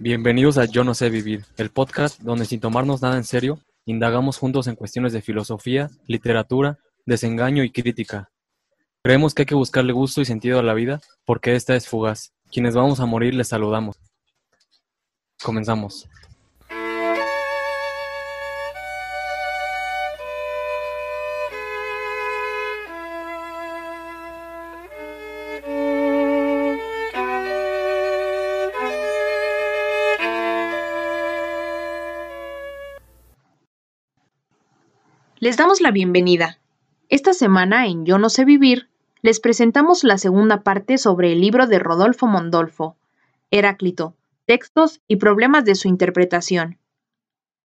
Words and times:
Bienvenidos 0.00 0.58
a 0.58 0.64
Yo 0.64 0.82
no 0.82 0.92
sé 0.92 1.08
vivir, 1.08 1.44
el 1.56 1.70
podcast 1.70 2.20
donde 2.20 2.46
sin 2.46 2.58
tomarnos 2.58 3.00
nada 3.00 3.16
en 3.16 3.22
serio, 3.22 3.60
indagamos 3.86 4.38
juntos 4.38 4.66
en 4.66 4.74
cuestiones 4.74 5.12
de 5.12 5.22
filosofía, 5.22 5.88
literatura, 6.08 6.80
desengaño 7.06 7.62
y 7.62 7.70
crítica. 7.70 8.32
Creemos 9.04 9.34
que 9.34 9.42
hay 9.42 9.46
que 9.46 9.54
buscarle 9.54 9.92
gusto 9.92 10.20
y 10.20 10.24
sentido 10.24 10.58
a 10.58 10.64
la 10.64 10.74
vida 10.74 11.00
porque 11.24 11.54
esta 11.54 11.76
es 11.76 11.86
fugaz. 11.86 12.32
Quienes 12.50 12.74
vamos 12.74 12.98
a 12.98 13.06
morir 13.06 13.34
les 13.34 13.46
saludamos. 13.46 13.96
Comenzamos. 15.40 16.08
Damos 35.74 35.80
la 35.80 35.90
bienvenida. 35.90 36.60
Esta 37.08 37.34
semana 37.34 37.88
en 37.88 38.06
Yo 38.06 38.16
no 38.16 38.28
sé 38.28 38.44
vivir, 38.44 38.90
les 39.22 39.40
presentamos 39.40 40.04
la 40.04 40.18
segunda 40.18 40.62
parte 40.62 40.98
sobre 40.98 41.32
el 41.32 41.40
libro 41.40 41.66
de 41.66 41.80
Rodolfo 41.80 42.28
Mondolfo, 42.28 42.96
Heráclito, 43.50 44.14
textos 44.46 45.00
y 45.08 45.16
problemas 45.16 45.64
de 45.64 45.74
su 45.74 45.88
interpretación. 45.88 46.78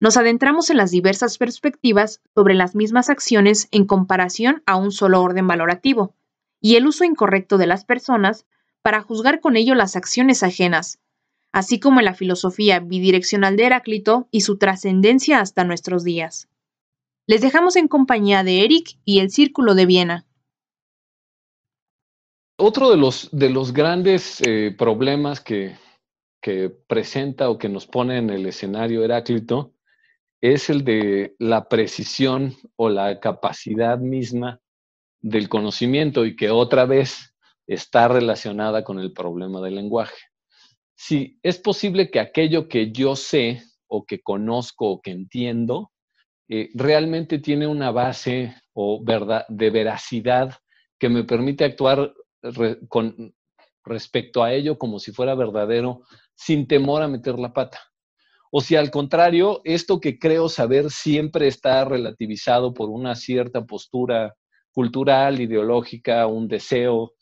Nos 0.00 0.16
adentramos 0.16 0.70
en 0.70 0.78
las 0.78 0.90
diversas 0.90 1.38
perspectivas 1.38 2.20
sobre 2.34 2.54
las 2.54 2.74
mismas 2.74 3.10
acciones 3.10 3.68
en 3.70 3.86
comparación 3.86 4.64
a 4.66 4.74
un 4.74 4.90
solo 4.90 5.22
orden 5.22 5.46
valorativo, 5.46 6.12
y 6.60 6.74
el 6.74 6.88
uso 6.88 7.04
incorrecto 7.04 7.58
de 7.58 7.68
las 7.68 7.84
personas 7.84 8.44
para 8.82 9.02
juzgar 9.02 9.38
con 9.38 9.54
ello 9.54 9.76
las 9.76 9.94
acciones 9.94 10.42
ajenas, 10.42 10.98
así 11.52 11.78
como 11.78 12.00
en 12.00 12.06
la 12.06 12.14
filosofía 12.14 12.80
bidireccional 12.80 13.56
de 13.56 13.66
Heráclito 13.66 14.26
y 14.32 14.40
su 14.40 14.58
trascendencia 14.58 15.38
hasta 15.40 15.62
nuestros 15.62 16.02
días. 16.02 16.48
Les 17.30 17.40
dejamos 17.40 17.76
en 17.76 17.86
compañía 17.86 18.42
de 18.42 18.64
Eric 18.64 18.98
y 19.04 19.20
el 19.20 19.30
Círculo 19.30 19.76
de 19.76 19.86
Viena. 19.86 20.26
Otro 22.58 22.90
de 22.90 22.96
los, 22.96 23.28
de 23.30 23.50
los 23.50 23.72
grandes 23.72 24.40
eh, 24.44 24.74
problemas 24.76 25.40
que, 25.40 25.76
que 26.42 26.70
presenta 26.70 27.48
o 27.48 27.56
que 27.56 27.68
nos 27.68 27.86
pone 27.86 28.18
en 28.18 28.30
el 28.30 28.46
escenario 28.46 29.04
Heráclito 29.04 29.74
es 30.40 30.70
el 30.70 30.82
de 30.82 31.36
la 31.38 31.68
precisión 31.68 32.56
o 32.74 32.88
la 32.88 33.20
capacidad 33.20 33.96
misma 34.00 34.60
del 35.20 35.48
conocimiento 35.48 36.26
y 36.26 36.34
que 36.34 36.50
otra 36.50 36.84
vez 36.84 37.32
está 37.68 38.08
relacionada 38.08 38.82
con 38.82 38.98
el 38.98 39.12
problema 39.12 39.60
del 39.60 39.76
lenguaje. 39.76 40.18
Si 40.96 41.38
es 41.44 41.58
posible 41.58 42.10
que 42.10 42.18
aquello 42.18 42.66
que 42.66 42.90
yo 42.90 43.14
sé 43.14 43.62
o 43.86 44.04
que 44.04 44.20
conozco 44.20 44.88
o 44.90 45.00
que 45.00 45.12
entiendo 45.12 45.92
eh, 46.52 46.68
realmente 46.74 47.38
tiene 47.38 47.68
una 47.68 47.92
base 47.92 48.56
o 48.72 49.00
verdad, 49.04 49.46
de 49.48 49.70
veracidad 49.70 50.56
que 50.98 51.08
me 51.08 51.22
permite 51.22 51.64
actuar 51.64 52.12
con 52.88 53.32
respecto 53.84 54.42
a 54.42 54.52
ello 54.52 54.76
como 54.76 54.98
si 54.98 55.12
fuera 55.12 55.36
verdadero, 55.36 56.02
sin 56.34 56.66
temor 56.66 57.02
a 57.02 57.08
meter 57.08 57.38
la 57.38 57.52
pata. 57.52 57.80
O 58.50 58.60
si 58.60 58.74
al 58.74 58.90
contrario, 58.90 59.60
esto 59.62 60.00
que 60.00 60.18
creo 60.18 60.48
saber 60.48 60.90
siempre 60.90 61.46
está 61.46 61.84
relativizado 61.84 62.74
por 62.74 62.90
una 62.90 63.14
cierta 63.14 63.64
postura 63.64 64.34
cultural, 64.72 65.40
ideológica, 65.40 66.26
un 66.26 66.48
deseo, 66.48 67.12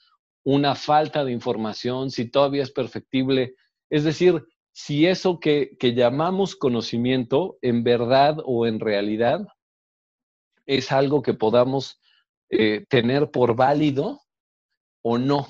una 0.43 0.75
falta 0.75 1.23
de 1.23 1.33
información, 1.33 2.11
si 2.11 2.31
todavía 2.31 2.63
es 2.63 2.71
perfectible. 2.71 3.57
Es 3.91 4.05
decir, 4.05 4.43
si 4.81 5.07
eso 5.07 5.41
que, 5.41 5.77
llamamos 5.81 6.55
conocimiento 6.55 7.59
en 7.63 7.83
verdad 7.83 8.37
o 8.45 8.65
en 8.65 8.79
realidad 8.79 9.45
es 10.67 10.93
algo 10.93 11.21
que 11.21 11.35
podamos 11.35 12.01
eh, 12.49 12.87
tener 12.89 13.33
por 13.33 13.57
válido 13.57 14.21
o 15.03 15.19
no. 15.19 15.49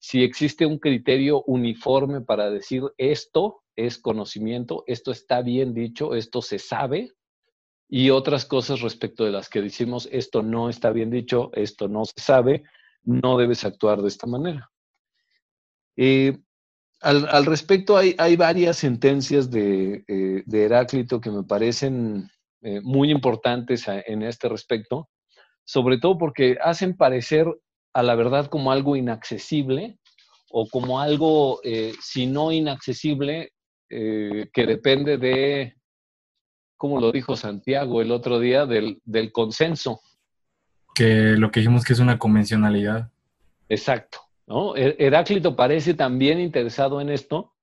Si 0.00 0.24
existe 0.24 0.66
un 0.66 0.80
criterio 0.80 1.44
uniforme 1.44 2.20
para 2.20 2.50
decir 2.50 2.82
esto 2.96 3.62
es 3.76 3.96
conocimiento, 3.96 4.82
esto 4.88 5.12
está 5.12 5.40
bien 5.40 5.72
dicho, 5.72 6.16
esto 6.16 6.42
se 6.42 6.58
sabe, 6.58 7.12
y 7.88 8.10
otras 8.10 8.44
cosas 8.44 8.80
respecto 8.80 9.24
de 9.24 9.30
las 9.30 9.48
que 9.48 9.62
decimos 9.62 10.08
esto 10.10 10.42
no 10.42 10.68
está 10.68 10.90
bien 10.90 11.10
dicho, 11.10 11.52
esto 11.54 11.86
no 11.86 12.04
se 12.04 12.20
sabe, 12.20 12.64
no 13.04 13.38
debes 13.38 13.64
actuar 13.64 14.02
de 14.02 14.08
esta 14.08 14.26
manera. 14.26 14.68
Eh, 15.96 16.38
al, 17.00 17.46
respecto, 17.46 17.96
hay, 17.96 18.36
varias 18.36 18.76
sentencias 18.76 19.50
de, 19.50 20.04
eh, 20.08 20.44
Heráclito 20.50 21.20
que 21.20 21.30
me 21.30 21.44
parecen 21.44 22.28
eh, 22.62 22.80
muy 22.82 23.10
importantes 23.10 23.86
en 23.88 24.22
este 24.22 24.48
respecto, 24.48 25.08
sobre 25.64 25.98
todo 25.98 26.18
porque 26.18 26.58
hacen 26.62 26.96
parecer 26.96 27.46
a 27.94 28.02
la 28.02 28.14
verdad 28.14 28.46
como 28.46 28.72
algo 28.72 28.96
inaccesible 28.96 29.98
o 30.50 30.66
como 30.68 31.00
algo, 31.00 31.60
eh, 31.62 31.92
si 32.00 32.26
no 32.26 32.52
inaccesible, 32.52 33.52
que 33.90 34.66
depende 34.66 35.16
de, 35.16 35.74
como 36.76 37.00
lo 37.00 37.10
dijo 37.10 37.36
Santiago 37.36 38.02
el 38.02 38.12
otro 38.12 38.38
día, 38.38 38.66
del, 38.66 39.00
del 39.06 39.32
consenso. 39.32 40.02
Que 40.94 41.36
lo 41.38 41.50
que 41.50 41.60
dijimos 41.60 41.84
que 41.84 41.94
es 41.94 41.98
una 41.98 42.18
convencionalidad. 42.18 43.10
Exacto. 43.70 44.27
Heráclito 44.76 45.56
parece 45.56 45.94
también 45.94 46.40
interesado 46.40 47.00
en 47.00 47.10
esto 47.10 47.54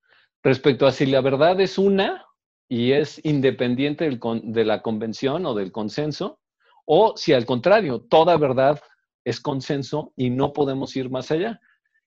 respecto 0.44 0.86
a 0.86 0.92
si 0.92 1.08
la 1.08 1.22
verdad 1.22 1.60
es 1.60 1.78
una 1.78 2.26
y 2.70 2.92
es 2.92 3.20
independiente 3.24 4.20
de 4.44 4.66
la 4.66 4.82
convención 4.82 5.46
o 5.46 5.56
del 5.56 5.72
consenso, 5.72 6.40
o 6.86 7.16
si 7.18 7.34
al 7.34 7.46
contrario, 7.46 8.02
toda 8.02 8.38
verdad 8.38 8.80
es 9.24 9.40
consenso 9.40 10.14
y 10.16 10.30
no 10.30 10.54
podemos 10.54 10.96
ir 10.96 11.10
más 11.10 11.32
allá. 11.32 11.60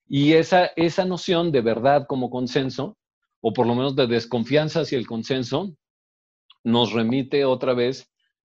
Y 0.07 0.33
esa, 0.33 0.67
esa 0.75 1.05
noción 1.05 1.51
de 1.51 1.61
verdad 1.61 2.05
como 2.07 2.29
consenso, 2.29 2.97
o 3.41 3.53
por 3.53 3.67
lo 3.67 3.75
menos 3.75 3.95
de 3.95 4.07
desconfianza 4.07 4.81
hacia 4.81 4.97
el 4.97 5.07
consenso, 5.07 5.75
nos 6.63 6.93
remite 6.93 7.45
otra 7.45 7.73
vez 7.73 8.09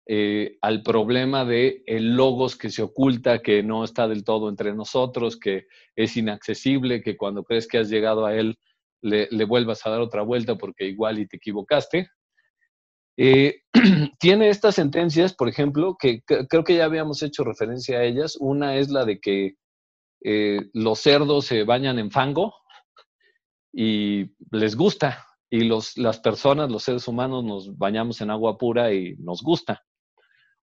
eh, 0.08 0.58
al 0.62 0.82
problema 0.82 1.46
de 1.46 1.84
el 1.86 2.16
logos 2.16 2.56
que 2.56 2.72
se 2.72 2.82
oculta, 2.82 3.42
que 3.42 3.62
no 3.62 3.84
está 3.84 4.08
del 4.08 4.24
todo 4.24 4.50
entre 4.50 4.74
nosotros, 4.74 5.38
que 5.38 5.68
es 5.96 6.18
inaccesible, 6.18 7.04
que 7.04 7.16
cuando 7.16 7.44
crees 7.44 7.68
que 7.68 7.78
has 7.78 7.90
llegado 7.90 8.26
a 8.26 8.36
él 8.36 8.58
le, 9.02 9.28
vuelvas 9.46 9.86
a 9.86 9.92
dar 9.92 10.02
otra 10.02 10.24
vuelta 10.24 10.58
porque 10.58 10.88
igual 10.88 11.20
y 11.20 11.28
te 11.28 11.38
equivocaste. 11.38 12.10
Eh, 13.18 13.62
tiene 14.20 14.50
estas 14.50 14.76
sentencias, 14.76 15.36
por 15.36 15.48
ejemplo, 15.48 15.96
que 16.00 16.24
creo 16.24 16.64
que 16.64 16.76
ya 16.76 16.86
habíamos 16.86 17.22
hecho 17.22 17.44
referencia 17.44 18.00
a 18.00 18.04
ellas. 18.04 18.38
Una 18.40 18.78
es 18.78 18.90
la 18.90 19.06
de 19.06 19.20
que 19.20 19.56
eh, 20.24 20.62
los 20.74 21.00
cerdos 21.00 21.46
se 21.46 21.64
bañan 21.64 22.00
en 22.00 22.10
fango 22.10 22.56
y 23.72 24.36
les 24.52 24.76
gusta, 24.76 25.26
y 25.50 25.64
los, 25.64 25.98
las 25.98 26.20
personas, 26.20 26.72
los 26.72 26.84
seres 26.84 27.08
humanos, 27.08 27.44
nos 27.44 27.78
bañamos 27.78 28.20
en 28.22 28.32
agua 28.32 28.58
pura 28.58 28.94
y 28.94 29.16
nos 29.18 29.42
gusta 29.44 29.84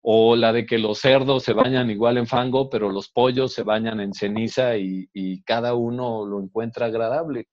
o 0.09 0.37
la 0.37 0.53
de 0.53 0.67
que 0.67 0.79
los 0.79 1.01
cerdos 1.01 1.43
se 1.43 1.53
bañan 1.53 1.91
igual 1.91 2.17
en 2.17 2.29
fango, 2.29 2.71
pero 2.71 2.93
los 2.93 3.09
pollos 3.09 3.53
se 3.53 3.65
bañan 3.65 3.99
en 3.99 4.15
ceniza 4.15 4.77
y, 4.77 5.43
cada 5.45 5.75
uno 5.75 6.25
lo 6.25 6.41
encuentra 6.41 6.87
agradable. 6.87 7.49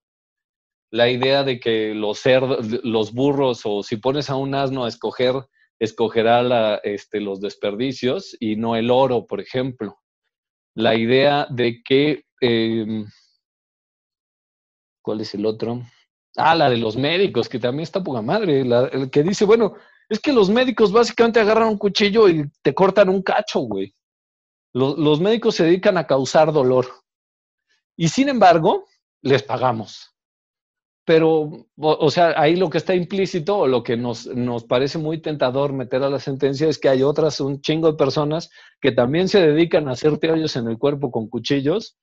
La 0.91 1.09
idea 1.09 1.43
de 1.43 1.59
que 1.59 1.95
los 1.95 2.19
cerdos, 2.19 2.59
los 2.83 3.11
burros, 3.11 3.63
o 3.65 3.81
si 3.81 3.97
pones 3.97 4.29
a 4.29 4.35
un 4.35 4.53
asno 4.53 4.85
a 4.85 4.87
escoger, 4.87 5.33
escogerá 5.79 6.75
este, 6.83 7.21
los 7.21 7.41
desperdicios 7.41 8.37
y 8.39 8.55
no 8.55 8.75
el 8.75 8.91
oro, 8.91 9.25
por 9.25 9.41
ejemplo. 9.41 9.97
La 10.75 10.93
idea 10.93 11.47
de 11.49 11.81
que, 11.81 12.25
em, 12.39 13.07
¿cuál 15.01 15.21
es 15.21 15.33
el 15.33 15.47
otro? 15.47 15.81
Ah, 16.37 16.53
la 16.53 16.69
de 16.69 16.77
los 16.77 16.97
médicos, 16.97 17.49
que 17.49 17.57
también 17.57 17.83
está 17.83 18.03
poca 18.03 18.21
madre, 18.21 18.61
el 18.61 19.09
que 19.09 19.23
dice, 19.23 19.45
bueno, 19.45 19.73
es 20.09 20.19
que 20.19 20.33
los 20.33 20.50
médicos 20.50 20.91
básicamente 20.91 21.39
agarran 21.39 21.69
un 21.69 21.77
cuchillo 21.77 22.29
y 22.29 22.50
te 22.61 22.73
cortan 22.73 23.09
un 23.09 23.21
cacho, 23.21 23.61
güey. 23.61 23.94
Los, 24.73 25.19
médicos 25.19 25.55
se 25.55 25.65
dedican 25.65 25.97
a 25.97 26.07
causar 26.07 26.51
dolor. 26.51 26.88
Y 27.95 28.07
sin 28.07 28.29
embargo, 28.29 28.85
les 29.21 29.44
pagamos. 29.44 30.09
Pero, 31.05 31.67
o, 31.77 32.09
sea, 32.09 32.33
ahí 32.38 32.55
lo 32.55 32.69
que 32.69 32.79
está 32.79 32.95
implícito 32.95 33.59
o 33.59 33.67
lo 33.67 33.83
que 33.83 33.97
nos, 33.97 34.25
nos 34.25 34.63
parece 34.63 34.97
muy 34.97 35.21
tentador 35.21 35.73
meter 35.73 36.01
a 36.01 36.09
la 36.09 36.19
sentencia 36.19 36.67
es 36.67 36.79
que 36.79 36.89
hay 36.89 37.03
otras, 37.03 37.39
un 37.41 37.61
chingo 37.61 37.91
de 37.91 37.97
personas 37.97 38.49
que 38.81 38.94
también 38.94 39.27
se 39.27 39.45
dedican 39.45 39.88
a 39.88 39.91
hacerte 39.91 40.31
hoyos 40.31 40.56
en 40.56 40.67
el 40.67 40.77
cuerpo 40.77 41.11
con 41.11 41.27
cuchillos 41.27 41.97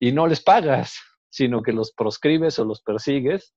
y 0.00 0.12
no 0.12 0.26
les 0.26 0.42
pagas, 0.42 0.94
sino 1.28 1.60
que 1.60 1.72
los 1.72 1.92
proscribes 1.92 2.58
o 2.60 2.64
los 2.64 2.82
persigues, 2.82 3.52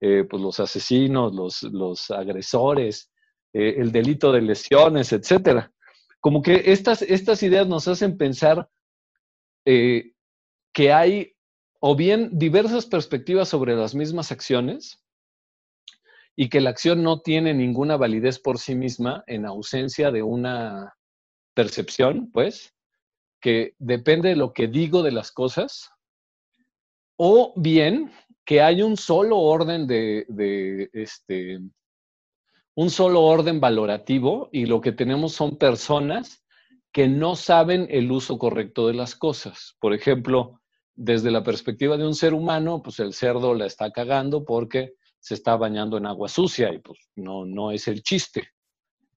eh, 0.00 0.24
pues 0.28 0.42
los 0.42 0.58
asesinos, 0.58 1.32
los, 1.32 1.62
los 1.62 2.10
agresores, 2.10 3.11
eh, 3.52 3.74
el 3.78 3.92
delito 3.92 4.32
de 4.32 4.42
lesiones, 4.42 5.12
etcétera. 5.12 5.72
Como 6.20 6.42
que 6.42 6.62
estas, 6.66 7.02
estas 7.02 7.42
ideas 7.42 7.66
nos 7.66 7.88
hacen 7.88 8.16
pensar 8.16 8.68
eh, 9.64 10.12
que 10.72 10.92
hay 10.92 11.34
o 11.80 11.96
bien 11.96 12.30
diversas 12.32 12.86
perspectivas 12.86 13.48
sobre 13.48 13.74
las 13.74 13.94
mismas 13.94 14.30
acciones, 14.30 15.02
y 16.36 16.48
que 16.48 16.60
la 16.60 16.70
acción 16.70 17.02
no 17.02 17.20
tiene 17.20 17.54
ninguna 17.54 17.96
validez 17.96 18.38
por 18.38 18.58
sí 18.58 18.74
misma 18.74 19.22
en 19.26 19.44
ausencia 19.44 20.10
de 20.10 20.22
una 20.22 20.94
percepción, 21.54 22.30
pues, 22.32 22.74
que 23.40 23.74
depende 23.78 24.30
de 24.30 24.36
lo 24.36 24.52
que 24.52 24.68
digo 24.68 25.02
de 25.02 25.12
las 25.12 25.30
cosas, 25.30 25.90
o 27.16 27.52
bien 27.56 28.10
que 28.44 28.62
hay 28.62 28.82
un 28.82 28.96
solo 28.96 29.38
orden 29.38 29.86
de, 29.86 30.24
de 30.28 30.88
este, 30.92 31.60
un 32.74 32.90
solo 32.90 33.22
orden 33.22 33.60
valorativo 33.60 34.48
y 34.52 34.66
lo 34.66 34.80
que 34.80 34.92
tenemos 34.92 35.32
son 35.32 35.56
personas 35.56 36.42
que 36.92 37.08
no 37.08 37.36
saben 37.36 37.86
el 37.90 38.10
uso 38.10 38.38
correcto 38.38 38.86
de 38.86 38.94
las 38.94 39.14
cosas. 39.14 39.76
Por 39.80 39.94
ejemplo, 39.94 40.60
desde 40.94 41.30
la 41.30 41.42
perspectiva 41.42 41.96
de 41.96 42.06
un 42.06 42.14
ser 42.14 42.34
humano, 42.34 42.82
pues 42.82 43.00
el 43.00 43.14
cerdo 43.14 43.54
la 43.54 43.66
está 43.66 43.90
cagando 43.90 44.44
porque 44.44 44.94
se 45.18 45.34
está 45.34 45.56
bañando 45.56 45.96
en 45.96 46.06
agua 46.06 46.28
sucia 46.28 46.72
y 46.72 46.78
pues 46.78 46.98
no, 47.16 47.44
no 47.46 47.70
es 47.70 47.88
el 47.88 48.02
chiste. 48.02 48.48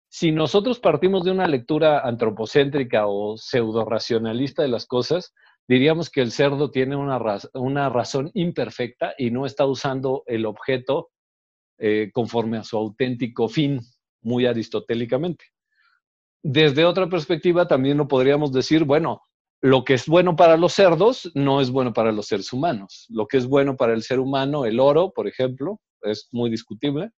Si 0.08 0.32
nosotros 0.32 0.80
partimos 0.80 1.26
de 1.26 1.32
una 1.32 1.48
lectura 1.48 2.00
antropocéntrica 2.00 3.08
o 3.08 3.36
pseudo-racionalista 3.36 4.62
de 4.62 4.70
las 4.70 4.86
cosas, 4.86 5.34
diríamos 5.68 6.10
que 6.10 6.22
el 6.22 6.32
cerdo 6.32 6.72
tiene 6.72 6.96
una, 6.96 7.20
una 7.54 7.90
razón 7.90 8.32
imperfecta 8.34 9.14
y 9.18 9.32
no 9.32 9.46
está 9.46 9.66
usando 9.66 10.24
el 10.28 10.46
objeto 10.46 11.10
eh, 11.78 12.10
conforme 12.14 12.58
a 12.58 12.64
su 12.64 12.78
auténtico 12.78 13.48
fin, 13.48 13.80
muy 14.22 14.46
aristotélicamente. 14.46 15.46
Desde 16.42 16.86
otra 16.86 17.10
perspectiva, 17.10 17.68
también 17.68 17.98
lo 17.98 18.08
podríamos 18.08 18.52
decir, 18.52 18.84
bueno, 18.84 19.22
lo 19.62 19.84
que 19.84 19.96
es 19.96 20.06
bueno 20.06 20.36
para 20.36 20.58
los 20.58 20.74
cerdos 20.74 21.32
no 21.34 21.60
es 21.60 21.72
bueno 21.72 21.92
para 21.92 22.12
los 22.12 22.28
seres 22.28 22.54
humanos. 22.54 23.08
Lo 23.10 23.28
que 23.28 23.38
es 23.38 23.48
bueno 23.48 23.76
para 23.76 23.94
el 23.94 24.04
ser 24.04 24.20
humano, 24.20 24.66
el 24.66 24.80
oro, 24.80 25.12
por 25.12 25.28
ejemplo, 25.28 25.82
es 26.02 26.30
muy 26.32 26.50
discutible, 26.50 27.10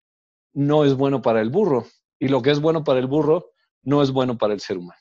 no 0.53 0.85
es 0.85 0.95
bueno 0.95 1.23
para 1.23 1.41
el 1.41 1.51
burro. 1.51 1.87
Y 2.19 2.29
lo 2.29 2.43
que 2.43 2.51
es 2.51 2.61
bueno 2.61 2.85
para 2.85 3.01
el 3.01 3.09
burro 3.09 3.51
no 3.83 4.01
es 4.01 4.11
bueno 4.11 4.39
para 4.39 4.55
el 4.55 4.61
ser 4.61 4.79
humano. 4.79 5.01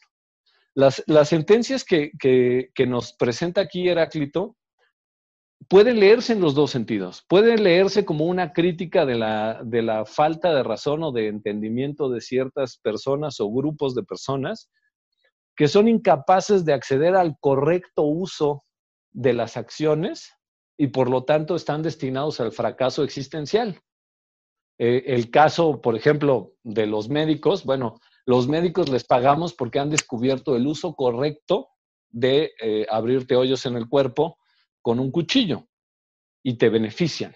Las, 0.73 1.03
sentencias 1.29 1.85
que, 1.85 2.11
que 2.19 2.85
nos 2.87 3.13
presenta 3.13 3.61
aquí 3.61 3.87
Heráclito 3.87 4.57
pueden 5.67 5.99
leerse 5.99 6.33
en 6.33 6.41
los 6.41 6.53
dos 6.53 6.71
sentidos. 6.71 7.23
Pueden 7.27 7.63
leerse 7.63 8.05
como 8.05 8.25
una 8.25 8.53
crítica 8.53 9.05
de 9.05 9.15
la, 9.15 9.61
de 9.63 9.81
la 9.81 10.05
falta 10.05 10.53
de 10.53 10.63
razón 10.63 11.03
o 11.03 11.11
de 11.11 11.27
entendimiento 11.27 12.09
de 12.09 12.21
ciertas 12.21 12.77
personas 12.77 13.39
o 13.39 13.51
grupos 13.51 13.95
de 13.95 14.03
personas 14.03 14.69
que 15.55 15.67
son 15.67 15.87
incapaces 15.87 16.65
de 16.65 16.73
acceder 16.73 17.15
al 17.15 17.37
correcto 17.39 18.03
uso 18.03 18.63
de 19.13 19.33
las 19.33 19.55
acciones 19.55 20.33
y 20.77 20.87
por 20.87 21.09
lo 21.09 21.23
tanto 21.23 21.55
están 21.55 21.81
destinados 21.81 22.39
al 22.41 22.51
fracaso 22.51 23.03
existencial. 23.03 23.79
Eh, 24.77 25.03
el 25.07 25.31
caso, 25.31 25.81
por 25.81 25.95
ejemplo, 25.95 26.53
de 26.63 26.85
los 26.85 27.07
médicos, 27.07 27.63
bueno, 27.63 27.97
los 28.25 28.49
médicos 28.49 28.89
les 28.89 29.05
pagamos 29.05 29.53
porque 29.53 29.79
han 29.79 29.89
descubierto 29.89 30.57
el 30.57 30.67
uso 30.67 30.95
correcto 30.95 31.69
de 32.09 32.51
eh, 32.61 32.85
abrirte 32.89 33.37
hoyos 33.37 33.65
en 33.65 33.77
el 33.77 33.87
cuerpo 33.87 34.37
con 34.85 34.99
un 34.99 35.09
cuchillo 35.09 35.67
y 36.43 36.59
te 36.59 36.69
benefician. 36.69 37.33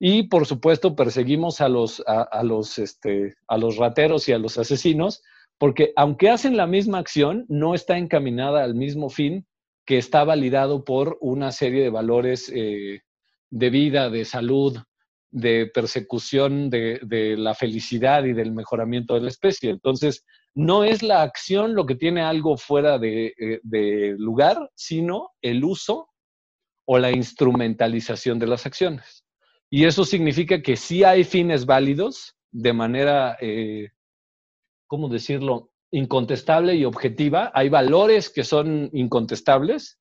Y 0.00 0.28
por 0.28 0.46
supuesto 0.46 0.96
perseguimos 0.96 1.60
a 1.60 1.68
los, 1.68 2.02
a, 2.06 2.42
los, 2.42 2.78
este, 2.78 3.34
a 3.46 3.58
los 3.58 3.76
rateros 3.76 4.26
y 4.30 4.32
a 4.32 4.38
los 4.38 4.56
asesinos, 4.56 5.22
porque 5.58 5.92
aunque 5.94 6.30
hacen 6.30 6.56
la 6.56 6.66
misma 6.66 7.00
acción, 7.00 7.44
no 7.50 7.74
está 7.74 7.98
encaminada 7.98 8.64
al 8.64 8.74
mismo 8.74 9.10
fin 9.10 9.46
que 9.84 9.98
está 9.98 10.24
validado 10.24 10.84
por 10.84 11.18
una 11.20 11.52
serie 11.52 11.82
de 11.82 11.90
valores 11.90 12.50
eh, 12.54 13.02
de 13.50 13.70
vida, 13.70 14.08
de 14.08 14.24
salud, 14.24 14.78
de 15.30 15.66
persecución 15.66 16.70
de, 16.70 16.98
de, 17.02 17.36
la 17.36 17.54
felicidad 17.54 18.24
y 18.24 18.32
del 18.32 18.52
mejoramiento 18.52 19.12
de 19.12 19.20
la 19.20 19.28
especie. 19.28 19.68
Entonces, 19.68 20.24
no 20.54 20.82
es 20.82 21.02
la 21.02 21.20
acción 21.20 21.74
lo 21.74 21.84
que 21.84 21.94
tiene 21.94 22.22
algo 22.22 22.56
fuera 22.56 22.96
de, 22.96 23.34
eh, 23.38 23.60
de 23.62 24.14
lugar, 24.16 24.70
sino 24.74 25.32
el 25.42 25.62
uso 25.62 26.08
o 26.90 26.98
la 26.98 27.10
instrumentalización 27.10 28.38
de 28.38 28.46
las 28.46 28.64
acciones. 28.64 29.22
Y 29.68 29.84
eso 29.84 30.04
significa 30.04 30.62
que 30.62 30.74
sí 30.74 31.04
hay 31.04 31.22
fines 31.22 31.66
válidos 31.66 32.34
de 32.50 32.72
manera, 32.72 33.36
eh, 33.42 33.90
¿cómo 34.86 35.10
decirlo?, 35.10 35.70
incontestable 35.90 36.74
y 36.76 36.86
objetiva. 36.86 37.52
Hay 37.54 37.68
valores 37.68 38.30
que 38.30 38.42
son 38.42 38.88
incontestables 38.94 39.98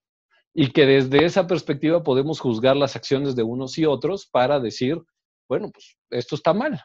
y 0.53 0.71
que 0.71 0.85
desde 0.85 1.25
esa 1.25 1.45
perspectiva 1.45 2.03
podemos 2.03 2.39
juzgar 2.39 2.77
las 2.77 2.95
acciones 2.95 3.35
de 3.35 3.43
unos 3.43 3.77
y 3.77 3.85
otros 3.85 4.25
para 4.25 4.61
decir, 4.61 5.01
bueno, 5.49 5.69
pues 5.73 5.97
esto 6.09 6.35
está 6.35 6.53
mal. 6.53 6.81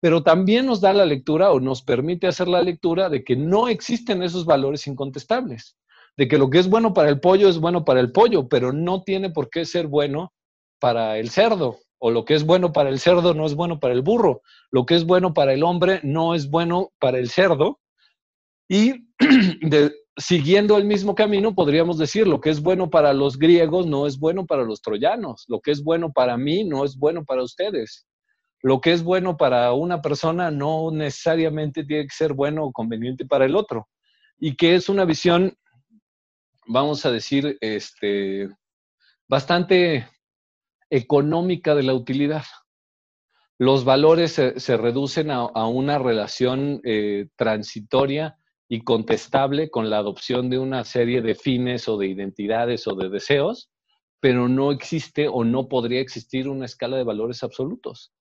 Pero 0.00 0.22
también 0.22 0.66
nos 0.66 0.82
da 0.82 0.92
la 0.92 1.06
lectura 1.06 1.50
o 1.50 1.60
nos 1.60 1.82
permite 1.82 2.26
hacer 2.26 2.46
la 2.46 2.62
lectura 2.62 3.08
de 3.08 3.24
que 3.24 3.36
no 3.36 3.68
existen 3.68 4.22
esos 4.22 4.44
valores 4.44 4.86
incontestables 4.86 5.78
de 6.16 6.28
que 6.28 6.38
lo 6.38 6.50
que 6.50 6.58
es 6.58 6.68
bueno 6.68 6.94
para 6.94 7.08
el 7.08 7.20
pollo 7.20 7.48
es 7.48 7.58
bueno 7.58 7.84
para 7.84 8.00
el 8.00 8.12
pollo, 8.12 8.48
pero 8.48 8.72
no 8.72 9.02
tiene 9.02 9.30
por 9.30 9.50
qué 9.50 9.64
ser 9.64 9.86
bueno 9.86 10.32
para 10.80 11.18
el 11.18 11.30
cerdo, 11.30 11.78
o 11.98 12.10
lo 12.10 12.24
que 12.24 12.34
es 12.34 12.44
bueno 12.44 12.72
para 12.72 12.90
el 12.90 12.98
cerdo 12.98 13.34
no 13.34 13.46
es 13.46 13.54
bueno 13.54 13.80
para 13.80 13.94
el 13.94 14.02
burro, 14.02 14.42
lo 14.70 14.86
que 14.86 14.94
es 14.94 15.04
bueno 15.04 15.34
para 15.34 15.52
el 15.52 15.62
hombre 15.62 16.00
no 16.02 16.34
es 16.34 16.50
bueno 16.50 16.92
para 16.98 17.18
el 17.18 17.30
cerdo, 17.30 17.80
y 18.68 19.06
siguiendo 20.16 20.76
el 20.76 20.84
mismo 20.84 21.14
camino 21.14 21.54
podríamos 21.54 21.98
decir, 21.98 22.26
lo 22.26 22.40
que 22.40 22.50
es 22.50 22.62
bueno 22.62 22.90
para 22.90 23.12
los 23.12 23.38
griegos 23.38 23.86
no 23.86 24.06
es 24.06 24.18
bueno 24.18 24.46
para 24.46 24.62
los 24.62 24.80
troyanos, 24.80 25.44
lo 25.48 25.60
que 25.60 25.70
es 25.72 25.82
bueno 25.82 26.12
para 26.12 26.36
mí 26.36 26.64
no 26.64 26.84
es 26.84 26.96
bueno 26.96 27.24
para 27.24 27.42
ustedes. 27.42 28.06
Lo 28.62 28.80
que 28.80 28.92
es 28.92 29.02
bueno 29.02 29.36
para 29.36 29.74
una 29.74 30.00
persona 30.00 30.50
no 30.50 30.90
necesariamente 30.90 31.84
tiene 31.84 32.04
que 32.04 32.14
ser 32.14 32.32
bueno 32.32 32.64
o 32.64 32.72
conveniente 32.72 33.26
para 33.26 33.44
el 33.44 33.56
otro. 33.56 33.88
Y 34.38 34.56
que 34.56 34.74
es 34.74 34.88
una 34.88 35.04
visión 35.04 35.54
vamos 36.66 37.04
a 37.06 37.10
decir, 37.10 37.58
este, 37.60 38.48
bastante 39.28 40.08
económica 40.90 41.74
de 41.74 41.82
la 41.82 41.94
utilidad. 41.94 42.44
Los 43.58 43.84
valores 43.84 44.32
se, 44.32 44.76
reducen 44.76 45.30
a, 45.30 45.66
una 45.66 45.98
relación 45.98 46.80
eh, 46.84 47.28
transitoria 47.36 48.36
y 48.68 48.82
contestable 48.82 49.70
con 49.70 49.90
la 49.90 49.98
adopción 49.98 50.50
de 50.50 50.58
una 50.58 50.84
serie 50.84 51.22
de 51.22 51.34
fines 51.34 51.88
o 51.88 51.96
de 51.96 52.08
identidades 52.08 52.86
o 52.88 52.94
de 52.94 53.08
deseos, 53.08 53.70
pero 54.20 54.48
no 54.48 54.72
existe 54.72 55.28
o 55.28 55.44
no 55.44 55.68
podría 55.68 56.00
existir 56.00 56.48
una 56.48 56.64
escala 56.64 56.96
de 56.96 57.04
valores 57.04 57.42
absolutos. 57.42 58.12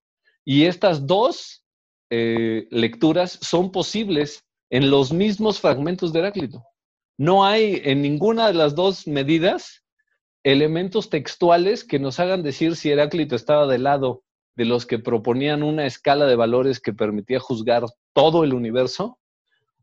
Y 0.46 0.66
estas 0.66 1.08
dos 1.08 1.64
eh, 2.10 2.68
lecturas 2.70 3.40
son 3.42 3.72
posibles 3.72 4.46
en 4.70 4.92
los 4.92 5.14
mismos 5.14 5.60
fragmentos 5.60 6.14
de 6.14 6.20
Heráclito. 6.20 6.64
No 7.18 7.46
hay 7.46 7.82
en 7.84 8.02
ninguna 8.02 8.48
de 8.48 8.54
las 8.54 8.76
dos 8.76 9.08
medidas 9.08 9.84
elementos 10.44 11.10
textuales 11.10 11.84
que 11.84 12.00
nos 12.00 12.20
hagan 12.20 12.44
decir 12.44 12.76
si 12.76 12.92
Heráclito 12.92 13.36
estaba 13.36 13.68
del 13.68 13.84
lado 13.84 14.24
de 14.56 14.66
los 14.66 14.86
que 14.86 15.00
proponían 15.00 15.64
una 15.64 15.86
escala 15.86 16.26
de 16.26 16.36
valores 16.36 16.80
que 16.80 16.94
permitía 16.94 17.40
juzgar 17.40 17.84
todo 18.14 18.44
el 18.44 18.54
universo, 18.54 19.20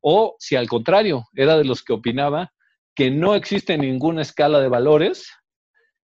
o 0.00 0.36
si 0.38 0.56
al 0.56 0.68
contrario, 0.68 1.24
era 1.34 1.56
de 1.56 1.64
los 1.64 1.82
que 1.82 1.92
opinaba 1.92 2.52
que 2.94 3.10
no 3.10 3.34
existe 3.34 3.76
ninguna 3.78 4.22
escala 4.22 4.60
de 4.60 4.68
valores 4.68 5.30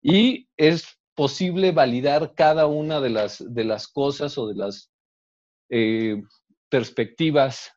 y 0.02 0.48
es 0.56 0.98
posible 1.14 1.72
validar 1.72 2.34
cada 2.34 2.66
una 2.66 3.00
de 3.00 3.10
las, 3.10 3.44
de 3.46 3.64
las 3.64 3.88
cosas 3.88 4.38
o 4.38 4.46
de 4.46 4.54
las 4.54 4.90
eh, 5.70 6.22
perspectivas 6.68 7.72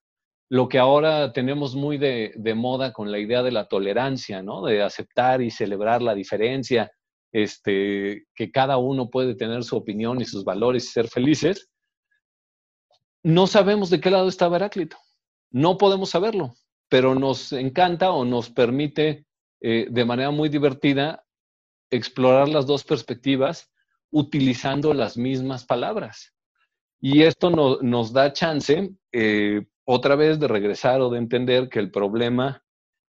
lo 0.51 0.67
que 0.67 0.79
ahora 0.79 1.31
tenemos 1.31 1.75
muy 1.75 1.97
de, 1.97 2.53
moda 2.57 2.91
con 2.91 3.09
la 3.09 3.19
idea 3.19 3.41
de 3.41 3.53
la 3.53 3.69
tolerancia, 3.69 4.43
¿no? 4.43 4.65
De 4.65 4.83
aceptar 4.83 5.41
y 5.41 5.49
celebrar 5.49 6.01
la 6.01 6.13
diferencia, 6.13 6.91
este, 7.31 8.25
que 8.35 8.51
cada 8.51 8.75
uno 8.75 9.09
puede 9.09 9.33
tener 9.35 9.63
su 9.63 9.77
opinión 9.77 10.19
y 10.19 10.25
sus 10.25 10.43
valores 10.43 10.83
y 10.83 10.87
ser 10.89 11.07
felices. 11.07 11.69
No 13.23 13.47
sabemos 13.47 13.89
de 13.89 14.01
qué 14.01 14.11
lado 14.11 14.27
está 14.27 14.53
Heráclito. 14.53 14.97
No 15.51 15.77
podemos 15.77 16.09
saberlo, 16.09 16.53
pero 16.89 17.15
nos 17.15 17.53
encanta 17.53 18.11
o 18.11 18.25
nos 18.25 18.49
permite 18.49 19.25
eh, 19.61 19.87
de 19.89 20.03
manera 20.03 20.31
muy 20.31 20.49
divertida 20.49 21.23
explorar 21.89 22.49
las 22.49 22.65
dos 22.65 22.83
perspectivas 22.83 23.71
utilizando 24.11 24.93
las 24.93 25.15
mismas 25.15 25.63
palabras. 25.63 26.33
Y 26.99 27.23
esto 27.23 27.49
nos 27.81 28.11
da 28.11 28.33
chance, 28.33 28.91
eh, 29.13 29.65
otra 29.91 30.15
vez 30.15 30.39
de 30.39 30.47
regresar 30.47 31.01
o 31.01 31.09
de 31.09 31.19
entender 31.19 31.67
que 31.69 31.79
el 31.79 31.91
problema 31.91 32.63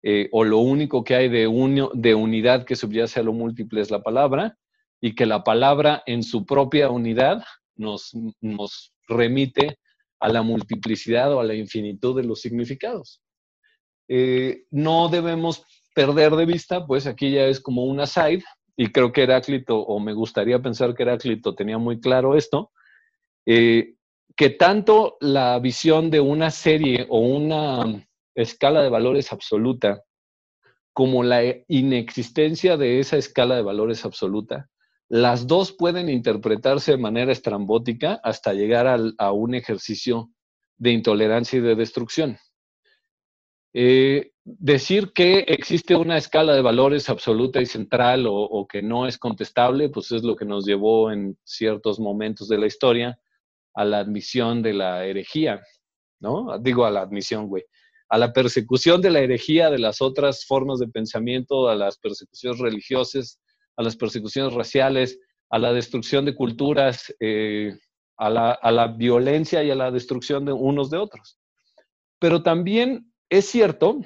eh, 0.02 0.28
o 0.30 0.45
lo 0.45 0.59
único 0.59 1.02
que 1.02 1.14
hay 1.14 1.28
de, 1.28 1.49
de 1.95 2.14
unidad 2.14 2.64
que 2.64 2.76
subyace 2.76 3.18
a 3.18 3.23
lo 3.23 3.33
múltiple 3.33 3.80
es 3.80 3.90
la 3.90 4.02
palabra 4.02 4.56
y 5.00 5.14
que 5.14 5.26
la 5.26 5.42
palabra 5.42 6.02
en 6.06 6.23
su 6.23 6.45
propia 6.45 6.90
unidad 6.90 7.42
nos, 7.76 8.12
nos 8.40 8.92
remite 9.09 9.78
a 10.21 10.28
la 10.28 10.42
multiplicidad 10.42 11.33
o 11.33 11.40
a 11.40 11.45
la 11.45 11.54
infinitud 11.54 12.14
de 12.14 12.25
los 12.25 12.40
significados. 12.40 13.23
Eh, 14.09 14.64
no 14.71 15.09
debemos 15.09 15.64
perder 15.95 16.37
de 16.37 16.47
vista, 16.47 16.87
pues 16.87 17.06
aquí 17.06 17.33
ya 17.33 17.47
es 17.47 17.61
como 17.61 17.85
una 17.85 18.06
side, 18.06 18.45
y 18.76 18.92
creo 18.92 19.12
que 19.12 19.23
Heráclito, 19.23 19.78
o 19.78 19.99
me 19.99 20.12
gustaría 20.12 20.61
pensar 20.61 20.95
que 20.95 21.02
Heráclito 21.02 21.54
tenía 21.54 21.78
muy 21.78 22.00
claro 22.00 22.37
esto, 22.37 22.71
eh, 23.47 23.96
que 24.37 24.50
tanto 24.50 25.16
la 25.21 25.59
visión 25.59 26.11
de 26.11 26.21
una 26.21 26.50
serie 26.50 27.07
o 27.09 27.21
una 27.21 28.07
escala 28.35 28.83
de 28.83 28.90
valores 28.90 29.33
absoluta 29.33 30.02
como 30.93 31.23
la 31.23 31.43
inexistencia 31.69 32.76
de 32.76 33.00
esa 33.00 33.16
escala 33.16 33.57
de 33.57 33.62
valores 33.62 34.05
absoluta, 34.05 34.69
las 35.09 35.47
dos 35.47 35.73
pueden 35.73 36.09
interpretarse 36.09 36.93
de 36.93 36.99
manera 36.99 37.33
estrambótica 37.33 38.21
hasta 38.23 38.52
llegar 38.52 38.87
a 39.19 39.33
un 39.33 39.55
ejercicio 39.55 40.31
de 40.78 40.93
intolerancia 40.93 41.59
y 41.59 41.62
de 41.62 41.75
destrucción. 41.75 42.38
Eh, 43.73 44.33
decir 44.43 45.12
que 45.12 45.40
existe 45.40 45.97
una 45.97 46.16
escala 46.16 46.55
de 46.55 46.62
valores 46.62 47.11
absoluta 47.11 47.61
y 47.61 47.66
central 47.66 48.25
o, 48.26 48.66
que 48.66 48.81
no 48.83 49.07
es 49.07 49.19
contestable, 49.19 49.90
pues 49.90 50.12
es 50.12 50.23
lo 50.23 50.35
que 50.35 50.47
nos 50.47 50.64
llevó 50.64 51.11
en 51.11 51.37
ciertos 51.45 52.00
momentos 52.00 52.49
de 52.49 52.59
la 52.59 52.66
historia 52.66 53.19
a 53.76 53.85
la 53.85 53.99
admisión 53.99 54.62
de 54.62 54.73
la 54.73 55.04
herejía, 55.04 55.62
¿no? 56.21 56.59
Digo 56.59 56.85
a 56.85 56.90
la 56.90 57.02
admisión, 57.02 57.47
güey, 57.47 57.64
a 58.09 58.18
la 58.18 58.33
persecución 58.33 59.00
de 59.00 59.11
la 59.11 59.21
herejía 59.21 59.71
de 59.71 59.78
las 59.78 60.00
otras 60.00 60.47
formas 60.47 60.78
de 60.78 60.88
pensamiento, 60.88 61.68
a 61.68 61.76
las 61.76 61.99
persecuciones 61.99 62.59
religiosas, 62.59 63.40
a 63.76 63.83
las 63.83 63.97
persecuciones 63.97 64.54
raciales, 64.54 65.21
a 65.50 65.59
la 65.59 65.73
destrucción 65.73 66.25
de 66.25 66.35
culturas, 66.35 67.14
eh, 67.21 67.76
a, 68.16 68.30
la, 68.30 68.50
a 68.52 68.73
la 68.73 68.88
violencia 68.88 69.62
y 69.62 69.71
a 69.71 69.75
la 69.75 69.90
destrucción 69.90 70.45
de 70.45 70.52
unos 70.52 70.90
de 70.90 70.97
otros. 70.97 71.38
Pero 72.18 72.42
también 72.42 73.12
es 73.28 73.47
cierto 73.47 74.00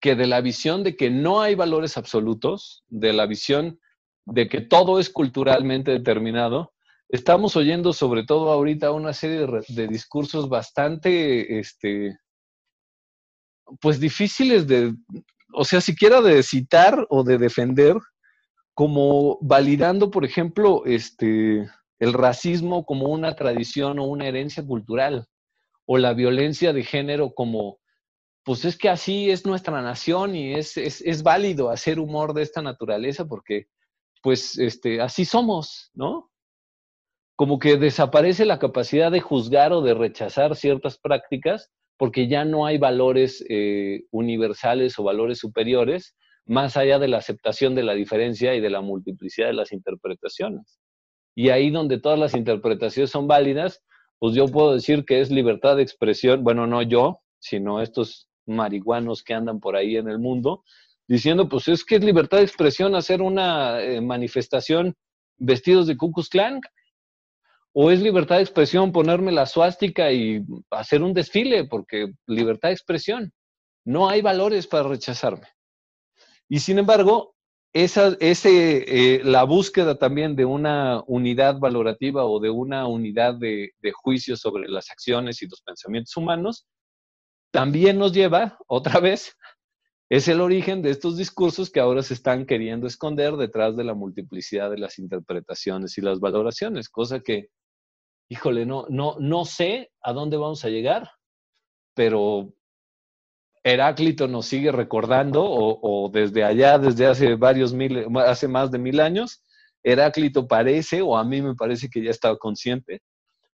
que 0.00 0.14
de 0.14 0.26
la 0.26 0.40
visión 0.40 0.82
de 0.82 0.96
que 0.96 1.10
no 1.10 1.42
hay 1.42 1.54
valores 1.54 1.96
absolutos, 1.96 2.84
de 2.88 3.12
la 3.12 3.26
visión 3.26 3.78
de 4.26 4.48
que 4.48 4.60
todo 4.60 4.98
es 4.98 5.10
culturalmente 5.10 5.90
determinado, 5.90 6.73
estamos 7.14 7.54
oyendo 7.54 7.92
sobre 7.92 8.24
todo 8.24 8.50
ahorita 8.50 8.90
una 8.90 9.12
serie 9.12 9.46
de, 9.68 9.86
discursos 9.86 10.48
bastante, 10.48 11.60
este, 11.60 12.18
pues 13.80 14.00
difíciles 14.00 14.66
de, 14.66 14.92
o 15.52 15.64
sea, 15.64 15.80
siquiera 15.80 16.20
de 16.20 16.42
citar 16.42 17.06
o 17.10 17.22
de 17.22 17.38
defender, 17.38 17.96
como 18.74 19.38
validando, 19.40 20.10
por 20.10 20.24
ejemplo, 20.24 20.82
este, 20.86 21.70
el 22.00 22.12
racismo 22.12 22.84
como 22.84 23.06
una 23.06 23.36
tradición 23.36 24.00
o 24.00 24.06
una 24.06 24.26
herencia 24.26 24.66
cultural, 24.66 25.28
o 25.86 25.98
la 25.98 26.14
violencia 26.14 26.72
de 26.72 26.82
género 26.82 27.32
como 27.32 27.78
pues 28.44 28.64
es 28.66 28.76
que 28.76 28.90
así 28.90 29.30
es 29.30 29.46
nuestra 29.46 29.80
nación 29.80 30.36
y 30.36 30.52
es, 30.52 30.76
es, 30.76 31.22
válido 31.22 31.70
hacer 31.70 31.98
humor 31.98 32.34
de 32.34 32.42
esta 32.42 32.60
naturaleza 32.60 33.24
porque, 33.24 33.68
pues, 34.22 34.58
este, 34.58 35.00
así 35.00 35.24
somos, 35.24 35.90
¿no? 35.94 36.30
Como 37.36 37.58
que 37.58 37.76
desaparece 37.76 38.44
la 38.44 38.58
capacidad 38.58 39.10
de 39.10 39.20
juzgar 39.20 39.72
o 39.72 39.82
de 39.82 39.94
rechazar 39.94 40.54
ciertas 40.56 40.98
prácticas 40.98 41.70
porque 41.96 42.28
ya 42.28 42.44
no 42.44 42.66
hay 42.66 42.78
valores 42.78 43.44
eh, 43.48 44.04
universales 44.10 44.98
o 44.98 45.04
valores 45.04 45.38
superiores 45.38 46.14
más 46.46 46.76
allá 46.76 46.98
de 46.98 47.08
la 47.08 47.18
aceptación 47.18 47.74
de 47.74 47.82
la 47.82 47.94
diferencia 47.94 48.54
y 48.54 48.60
de 48.60 48.70
la 48.70 48.80
multiplicidad 48.80 49.46
de 49.48 49.54
las 49.54 49.72
interpretaciones. 49.72 50.78
Y 51.34 51.48
ahí 51.48 51.70
donde 51.70 51.98
todas 51.98 52.18
las 52.18 52.34
interpretaciones 52.34 53.10
son 53.10 53.26
válidas, 53.26 53.82
pues 54.18 54.34
yo 54.34 54.46
puedo 54.46 54.74
decir 54.74 55.04
que 55.04 55.20
es 55.20 55.30
libertad 55.30 55.76
de 55.76 55.82
expresión, 55.82 56.44
bueno, 56.44 56.66
no 56.66 56.82
yo, 56.82 57.20
sino 57.38 57.80
estos 57.80 58.28
marihuanos 58.46 59.22
que 59.22 59.34
andan 59.34 59.60
por 59.60 59.76
ahí 59.76 59.96
en 59.96 60.08
el 60.08 60.18
mundo, 60.18 60.64
diciendo, 61.08 61.48
pues 61.48 61.68
es 61.68 61.84
que 61.84 61.96
es 61.96 62.04
libertad 62.04 62.38
de 62.38 62.44
expresión 62.44 62.94
hacer 62.94 63.22
una 63.22 63.80
eh, 63.80 64.00
manifestación 64.00 64.94
vestidos 65.38 65.86
de 65.86 65.96
Ku 65.96 66.12
Klux 66.12 66.28
Klan, 66.28 66.60
o 67.76 67.90
es 67.90 68.00
libertad 68.00 68.36
de 68.36 68.42
expresión 68.42 68.92
ponerme 68.92 69.32
la 69.32 69.46
suástica 69.46 70.12
y 70.12 70.44
hacer 70.70 71.02
un 71.02 71.12
desfile, 71.12 71.64
porque 71.64 72.12
libertad 72.26 72.68
de 72.68 72.74
expresión. 72.74 73.32
No 73.84 74.08
hay 74.08 74.22
valores 74.22 74.66
para 74.66 74.88
rechazarme. 74.88 75.48
Y 76.48 76.60
sin 76.60 76.78
embargo, 76.78 77.34
esa, 77.72 78.16
ese, 78.20 79.16
eh, 79.16 79.24
la 79.24 79.42
búsqueda 79.42 79.98
también 79.98 80.36
de 80.36 80.44
una 80.44 81.02
unidad 81.08 81.58
valorativa 81.58 82.24
o 82.24 82.38
de 82.38 82.48
una 82.48 82.86
unidad 82.86 83.34
de, 83.34 83.72
de 83.82 83.92
juicio 83.92 84.36
sobre 84.36 84.68
las 84.68 84.90
acciones 84.90 85.42
y 85.42 85.48
los 85.48 85.60
pensamientos 85.60 86.16
humanos 86.16 86.66
también 87.50 87.98
nos 87.98 88.12
lleva, 88.12 88.56
otra 88.68 89.00
vez, 89.00 89.36
es 90.08 90.28
el 90.28 90.40
origen 90.40 90.80
de 90.82 90.90
estos 90.90 91.16
discursos 91.16 91.70
que 91.70 91.80
ahora 91.80 92.02
se 92.02 92.14
están 92.14 92.46
queriendo 92.46 92.86
esconder 92.86 93.34
detrás 93.36 93.76
de 93.76 93.82
la 93.82 93.94
multiplicidad 93.94 94.70
de 94.70 94.78
las 94.78 95.00
interpretaciones 95.00 95.98
y 95.98 96.02
las 96.02 96.20
valoraciones, 96.20 96.88
cosa 96.88 97.18
que, 97.18 97.48
híjole, 98.28 98.66
no, 98.66 98.86
no, 98.88 99.16
no 99.18 99.44
sé 99.44 99.92
a 100.02 100.12
dónde 100.12 100.36
vamos 100.36 100.64
a 100.64 100.68
llegar, 100.68 101.10
pero 101.94 102.52
Heráclito 103.62 104.28
nos 104.28 104.46
sigue 104.46 104.72
recordando, 104.72 105.42
o, 105.46 106.10
desde 106.12 106.44
allá, 106.44 106.78
desde 106.78 107.06
hace 107.06 107.34
varios 107.34 107.72
mil, 107.72 108.06
hace 108.18 108.48
más 108.48 108.70
de 108.70 108.78
mil 108.78 109.00
años, 109.00 109.42
Heráclito 109.82 110.46
parece, 110.46 111.02
o 111.02 111.16
a 111.16 111.24
mí 111.24 111.40
me 111.40 111.54
parece 111.54 111.88
que 111.88 112.02
ya 112.02 112.10
estaba 112.10 112.36
consciente, 112.36 113.02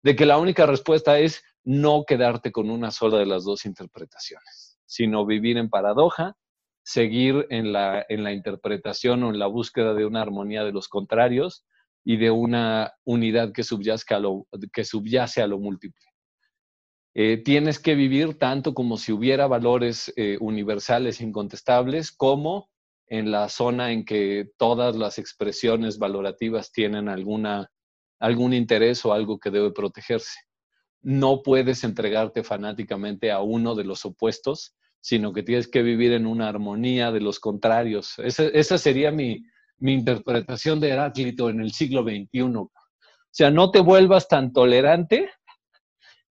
de 0.02 0.16
que 0.16 0.26
la 0.26 0.38
única 0.38 0.66
respuesta 0.66 1.18
es 1.18 1.42
no 1.64 2.04
quedarte 2.06 2.52
con 2.52 2.70
una 2.70 2.92
sola 2.92 3.18
de 3.18 3.26
las 3.26 3.44
dos 3.44 3.64
interpretaciones, 3.64 4.78
sino 4.86 5.26
vivir 5.26 5.56
en 5.56 5.68
paradoja, 5.68 6.36
seguir 6.84 7.46
en 7.50 7.72
la, 7.72 8.06
en 8.08 8.22
la 8.22 8.32
interpretación 8.32 9.24
o 9.24 9.30
en 9.30 9.40
la 9.40 9.48
búsqueda 9.48 9.94
de 9.94 10.06
una 10.06 10.22
armonía 10.22 10.62
de 10.62 10.70
los 10.70 10.86
contrarios 10.88 11.64
y 12.06 12.16
de 12.16 12.30
una 12.30 12.94
unidad 13.04 13.52
que 13.52 13.62
a 13.62 14.18
lo, 14.18 14.46
que 14.72 14.84
subyace 14.84 15.42
a 15.42 15.46
lo 15.46 15.58
múltiple. 15.58 16.06
Eh, 17.14 17.42
tienes 17.44 17.78
que 17.78 17.94
vivir 17.94 18.38
tanto 18.38 18.72
como 18.72 18.96
si 18.96 19.12
hubiera 19.12 19.46
valores 19.46 20.12
eh, 20.16 20.38
universales 20.40 21.20
incontestables, 21.20 22.12
como 22.12 22.70
en 23.08 23.30
la 23.30 23.48
zona 23.48 23.92
en 23.92 24.04
que 24.04 24.50
todas 24.56 24.96
las 24.96 25.18
expresiones 25.18 25.98
valorativas 25.98 26.72
tienen 26.72 27.08
alguna, 27.08 27.70
algún 28.18 28.54
interés 28.54 29.04
o 29.04 29.12
algo 29.12 29.38
que 29.38 29.50
debe 29.50 29.72
protegerse 29.72 30.46
no 31.06 31.42
puedes 31.44 31.84
entregarte 31.84 32.42
fanáticamente 32.42 33.30
a 33.30 33.40
uno 33.40 33.76
de 33.76 33.84
los 33.84 34.04
opuestos, 34.04 34.74
sino 35.00 35.32
que 35.32 35.44
tienes 35.44 35.68
que 35.68 35.84
vivir 35.84 36.10
en 36.10 36.26
una 36.26 36.48
armonía 36.48 37.12
de 37.12 37.20
los 37.20 37.38
contrarios. 37.38 38.14
Esa, 38.18 38.76
sería 38.76 39.12
mi, 39.12 39.44
interpretación 39.80 40.80
de 40.80 40.90
Heráclito 40.90 41.50
en 41.50 41.60
el 41.60 41.72
siglo 41.72 42.02
XXI. 42.02 42.42
O 42.56 42.70
sea, 43.30 43.50
no 43.50 43.70
te 43.70 43.80
vuelvas 43.80 44.28
tan 44.28 44.52
tolerante 44.52 45.28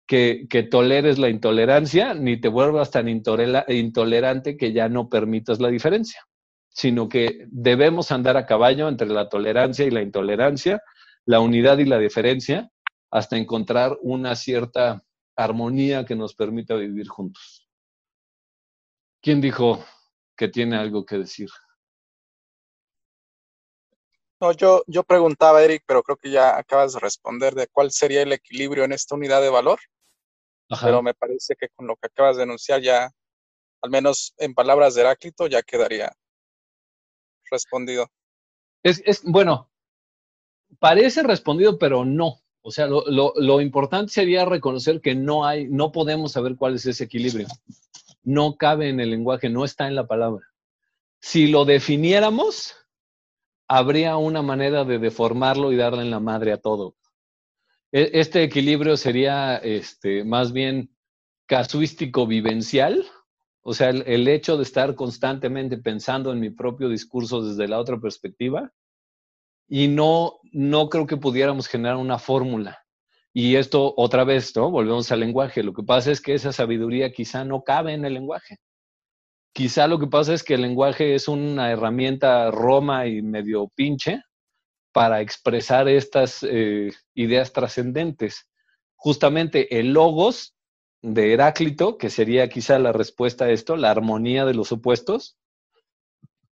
que, 0.06 0.68
toleres 0.70 1.18
la 1.18 1.30
intolerancia, 1.30 2.12
ni 2.12 2.38
te 2.38 2.48
vuelvas 2.48 2.90
tan 2.90 3.08
intolerante 3.08 4.56
que 4.56 4.72
ya 4.72 4.88
no 4.88 5.08
permitas 5.08 5.58
la 5.58 5.68
diferencia, 5.68 6.20
sino 6.68 7.08
que 7.08 7.46
debemos 7.48 8.12
andar 8.12 8.36
a 8.36 8.44
caballo 8.44 8.88
entre 8.88 9.08
la 9.08 9.28
tolerancia 9.28 9.86
y 9.86 9.90
la 9.90 10.02
intolerancia, 10.02 10.82
la 11.24 11.40
unidad 11.40 11.78
y 11.78 11.86
la 11.86 11.98
diferencia, 11.98 12.70
hasta 13.10 13.36
encontrar 13.38 13.96
una 14.02 14.36
cierta 14.36 15.02
armonía 15.34 16.04
que 16.04 16.14
nos 16.14 16.34
permita 16.34 16.74
vivir 16.74 17.08
juntos. 17.08 17.68
¿Quién 19.22 19.40
dijo 19.40 19.82
que 20.36 20.48
tiene 20.48 20.76
algo 20.76 21.06
que 21.06 21.18
decir? 21.18 21.48
No, 24.42 24.50
yo, 24.50 24.82
yo 24.88 25.04
preguntaba, 25.04 25.62
Eric, 25.62 25.84
pero 25.86 26.02
creo 26.02 26.16
que 26.16 26.28
ya 26.28 26.58
acabas 26.58 26.94
de 26.94 26.98
responder 26.98 27.54
de 27.54 27.68
cuál 27.68 27.92
sería 27.92 28.22
el 28.22 28.32
equilibrio 28.32 28.82
en 28.82 28.90
esta 28.90 29.14
unidad 29.14 29.40
de 29.40 29.50
valor. 29.50 29.78
Pero 30.82 31.00
me 31.00 31.14
parece 31.14 31.54
que 31.54 31.68
con 31.68 31.86
lo 31.86 31.94
que 31.94 32.08
acabas 32.08 32.38
de 32.38 32.42
enunciar 32.42 32.80
ya, 32.80 33.08
al 33.82 33.90
menos 33.90 34.34
en 34.38 34.52
palabras 34.52 34.96
de 34.96 35.02
Heráclito, 35.02 35.46
ya 35.46 35.62
quedaría 35.62 36.12
respondido. 37.52 38.10
Es, 38.82 39.00
es 39.06 39.22
bueno, 39.22 39.70
parece 40.80 41.22
respondido, 41.22 41.78
pero 41.78 42.04
no. 42.04 42.42
O 42.62 42.72
sea, 42.72 42.88
lo, 42.88 43.60
importante 43.60 44.12
sería 44.12 44.44
reconocer 44.44 45.00
que 45.00 45.14
no 45.14 45.46
hay, 45.46 45.68
no 45.68 45.92
podemos 45.92 46.32
saber 46.32 46.56
cuál 46.56 46.74
es 46.74 46.86
ese 46.86 47.04
equilibrio. 47.04 47.46
No 48.24 48.56
cabe 48.56 48.88
en 48.88 48.98
el 48.98 49.10
lenguaje, 49.10 49.48
no 49.48 49.64
está 49.64 49.86
en 49.86 49.94
la 49.94 50.08
palabra. 50.08 50.44
Si 51.20 51.46
lo 51.46 51.64
definiéramos, 51.64 52.81
habría 53.74 54.18
una 54.18 54.42
manera 54.42 54.84
de 54.84 54.98
deformarlo 54.98 55.72
y 55.72 55.76
darle 55.76 56.02
en 56.02 56.10
la 56.10 56.20
madre 56.20 56.52
a 56.52 56.58
todo. 56.58 56.94
E, 57.90 58.10
este 58.20 58.42
equilibrio 58.42 58.98
sería 58.98 59.56
este, 59.56 60.24
más 60.24 60.52
bien 60.52 60.94
casuístico 61.46 62.26
vivencial, 62.26 63.06
o 63.62 63.72
sea, 63.72 63.88
el, 63.88 64.28
hecho 64.28 64.58
de 64.58 64.64
estar 64.64 64.94
constantemente 64.94 65.78
pensando 65.78 66.32
en 66.32 66.40
mi 66.40 66.50
propio 66.50 66.90
discurso 66.90 67.42
desde 67.42 67.66
la 67.66 67.78
otra 67.78 67.98
perspectiva, 67.98 68.70
y 69.68 69.88
no, 69.88 70.40
no 70.52 70.90
creo 70.90 71.06
que 71.06 71.16
pudiéramos 71.16 71.66
generar 71.66 71.96
una 71.96 72.18
fórmula. 72.18 72.78
Y 73.32 73.56
esto 73.56 73.94
otra 73.96 74.24
vez, 74.24 74.54
¿no? 74.54 74.70
Volvemos 74.70 75.10
al 75.10 75.20
lenguaje. 75.20 75.62
Lo 75.62 75.72
que 75.72 75.82
pasa 75.82 76.10
es 76.10 76.20
que 76.20 76.34
esa 76.34 76.52
sabiduría 76.52 77.10
quizá 77.10 77.44
no 77.44 77.62
cabe 77.62 77.94
en 77.94 78.04
el 78.04 78.12
lenguaje. 78.12 78.58
Quizá 79.52 79.86
lo 79.86 79.98
que 79.98 80.06
pasa 80.06 80.32
es 80.32 80.42
que 80.42 80.54
el 80.54 80.62
lenguaje 80.62 81.14
es 81.14 81.28
una 81.28 81.70
herramienta 81.70 82.50
roma 82.50 83.06
y 83.06 83.20
medio 83.20 83.68
pinche 83.68 84.22
para 84.92 85.20
expresar 85.20 85.88
estas 85.88 86.42
eh, 86.42 86.90
ideas 87.14 87.52
trascendentes. 87.52 88.48
Justamente 88.96 89.78
el 89.78 89.92
logos 89.92 90.54
de 91.02 91.32
Heráclito, 91.32 91.98
que 91.98 92.08
sería 92.08 92.48
quizá 92.48 92.78
la 92.78 92.92
respuesta 92.92 93.46
a 93.46 93.50
esto, 93.50 93.76
la 93.76 93.90
armonía 93.90 94.46
de 94.46 94.54
los 94.54 94.72
opuestos, 94.72 95.36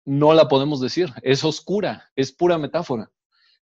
no 0.05 0.35
la 0.35 0.49
podemos 0.49 0.81
decir, 0.81 1.11
es 1.23 1.45
oscura, 1.45 2.11
es 2.17 2.33
pura 2.33 2.59
metáfora. 2.59 3.11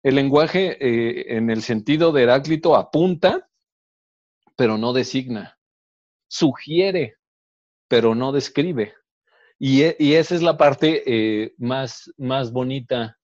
El 0.01 0.15
lenguaje 0.15 0.77
eh, 0.79 1.37
en 1.37 1.49
el 1.49 1.61
sentido 1.61 2.11
de 2.11 2.23
Heráclito 2.23 2.75
apunta, 2.75 3.49
pero 4.55 4.77
no 4.77 4.93
designa, 4.93 5.59
sugiere, 6.27 7.17
pero 7.87 8.15
no 8.15 8.31
describe. 8.31 8.93
Y, 9.59 9.83
e, 9.83 9.95
esa 9.99 10.35
es 10.35 10.41
la 10.41 10.57
parte 10.57 11.03
eh, 11.05 11.53
más, 11.57 12.11
más 12.17 12.51
bonita, 12.51 13.17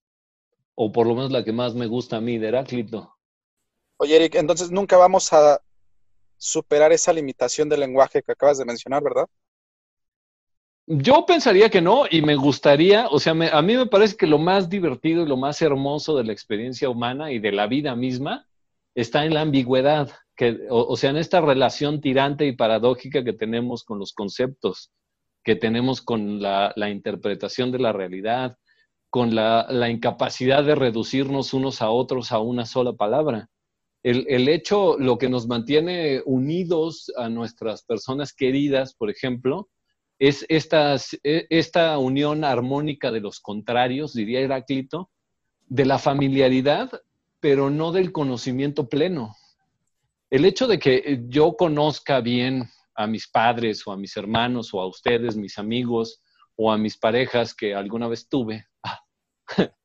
o 0.75 0.91
por 0.91 1.07
lo 1.07 1.15
menos 1.15 1.31
la 1.31 1.45
que 1.45 1.53
más 1.53 1.73
me 1.73 1.87
gusta 1.87 2.17
a 2.17 2.21
mí 2.21 2.37
de 2.37 2.49
Heráclito. 2.49 3.15
Oye, 3.97 4.17
Eric, 4.17 4.35
entonces 4.35 4.69
nunca 4.69 4.97
vamos 4.97 5.31
a 5.31 5.61
superar 6.37 6.91
esa 6.91 7.13
limitación 7.13 7.69
del 7.69 7.79
lenguaje 7.79 8.21
que 8.21 8.33
acabas 8.33 8.57
de 8.57 8.65
mencionar, 8.65 9.01
¿verdad? 9.01 9.25
Yo 10.87 11.25
pensaría 11.25 11.69
que 11.69 11.81
no 11.81 12.03
y 12.09 12.21
me 12.21 12.35
gustaría, 12.35 13.07
o 13.07 13.17
sea, 13.17 13.31
a 13.31 13.61
mí 13.61 13.75
me 13.75 13.87
parece 13.87 14.17
que 14.17 14.27
lo 14.27 14.37
más 14.37 14.69
divertido 14.69 15.23
y 15.23 15.27
lo 15.27 15.37
más 15.37 15.61
hermoso 15.61 16.15
de 16.15 16.25
la 16.25 16.33
experiencia 16.33 16.89
humana 16.89 17.31
y 17.31 17.39
de 17.39 17.51
la 17.51 17.65
vida 17.65 17.95
misma 17.95 18.45
está 18.93 19.25
en 19.25 19.33
la 19.33 19.41
ambigüedad, 19.41 20.11
que, 20.35 20.59
o, 20.69 20.95
sea, 20.95 21.09
en 21.09 21.17
esta 21.17 21.41
relación 21.41 22.01
tirante 22.01 22.45
y 22.45 22.55
paradójica 22.55 23.23
que 23.23 23.33
tenemos 23.33 23.83
con 23.83 23.97
los 23.97 24.13
conceptos, 24.13 24.91
que 25.45 25.55
tenemos 25.55 26.01
con 26.01 26.41
la, 26.41 26.73
interpretación 26.89 27.71
de 27.71 27.77
la 27.77 27.93
realidad, 27.93 28.57
con 29.11 29.35
la, 29.35 29.89
incapacidad 29.89 30.63
de 30.65 30.73
reducirnos 30.73 31.53
unos 31.53 31.83
a 31.83 31.91
otros 31.91 32.31
a 32.31 32.39
una 32.39 32.65
sola 32.65 32.93
palabra. 32.93 33.47
El, 34.01 34.49
hecho, 34.49 34.97
lo 34.97 35.17
que 35.17 35.29
nos 35.29 35.47
mantiene 35.47 36.21
unidos 36.25 37.11
a 37.15 37.29
nuestras 37.29 37.83
personas 37.83 38.33
queridas, 38.33 38.95
por 38.95 39.09
ejemplo, 39.11 39.69
es 40.17 40.45
e, 40.49 41.47
esta 41.49 41.97
unión 41.99 42.43
armónica 42.43 43.11
de 43.11 43.21
los 43.21 43.39
contrarios, 43.39 44.13
diría 44.13 44.41
Heráclito, 44.41 45.11
de 45.67 45.85
la 45.85 45.99
familiaridad, 45.99 46.91
pero 47.39 47.69
no 47.69 47.91
del 47.91 48.11
conocimiento 48.11 48.89
pleno. 48.89 49.35
El 50.31 50.45
hecho 50.45 50.67
de 50.67 50.79
que 50.79 51.23
yo 51.27 51.55
conozca 51.55 52.19
bien 52.21 52.69
a 52.95 53.07
mis 53.07 53.27
padres 53.27 53.85
o 53.85 53.91
a 53.91 53.97
mis 53.97 54.15
hermanos 54.17 54.73
o 54.73 54.81
a 54.81 54.87
ustedes, 54.87 55.35
mis 55.35 55.57
amigos 55.57 56.21
o 56.55 56.71
a 56.71 56.77
mis 56.77 56.97
parejas 56.97 57.53
que 57.53 57.75
alguna 57.75 58.07
vez 58.07 58.27
tuve, 58.29 58.65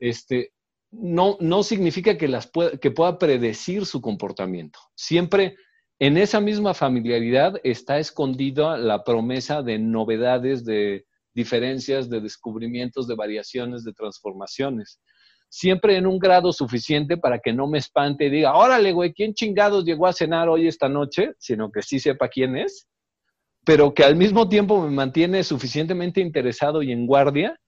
este, 0.00 0.52
no, 0.90 1.36
no 1.40 1.62
significa 1.62 2.16
que, 2.16 2.28
las 2.28 2.50
que 2.80 2.90
pueda 2.90 3.18
predecir 3.18 3.86
su 3.86 4.00
comportamiento. 4.00 4.78
Siempre 4.94 5.56
en 5.98 6.16
esa 6.16 6.40
misma 6.40 6.74
familiaridad 6.74 7.54
está 7.64 7.98
escondida 7.98 8.76
la 8.76 9.02
promesa 9.02 9.62
de 9.62 9.78
novedades, 9.78 10.64
de 10.64 11.06
diferencias, 11.34 12.08
de 12.08 12.20
descubrimientos, 12.20 13.08
de 13.08 13.16
variaciones, 13.16 13.84
de 13.84 13.92
transformaciones. 13.92 15.00
Siempre 15.48 15.96
en 15.96 16.06
un 16.06 16.18
grado 16.18 16.52
suficiente 16.52 17.16
para 17.16 17.38
que 17.38 17.52
no 17.52 17.66
me 17.66 17.78
espante 17.78 18.26
y 18.26 18.30
diga, 18.30 18.54
órale, 18.54 18.92
güey, 18.92 19.12
¿quién 19.12 19.34
chingados 19.34 19.84
llegó 19.84 20.06
a 20.06 20.12
cenar 20.12 20.48
hoy 20.48 20.68
esta 20.68 20.88
noche? 20.88 21.32
Sino 21.38 21.70
que 21.70 21.82
sí 21.82 21.98
sepa 21.98 22.28
quién 22.28 22.56
es, 22.56 22.86
pero 23.64 23.94
que 23.94 24.04
al 24.04 24.16
mismo 24.16 24.48
tiempo 24.48 24.82
me 24.82 24.90
mantiene 24.90 25.42
suficientemente 25.44 26.20
interesado 26.20 26.82
y 26.82 26.92
en 26.92 27.06
guardia 27.06 27.58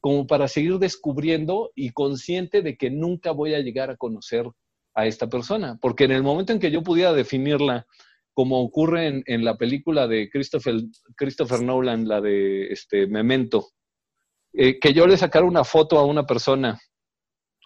como 0.00 0.26
para 0.26 0.48
seguir 0.48 0.78
descubriendo 0.78 1.70
y 1.74 1.90
consciente 1.90 2.62
de 2.62 2.76
que 2.76 2.90
nunca 2.90 3.32
voy 3.32 3.54
a 3.54 3.60
llegar 3.60 3.90
a 3.90 3.96
conocer 3.96 4.46
a 4.94 5.06
esta 5.06 5.28
persona, 5.28 5.78
porque 5.80 6.04
en 6.04 6.12
el 6.12 6.22
momento 6.22 6.52
en 6.52 6.58
que 6.58 6.70
yo 6.70 6.82
pudiera 6.82 7.12
definirla 7.12 7.86
como 8.32 8.62
ocurre 8.62 9.22
en, 9.26 9.44
la 9.44 9.56
película 9.56 10.06
de 10.06 10.30
Christopher, 10.30 10.76
Christopher, 11.16 11.62
Nolan, 11.62 12.08
la 12.08 12.20
de 12.20 12.68
este, 12.72 13.06
Memento, 13.06 13.68
eh, 14.52 14.78
que 14.78 14.94
yo 14.94 15.06
le 15.06 15.16
sacara 15.16 15.44
una 15.44 15.64
foto 15.64 15.98
a 15.98 16.06
una 16.06 16.24
persona 16.26 16.80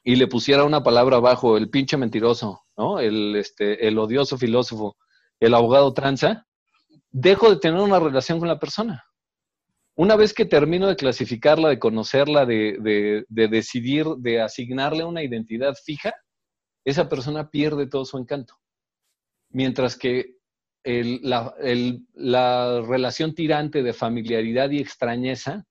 y 0.05 0.17
le 0.17 0.27
pusiera 0.27 0.65
una 0.65 0.83
palabra 0.83 1.17
abajo, 1.17 1.57
el 1.57 1.71
pinche 1.71 1.97
mentiroso, 1.97 2.63
¿no? 2.77 3.01
el, 3.01 3.35
este, 3.37 3.89
el 3.89 3.99
odioso 3.99 4.37
filósofo, 4.37 4.97
el 5.41 5.55
abogado 5.55 5.95
tranza, 5.95 6.47
dejo 7.11 7.51
de 7.51 7.59
tener 7.59 7.81
una 7.81 7.99
relación 7.99 8.39
con 8.39 8.49
la 8.49 8.59
persona. 8.59 9.03
Una 9.97 10.17
vez 10.17 10.35
que 10.35 10.45
termino 10.45 10.89
de 10.89 10.97
clasificarla, 10.97 11.69
de 11.69 11.79
conocerla, 11.79 12.45
de, 12.45 13.25
de 13.29 13.49
decidir, 13.49 14.07
de 14.19 14.43
asignarle 14.43 15.05
una 15.05 15.23
identidad 15.23 15.75
fija, 15.83 16.13
esa 16.85 17.09
persona 17.09 17.49
pierde 17.49 17.87
todo 17.87 18.05
su 18.05 18.19
encanto. 18.19 18.55
Mientras 19.51 19.97
que 19.97 20.35
la, 20.85 21.55
la 22.13 22.83
relación 22.83 23.35
tirante 23.35 23.83
de 23.83 23.93
familiaridad 23.95 24.71
y 24.71 24.81
extrañeza 24.81 25.65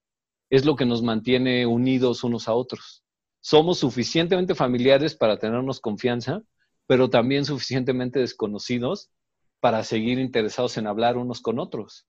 es 0.49 0.65
lo 0.65 0.75
que 0.75 0.85
nos 0.85 1.03
mantiene 1.03 1.65
unidos 1.65 2.23
unos 2.23 2.47
a 2.47 2.53
otros. 2.53 3.02
Somos 3.45 3.79
suficientemente 3.79 4.55
familiares 4.55 5.15
para 5.15 5.37
tenernos 5.37 5.81
confianza, 5.81 6.41
pero 6.87 7.09
también 7.09 7.43
suficientemente 7.43 8.19
desconocidos 8.19 9.11
para 9.59 9.83
seguir 9.83 10.17
interesados 10.17 10.77
en 10.77 10.87
hablar 10.87 11.17
unos 11.17 11.41
con 11.41 11.59
otros. 11.59 12.07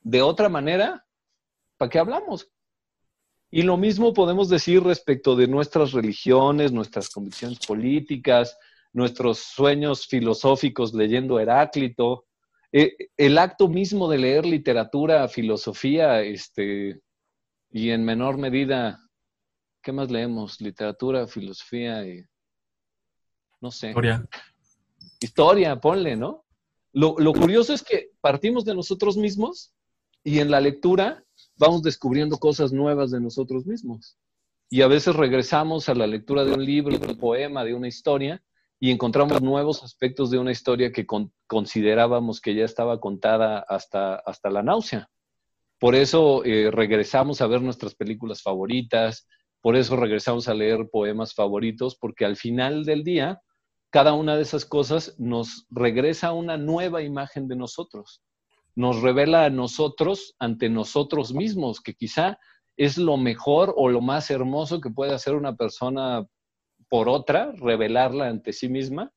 De 0.00 0.20
otra 0.20 0.48
manera, 0.48 1.06
¿para 1.76 1.90
qué 1.90 2.00
hablamos? 2.00 2.50
Y 3.52 3.62
lo 3.62 3.76
mismo 3.76 4.12
podemos 4.14 4.48
decir 4.48 4.82
respecto 4.82 5.36
de 5.36 5.46
nuestras 5.46 5.92
religiones, 5.92 6.72
nuestras 6.72 7.08
convicciones 7.08 7.60
políticas, 7.64 8.58
nuestros 8.92 9.38
sueños 9.38 10.08
filosóficos 10.08 10.92
leyendo 10.92 11.38
Heráclito, 11.38 12.26
eh, 12.72 12.96
el 13.16 13.38
acto 13.38 13.68
mismo 13.68 14.10
de 14.10 14.18
leer 14.18 14.44
literatura, 14.44 15.28
filosofía, 15.28 16.22
este, 16.22 17.00
y 17.70 17.90
en 17.90 18.04
menor 18.04 18.38
medida, 18.38 19.03
¿qué 19.84 19.92
más 19.92 20.10
leemos? 20.10 20.60
Literatura, 20.60 21.28
filosofía 21.28 22.06
y 22.06 22.24
no 23.60 23.70
sé. 23.70 23.88
Historia. 23.88 24.26
Historia, 25.20 25.80
ponle, 25.80 26.16
¿no? 26.16 26.44
Lo, 26.92 27.16
lo 27.18 27.32
curioso 27.32 27.72
es 27.72 27.82
que 27.82 28.10
partimos 28.20 28.64
de 28.64 28.74
nosotros 28.74 29.16
mismos 29.16 29.72
y 30.22 30.40
en 30.40 30.50
la 30.50 30.60
lectura 30.60 31.24
vamos 31.56 31.82
descubriendo 31.82 32.38
cosas 32.38 32.72
nuevas 32.72 33.10
de 33.10 33.20
nosotros 33.20 33.66
mismos. 33.66 34.16
Y 34.70 34.82
a 34.82 34.88
veces 34.88 35.14
regresamos 35.14 35.88
a 35.88 35.94
la 35.94 36.06
lectura 36.06 36.44
de 36.44 36.52
un 36.52 36.64
libro, 36.64 36.98
de 36.98 37.06
un 37.06 37.18
poema, 37.18 37.64
de 37.64 37.74
una 37.74 37.88
historia, 37.88 38.42
y 38.80 38.90
encontramos 38.90 39.40
nuevos 39.40 39.82
aspectos 39.82 40.30
de 40.30 40.38
una 40.38 40.52
historia 40.52 40.92
que 40.92 41.06
considerábamos 41.46 42.40
que 42.40 42.54
ya 42.54 42.64
estaba 42.64 43.00
contada 43.00 43.60
hasta, 43.68 44.16
hasta 44.16 44.50
la 44.50 44.62
náusea. 44.62 45.08
Por 45.78 45.94
eso 45.94 46.44
eh, 46.44 46.70
regresamos 46.70 47.40
a 47.40 47.46
ver 47.46 47.60
nuestras 47.60 47.94
películas 47.94 48.42
favoritas, 48.42 49.28
por 49.64 49.76
eso 49.76 49.96
regresamos 49.96 50.46
a 50.46 50.52
leer 50.52 50.90
poemas 50.92 51.32
favoritos, 51.32 51.96
porque 51.96 52.26
al 52.26 52.36
final 52.36 52.84
del 52.84 53.02
día, 53.02 53.40
cada 53.88 54.12
una 54.12 54.36
de 54.36 54.42
esas 54.42 54.66
cosas 54.66 55.16
nos 55.18 55.66
regresa 55.70 56.26
a 56.28 56.32
una 56.34 56.58
nueva 56.58 57.00
imagen 57.00 57.48
de 57.48 57.56
nosotros. 57.56 58.22
Nos 58.74 59.00
revela 59.00 59.46
a 59.46 59.48
nosotros 59.48 60.36
ante 60.38 60.68
nosotros 60.68 61.32
mismos, 61.32 61.80
que 61.80 61.94
quizá 61.94 62.38
es 62.76 62.98
lo 62.98 63.16
mejor 63.16 63.72
o 63.74 63.88
lo 63.88 64.02
más 64.02 64.30
hermoso 64.30 64.82
que 64.82 64.90
puede 64.90 65.14
hacer 65.14 65.34
una 65.34 65.56
persona 65.56 66.26
por 66.90 67.08
otra, 67.08 67.50
revelarla 67.52 68.28
ante 68.28 68.52
sí 68.52 68.68
misma, 68.68 69.14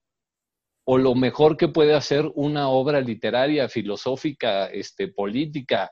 o 0.86 0.98
lo 0.98 1.14
mejor 1.14 1.58
que 1.58 1.68
puede 1.68 1.94
hacer 1.94 2.32
una 2.36 2.70
obra 2.70 3.02
literaria, 3.02 3.68
filosófica, 3.68 4.68
este, 4.68 5.10
política, 5.10 5.92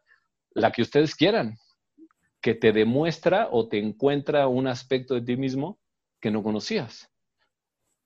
la 0.52 0.72
que 0.72 0.82
ustedes 0.82 1.14
quieran, 1.14 1.58
que 2.46 2.54
te 2.54 2.72
demuestra 2.72 3.50
o 3.52 3.68
te 3.68 3.80
encuentra 3.80 4.48
un 4.48 4.68
aspecto 4.68 5.16
de 5.16 5.22
ti 5.22 5.36
mismo 5.36 5.80
que 6.22 6.30
no 6.30 6.44
conocías. 6.44 7.10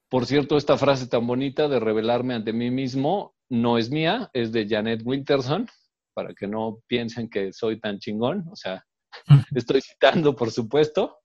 Por 0.08 0.26
cierto, 0.26 0.56
esta 0.56 0.78
frase 0.78 1.08
tan 1.08 1.28
bonita 1.28 1.68
de 1.68 1.78
revelarme 1.78 2.36
ante 2.36 2.54
mí 2.54 2.72
mismo 2.72 3.36
no 3.50 3.78
es 3.78 3.92
mía, 3.92 4.30
es 4.32 4.54
de 4.54 4.66
Janet 4.66 5.02
Winterson, 5.04 5.68
para 6.14 6.34
que 6.34 6.48
no 6.48 6.80
piensen 6.88 7.30
que 7.30 7.52
soy 7.52 7.82
tan 7.82 8.00
chingón, 8.00 8.46
o 8.50 8.56
sea, 8.56 8.82
estoy 9.54 9.82
citando, 9.82 10.34
por 10.34 10.52
supuesto, 10.52 11.18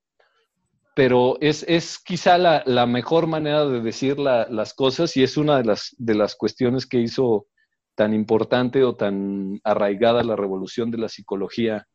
pero 0.96 1.38
es, 1.40 1.64
es 1.68 2.00
quizá 2.00 2.36
la, 2.36 2.64
la, 2.66 2.84
mejor 2.84 3.28
manera 3.28 3.64
de 3.64 3.80
decir 3.80 4.18
las 4.18 4.74
cosas 4.74 5.16
y 5.16 5.22
es 5.22 5.36
una 5.36 5.58
de 5.58 5.64
las, 5.66 5.94
de 5.98 6.16
las 6.16 6.34
cuestiones 6.34 6.84
que 6.84 6.98
hizo 6.98 7.46
tan 7.94 8.12
importante 8.12 8.82
o 8.82 8.96
tan 8.96 9.60
arraigada 9.62 10.24
la 10.24 10.34
revolución 10.34 10.90
de 10.90 10.98
la 10.98 11.08
psicología 11.08 11.86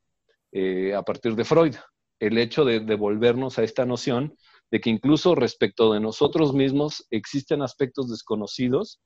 eh, 0.51 0.93
a 0.93 1.03
partir 1.03 1.35
de 1.35 1.45
Freud. 1.45 1.75
El 2.19 2.37
hecho 2.37 2.65
de 2.65 2.79
devolvernos 2.79 3.59
a 3.59 3.63
esta 3.63 3.85
noción 3.85 4.35
de 4.71 4.81
que 4.81 4.89
incluso 4.89 5.35
respecto 5.35 5.93
de 5.93 5.99
nosotros 5.99 6.53
mismos 6.53 7.05
existen 7.09 7.61
aspectos 7.61 8.09
desconocidos 8.09 8.99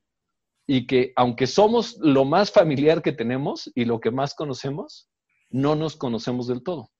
y 0.66 0.86
que 0.86 1.12
aunque 1.16 1.46
somos 1.46 1.96
lo 2.00 2.24
más 2.24 2.50
familiar 2.50 3.02
que 3.02 3.12
tenemos 3.12 3.70
y 3.74 3.84
lo 3.84 4.00
que 4.00 4.10
más 4.10 4.34
conocemos, 4.34 5.08
no 5.50 5.74
nos 5.74 5.96
conocemos 5.96 6.46
del 6.46 6.62
todo. 6.62 6.90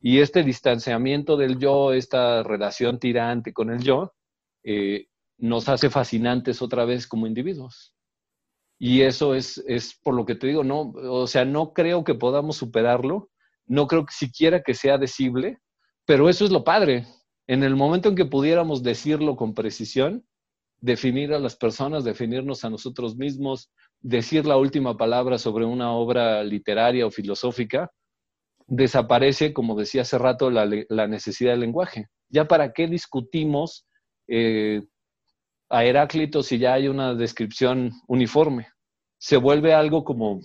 Y 0.00 0.20
este 0.20 0.42
distanciamiento 0.42 1.36
del 1.36 1.58
yo, 1.58 1.92
esta 1.92 2.42
relación 2.42 2.98
tirante 2.98 3.52
con 3.52 3.70
el 3.70 3.82
yo, 3.82 4.14
eh, 4.64 5.08
nos 5.38 5.68
hace 5.68 5.90
fascinantes 5.90 6.62
otra 6.62 6.84
vez 6.84 7.06
como 7.06 7.26
individuos. 7.26 7.94
Y 8.78 9.02
eso 9.02 9.34
es, 9.34 9.62
es 9.66 9.98
por 10.02 10.14
lo 10.14 10.24
que 10.24 10.34
te 10.34 10.46
digo, 10.46 10.64
no, 10.64 10.90
o 10.90 11.26
sea, 11.26 11.44
no 11.44 11.74
creo 11.74 12.02
que 12.02 12.14
podamos 12.14 12.56
superarlo, 12.56 13.30
no 13.66 13.86
creo 13.86 14.04
que 14.04 14.12
siquiera 14.12 14.62
que 14.62 14.74
sea 14.74 14.98
decible, 14.98 15.58
pero 16.04 16.28
eso 16.28 16.44
es 16.44 16.50
lo 16.50 16.64
padre. 16.64 17.06
En 17.46 17.62
el 17.62 17.76
momento 17.76 18.08
en 18.08 18.16
que 18.16 18.24
pudiéramos 18.24 18.82
decirlo 18.82 19.36
con 19.36 19.54
precisión, 19.54 20.24
definir 20.80 21.32
a 21.34 21.38
las 21.38 21.56
personas, 21.56 22.04
definirnos 22.04 22.64
a 22.64 22.70
nosotros 22.70 23.16
mismos, 23.16 23.70
decir 24.00 24.46
la 24.46 24.56
última 24.56 24.96
palabra 24.96 25.38
sobre 25.38 25.64
una 25.64 25.92
obra 25.92 26.42
literaria 26.42 27.06
o 27.06 27.10
filosófica, 27.10 27.90
desaparece, 28.66 29.52
como 29.52 29.76
decía 29.76 30.02
hace 30.02 30.16
rato, 30.16 30.50
la, 30.50 30.66
necesidad 31.06 31.52
del 31.52 31.60
lenguaje. 31.60 32.06
Ya 32.28 32.46
para 32.46 32.72
qué 32.72 32.86
discutimos 32.86 33.86
eh, 34.28 34.82
a 35.68 35.84
Heráclito 35.84 36.42
si 36.42 36.58
ya 36.58 36.74
hay 36.74 36.88
una 36.88 37.14
descripción 37.14 37.92
uniforme. 38.06 38.68
Se 39.18 39.36
vuelve 39.36 39.74
algo 39.74 40.04
como 40.04 40.40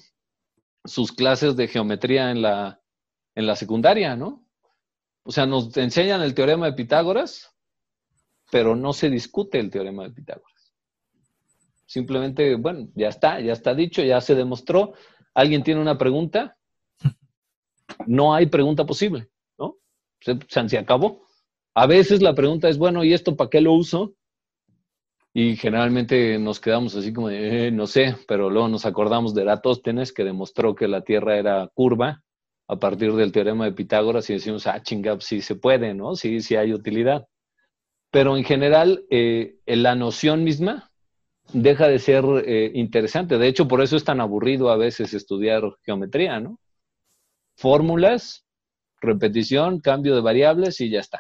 sus 0.84 1.12
clases 1.12 1.56
de 1.56 1.68
geometría 1.68 2.32
en 2.32 2.42
la, 2.42 2.82
en 3.36 3.46
la 3.46 3.56
secundaria, 3.56 4.16
¿no? 4.16 4.46
O 5.24 5.32
sea, 5.32 5.46
nos 5.46 5.76
enseñan 5.78 6.22
el 6.22 6.34
teorema 6.34 6.68
de 6.68 6.74
Pitágoras, 6.74 7.54
pero 8.52 8.76
no 8.76 8.94
se 8.94 9.10
discute 9.10 9.60
el 9.60 9.70
teorema 9.70 10.04
de 10.04 10.12
Pitágoras. 10.12 10.74
Simplemente, 11.86 12.56
bueno, 12.56 12.88
ya 12.96 13.10
está, 13.10 13.40
ya 13.42 13.54
está 13.54 13.74
dicho, 13.74 14.02
ya 14.02 14.22
se 14.22 14.36
demostró. 14.36 14.94
¿Alguien 15.34 15.64
tiene 15.64 15.82
una 15.82 15.98
pregunta? 15.98 16.58
No 18.08 18.34
hay 18.34 18.48
pregunta 18.48 18.86
posible, 18.86 19.30
¿no? 19.58 19.78
Se, 20.20 20.38
se 20.48 20.78
acabó. 20.78 21.26
A 21.74 21.86
veces 21.88 22.22
la 22.22 22.34
pregunta 22.34 22.70
es, 22.70 22.78
bueno, 22.78 23.04
¿y 23.04 23.14
esto 23.14 23.36
para 23.36 23.50
qué 23.50 23.62
lo 23.62 23.74
uso? 23.74 24.16
Y 25.34 25.58
generalmente 25.58 26.40
nos 26.40 26.60
quedamos 26.60 26.96
así 26.96 27.12
como 27.14 27.28
de, 27.28 27.68
eh, 27.68 27.72
no 27.72 27.88
sé, 27.88 28.16
pero 28.28 28.50
luego 28.50 28.70
nos 28.70 28.86
acordamos 28.86 29.36
de 29.36 29.42
Eratóstenes 29.42 30.14
que 30.14 30.24
demostró 30.24 30.76
que 30.76 30.88
la 30.88 31.02
Tierra 31.02 31.38
era 31.38 31.70
curva 31.74 32.25
a 32.68 32.78
partir 32.78 33.14
del 33.14 33.32
teorema 33.32 33.66
de 33.66 33.74
Pitágoras 33.74 34.30
y 34.30 34.34
decimos, 34.34 34.68
ah, 34.68 34.82
chingap, 34.82 35.22
sí 35.22 35.42
se 35.42 35.56
puede, 35.56 35.94
¿no? 35.94 36.16
Sí, 36.16 36.42
sí 36.42 36.56
hay 36.56 36.74
utilidad. 36.74 37.28
Pero 38.12 38.38
en 38.38 38.44
general, 38.44 39.06
eh, 39.10 39.58
la 39.66 39.96
noción 39.96 40.44
misma 40.44 40.92
deja 41.54 41.88
de 41.88 42.00
ser 42.00 42.24
eh, 42.46 42.72
interesante. 42.74 43.38
De 43.38 43.48
hecho, 43.48 43.68
por 43.68 43.82
eso 43.82 43.96
es 43.96 44.04
tan 44.04 44.20
aburrido 44.20 44.70
a 44.70 44.78
veces 44.78 45.14
estudiar 45.14 45.64
geometría, 45.84 46.40
¿no? 46.40 46.60
Fórmulas, 47.56 48.46
repetición, 49.00 49.80
cambio 49.80 50.16
de 50.16 50.22
variables 50.22 50.82
y 50.82 50.90
ya 50.90 51.00
está. 51.00 51.20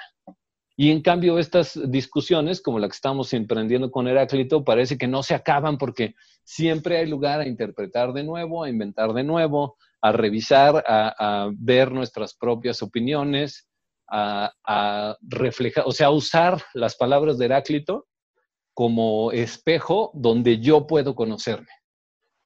Y 0.77 0.91
en 0.91 1.01
cambio, 1.01 1.39
estas 1.39 1.79
discusiones, 1.89 2.62
como 2.62 2.79
la 2.79 2.88
que 2.88 2.95
estamos 2.95 3.34
emprendiendo 3.34 3.91
con 3.91 4.08
Heráclito, 4.08 4.65
parece 4.65 4.97
que 4.97 5.08
no 5.08 5.23
se 5.23 5.34
acaban 5.34 5.77
porque 5.77 6.15
siempre 6.43 6.97
hay 6.97 7.08
lugar 7.08 7.39
a 7.39 7.47
interpretar 7.47 8.12
de 8.12 8.23
nuevo, 8.23 8.63
a 8.63 8.69
inventar 8.69 9.13
de 9.13 9.23
nuevo, 9.23 9.77
a 10.01 10.12
revisar, 10.12 10.84
a, 10.88 11.49
ver 11.53 11.91
nuestras 11.91 12.36
propias 12.36 12.81
opiniones, 12.81 13.67
a, 14.10 15.17
reflejar, 15.21 15.84
o 15.88 15.91
sea, 15.91 16.12
usar 16.12 16.62
las 16.73 16.95
palabras 16.95 17.38
de 17.38 17.45
Heráclito 17.45 18.08
como 18.73 19.31
espejo 19.31 20.12
donde 20.13 20.60
yo 20.60 20.86
puedo 20.86 21.15
conocerme. 21.15 21.71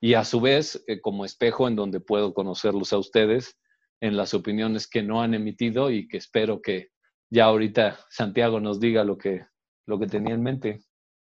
Y 0.02 0.14
a 0.14 0.24
su 0.24 0.40
vez, 0.40 0.82
eh, 0.88 1.02
como 1.02 1.26
espejo 1.26 1.68
en 1.68 1.76
donde 1.76 2.00
puedo 2.00 2.34
conocerlos 2.34 2.94
a 2.94 2.98
ustedes 2.98 3.58
en 4.00 4.16
las 4.16 4.34
opiniones 4.34 4.88
que 4.88 5.04
no 5.04 5.22
han 5.22 5.34
emitido 5.34 5.92
y 5.92 6.08
que 6.08 6.18
espero 6.18 6.62
que 6.62 6.90
ya 7.30 7.46
ahorita 7.46 8.00
Santiago 8.10 8.60
nos 8.60 8.80
diga 8.80 9.04
lo 9.04 9.18
que, 9.18 9.46
lo 9.86 10.00
que 10.00 10.08
tenía 10.08 10.36
en 10.36 10.44
mente. 10.44 10.80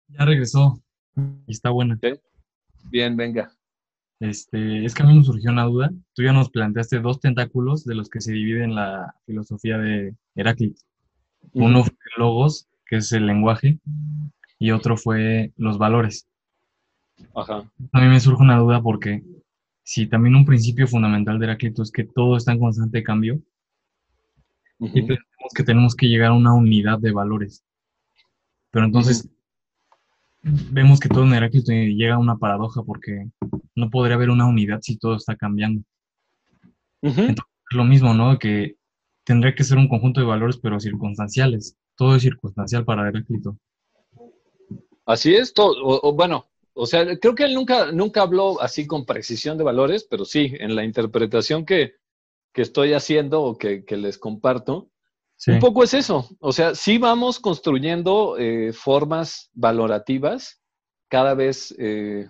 Ya 0.09 0.25
regresó 0.25 0.83
y 1.47 1.53
está 1.53 1.71
buena. 1.71 1.99
Bien, 2.91 3.17
venga. 3.17 3.56
Este, 4.21 4.85
es 4.85 4.95
que 4.95 5.03
a 5.03 5.07
mí 5.07 5.17
me 5.17 5.25
surgió 5.25 5.51
una 5.51 5.65
duda. 5.65 5.91
Tú 6.15 6.23
ya 6.23 6.33
nos 6.33 6.51
planteaste 6.51 7.01
dos 7.01 7.21
tentáculos 7.21 7.85
de 7.85 7.95
los 7.95 8.09
que 8.09 8.21
se 8.21 8.33
divide 8.33 8.67
la 8.67 9.15
filosofía 9.27 9.79
de 9.79 10.15
Heráclito. 10.35 10.81
Uno 11.53 11.85
fue 11.85 11.95
logos, 12.17 12.69
que 12.87 12.97
es 12.97 13.13
el 13.13 13.27
lenguaje, 13.27 13.79
y 14.59 14.71
otro 14.71 14.97
fue 14.97 15.53
los 15.57 15.79
valores. 15.79 16.27
Ajá. 17.35 17.71
A 17.93 18.01
mí 18.01 18.09
me 18.09 18.21
surge 18.21 18.43
una 18.43 18.59
duda 18.59 18.83
porque 18.83 19.23
si 19.83 20.07
también 20.07 20.35
un 20.35 20.45
principio 20.45 20.87
fundamental 20.87 21.39
de 21.39 21.47
Heráclito 21.47 21.83
es 21.83 21.91
que 21.91 22.05
todo 22.05 22.37
está 22.37 22.53
en 22.53 22.61
constante 22.61 23.03
cambio, 23.03 23.41
y 24.79 25.03
pensamos 25.03 25.53
que 25.55 25.65
tenemos 25.65 25.95
que 25.95 26.07
llegar 26.07 26.31
a 26.31 26.35
una 26.35 26.53
unidad 26.53 26.99
de 26.99 27.13
valores. 27.13 27.65
Pero 28.71 28.85
entonces 28.85 29.29
vemos 30.71 31.01
que 31.01 31.09
todo 31.09 31.25
en 31.25 31.35
Heráclito 31.35 31.73
llega 31.73 32.15
a 32.15 32.19
una 32.19 32.37
paradoja 32.37 32.83
porque 32.83 33.29
no 33.75 33.91
podría 33.91 34.17
haber 34.17 34.31
una 34.31 34.47
unidad 34.47 34.81
si 34.83 34.97
todo 34.97 35.17
está 35.17 35.37
cambiando. 35.37 35.83
Entonces, 37.03 37.45
lo 37.71 37.85
mismo, 37.85 38.15
¿no? 38.15 38.39
Que 38.39 38.77
tendría 39.25 39.55
que 39.55 39.65
ser 39.65 39.79
un 39.79 39.89
conjunto 39.89 40.21
de 40.21 40.27
valores, 40.27 40.57
pero 40.57 40.81
circunstanciales. 40.81 41.77
Todo 41.97 42.17
es 42.17 42.23
circunstancial 42.23 42.85
para 42.85 43.09
Heráclito. 43.09 43.57
Así 45.05 45.35
es, 45.35 45.55
todo, 45.55 46.13
bueno, 46.15 46.47
o 46.75 46.85
sea, 46.85 47.19
creo 47.19 47.35
que 47.35 47.45
él 47.45 47.55
nunca, 47.55 47.93
nunca 47.93 48.23
habló 48.23 48.61
así 48.61 48.87
con 48.87 49.07
precisión 49.07 49.57
de 49.57 49.65
valores, 49.65 50.05
pero 50.05 50.25
sí, 50.25 50.53
en 50.59 50.75
la 50.75 50.85
interpretación 50.85 51.65
que, 51.65 51.95
que 52.53 52.63
estoy 52.63 52.93
haciendo 52.93 53.43
o 53.43 53.57
que, 53.57 53.85
les 53.91 54.19
comparto, 54.19 54.91
un 55.47 55.59
poco 55.61 55.85
es 55.85 55.95
eso. 55.95 56.29
O 56.41 56.53
sea, 56.53 56.75
sí 56.75 56.99
vamos 56.99 57.39
construyendo 57.39 58.37
eh, 58.39 58.73
formas 58.73 59.51
valorativas 59.55 60.63
cada 61.09 61.35
vez, 61.35 61.75
eh, 61.79 62.29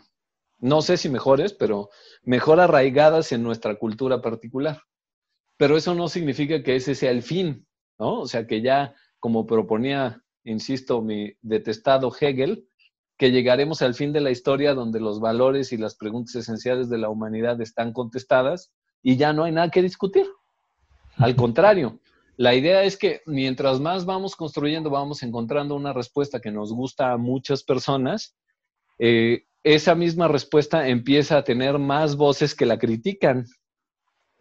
no 0.59 0.83
sé 0.83 0.97
si 0.97 1.09
mejores, 1.09 1.53
pero 1.53 1.88
mejor 2.23 2.61
arraigadas 2.61 3.33
en 3.33 3.42
nuestra 3.42 3.77
cultura 3.77 4.21
particular. 4.21 4.83
Pero 5.57 5.77
eso 5.77 5.95
no 5.95 6.09
significa 6.09 6.62
que 6.62 6.77
ese 6.77 6.95
sea 6.95 7.11
el 7.11 7.23
fin, 7.23 7.66
¿no? 7.99 8.21
O 8.21 8.27
sea, 8.27 8.47
que 8.47 8.61
ya, 8.61 8.95
como 9.19 9.47
proponía, 9.47 10.23
insisto, 10.45 11.01
mi 11.01 11.33
detestado 11.40 12.12
Hegel, 12.19 12.69
que 13.16 13.31
llegaremos 13.31 13.81
al 13.81 13.95
fin 13.95 14.12
de 14.12 14.21
la 14.21 14.31
historia 14.31 14.75
donde 14.75 15.01
los 15.01 15.21
valores 15.21 15.73
y 15.73 15.79
las 15.79 15.97
preguntas 15.97 16.35
esenciales 16.35 16.90
de 16.90 16.99
la 16.99 17.09
humanidad 17.09 17.61
están 17.61 17.92
contestadas 17.92 18.73
y 19.03 19.16
ya 19.16 19.33
no 19.33 19.45
hay 19.45 19.53
nada 19.53 19.71
que 19.71 19.81
discutir. 19.81 20.27
Al 21.16 21.35
contrario, 21.35 22.01
la 22.37 22.55
idea 22.55 22.85
es 22.85 22.99
que 22.99 23.22
mientras 23.27 23.81
más 23.81 24.05
vamos 24.05 24.37
construyendo, 24.37 24.90
vamos 24.90 25.22
encontrando 25.22 25.75
una 25.75 25.92
respuesta 25.92 26.40
que 26.40 26.51
nos 26.51 26.72
gusta 26.72 27.12
a 27.12 27.16
muchas 27.16 27.62
personas, 27.62 28.37
eh, 28.99 29.44
esa 29.62 29.94
misma 29.94 30.29
respuesta 30.29 30.88
empieza 30.88 31.38
a 31.38 31.44
tener 31.44 31.79
más 31.79 32.16
voces 32.16 32.55
que 32.55 32.66
la 32.66 32.79
critican, 32.79 33.46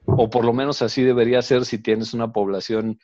o 0.05 0.29
por 0.29 0.45
lo 0.45 0.53
menos 0.53 0.81
así 0.81 1.03
debería 1.03 1.41
ser 1.41 1.65
si 1.65 1.81
tienes 1.81 2.13
una 2.13 2.31
población 2.31 2.99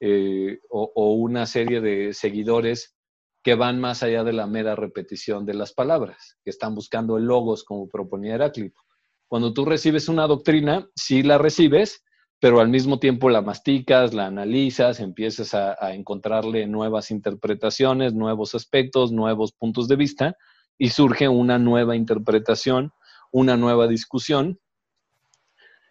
eh, 0.00 0.60
o, 0.70 0.92
o, 0.94 1.14
una 1.14 1.46
serie 1.46 1.80
de 1.80 2.14
seguidores 2.14 2.96
que 3.42 3.54
van 3.54 3.80
más 3.80 4.02
allá 4.02 4.24
de 4.24 4.32
la 4.32 4.46
mera 4.46 4.74
repetición 4.74 5.44
de 5.44 5.54
las 5.54 5.72
palabras, 5.72 6.38
que 6.44 6.50
están 6.50 6.74
buscando 6.74 7.18
el 7.18 7.24
logos 7.24 7.64
como 7.64 7.88
proponía 7.88 8.36
Heráclito. 8.36 8.80
Cuando 9.28 9.52
tú 9.52 9.64
recibes 9.64 10.08
una 10.08 10.26
doctrina, 10.26 10.88
sí 10.94 11.22
la 11.22 11.36
recibes, 11.36 12.04
pero 12.38 12.60
al 12.60 12.68
mismo 12.68 12.98
tiempo 12.98 13.30
la 13.30 13.40
masticas, 13.40 14.12
la 14.12 14.26
analizas, 14.26 15.00
empiezas 15.00 15.54
a, 15.54 15.94
encontrarle 15.94 16.66
nuevas 16.66 17.10
interpretaciones, 17.10 18.12
nuevos 18.14 18.54
aspectos, 18.54 19.10
nuevos 19.12 19.52
puntos 19.52 19.88
de 19.88 19.96
vista, 19.96 20.36
y 20.78 20.90
surge 20.90 21.28
una 21.28 21.58
nueva 21.58 21.96
interpretación, 21.96 22.92
una 23.32 23.56
nueva 23.56 23.88
discusión. 23.88 24.60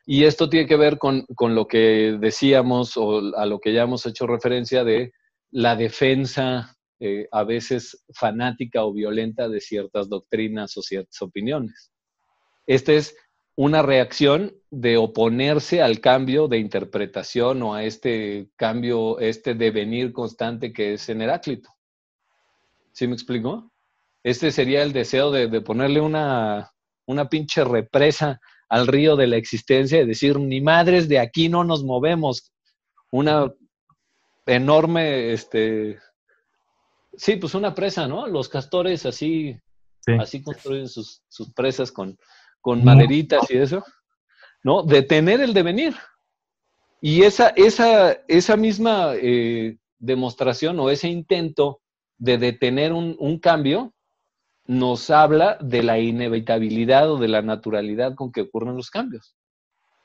Y 0.05 0.25
esto 0.25 0.47
tiene 0.47 0.67
que 0.67 0.77
ver 0.77 0.99
con, 0.99 1.25
lo 1.39 1.67
que 1.67 2.17
decíamos 2.19 2.95
o 2.95 3.35
a 3.35 3.47
lo 3.47 3.59
que 3.59 3.73
ya 3.73 3.83
hemos 3.83 4.05
hecho 4.05 4.27
referencia 4.27 4.83
de 4.83 5.13
la 5.49 5.75
defensa 5.75 6.77
eh, 6.99 7.27
a 7.31 7.43
veces 7.43 8.05
fanática 8.13 8.85
o 8.85 8.93
violenta 8.93 9.49
de 9.49 9.59
ciertas 9.59 10.07
doctrinas 10.09 10.77
o 10.77 10.83
ciertas 10.83 11.19
opiniones. 11.23 11.91
Este 12.67 12.97
es 12.97 13.15
una 13.55 13.81
reacción 13.81 14.53
de 14.69 14.97
oponerse 14.97 15.81
al 15.81 16.01
cambio 16.01 16.47
de 16.47 16.57
interpretación 16.57 17.61
o 17.63 17.73
a 17.73 17.83
este 17.83 18.49
cambio, 18.57 19.19
este 19.19 19.53
devenir 19.53 20.11
constante 20.11 20.73
que 20.73 20.93
es 20.93 21.07
en 21.07 21.21
Heráclito. 21.21 21.69
¿Sí 22.91 23.07
me 23.07 23.13
explico? 23.13 23.71
Este 24.23 24.51
sería 24.51 24.83
el 24.83 24.91
deseo 24.91 25.31
de, 25.31 25.61
ponerle 25.61 26.01
una, 26.01 26.71
una 27.05 27.29
pinche 27.29 27.63
represa 27.63 28.41
al 28.67 28.87
río 28.87 29.15
de 29.15 29.27
la 29.27 29.37
existencia 29.37 30.01
y 30.01 30.07
decir, 30.07 30.39
ni 30.39 30.59
madres, 30.59 31.07
de 31.07 31.19
aquí 31.19 31.47
no 31.47 31.63
nos 31.63 31.83
movemos. 31.83 32.51
Una 33.11 33.53
enorme, 34.45 35.31
este, 35.31 35.99
sí, 37.15 37.35
pues 37.37 37.53
una 37.53 37.73
presa, 37.73 38.07
¿no? 38.07 38.27
Los 38.27 38.49
castores 38.49 39.05
así, 39.05 39.57
así 40.19 40.41
construyen 40.41 40.89
sus, 40.89 41.21
sus 41.29 41.53
presas 41.53 41.91
con, 41.91 42.17
con 42.65 42.83
maderitas 42.83 43.51
y 43.51 43.57
eso, 43.57 43.83
¿no? 44.63 44.81
Detener 44.81 45.39
el 45.39 45.53
devenir. 45.53 45.93
Y 46.99 47.21
esa, 47.21 47.49
esa, 47.49 48.13
esa 48.27 48.57
misma 48.57 49.11
eh, 49.13 49.77
demostración 49.99 50.79
o 50.79 50.89
ese 50.89 51.07
intento 51.07 51.81
de 52.17 52.39
detener 52.39 52.91
un, 52.91 53.15
un, 53.19 53.37
cambio 53.37 53.93
nos 54.65 55.11
habla 55.11 55.59
de 55.61 55.83
la 55.83 55.99
inevitabilidad 55.99 57.11
o 57.11 57.19
de 57.19 57.27
la 57.27 57.43
naturalidad 57.43 58.15
con 58.15 58.31
que 58.31 58.41
ocurren 58.41 58.75
los 58.75 58.89
cambios. 58.89 59.35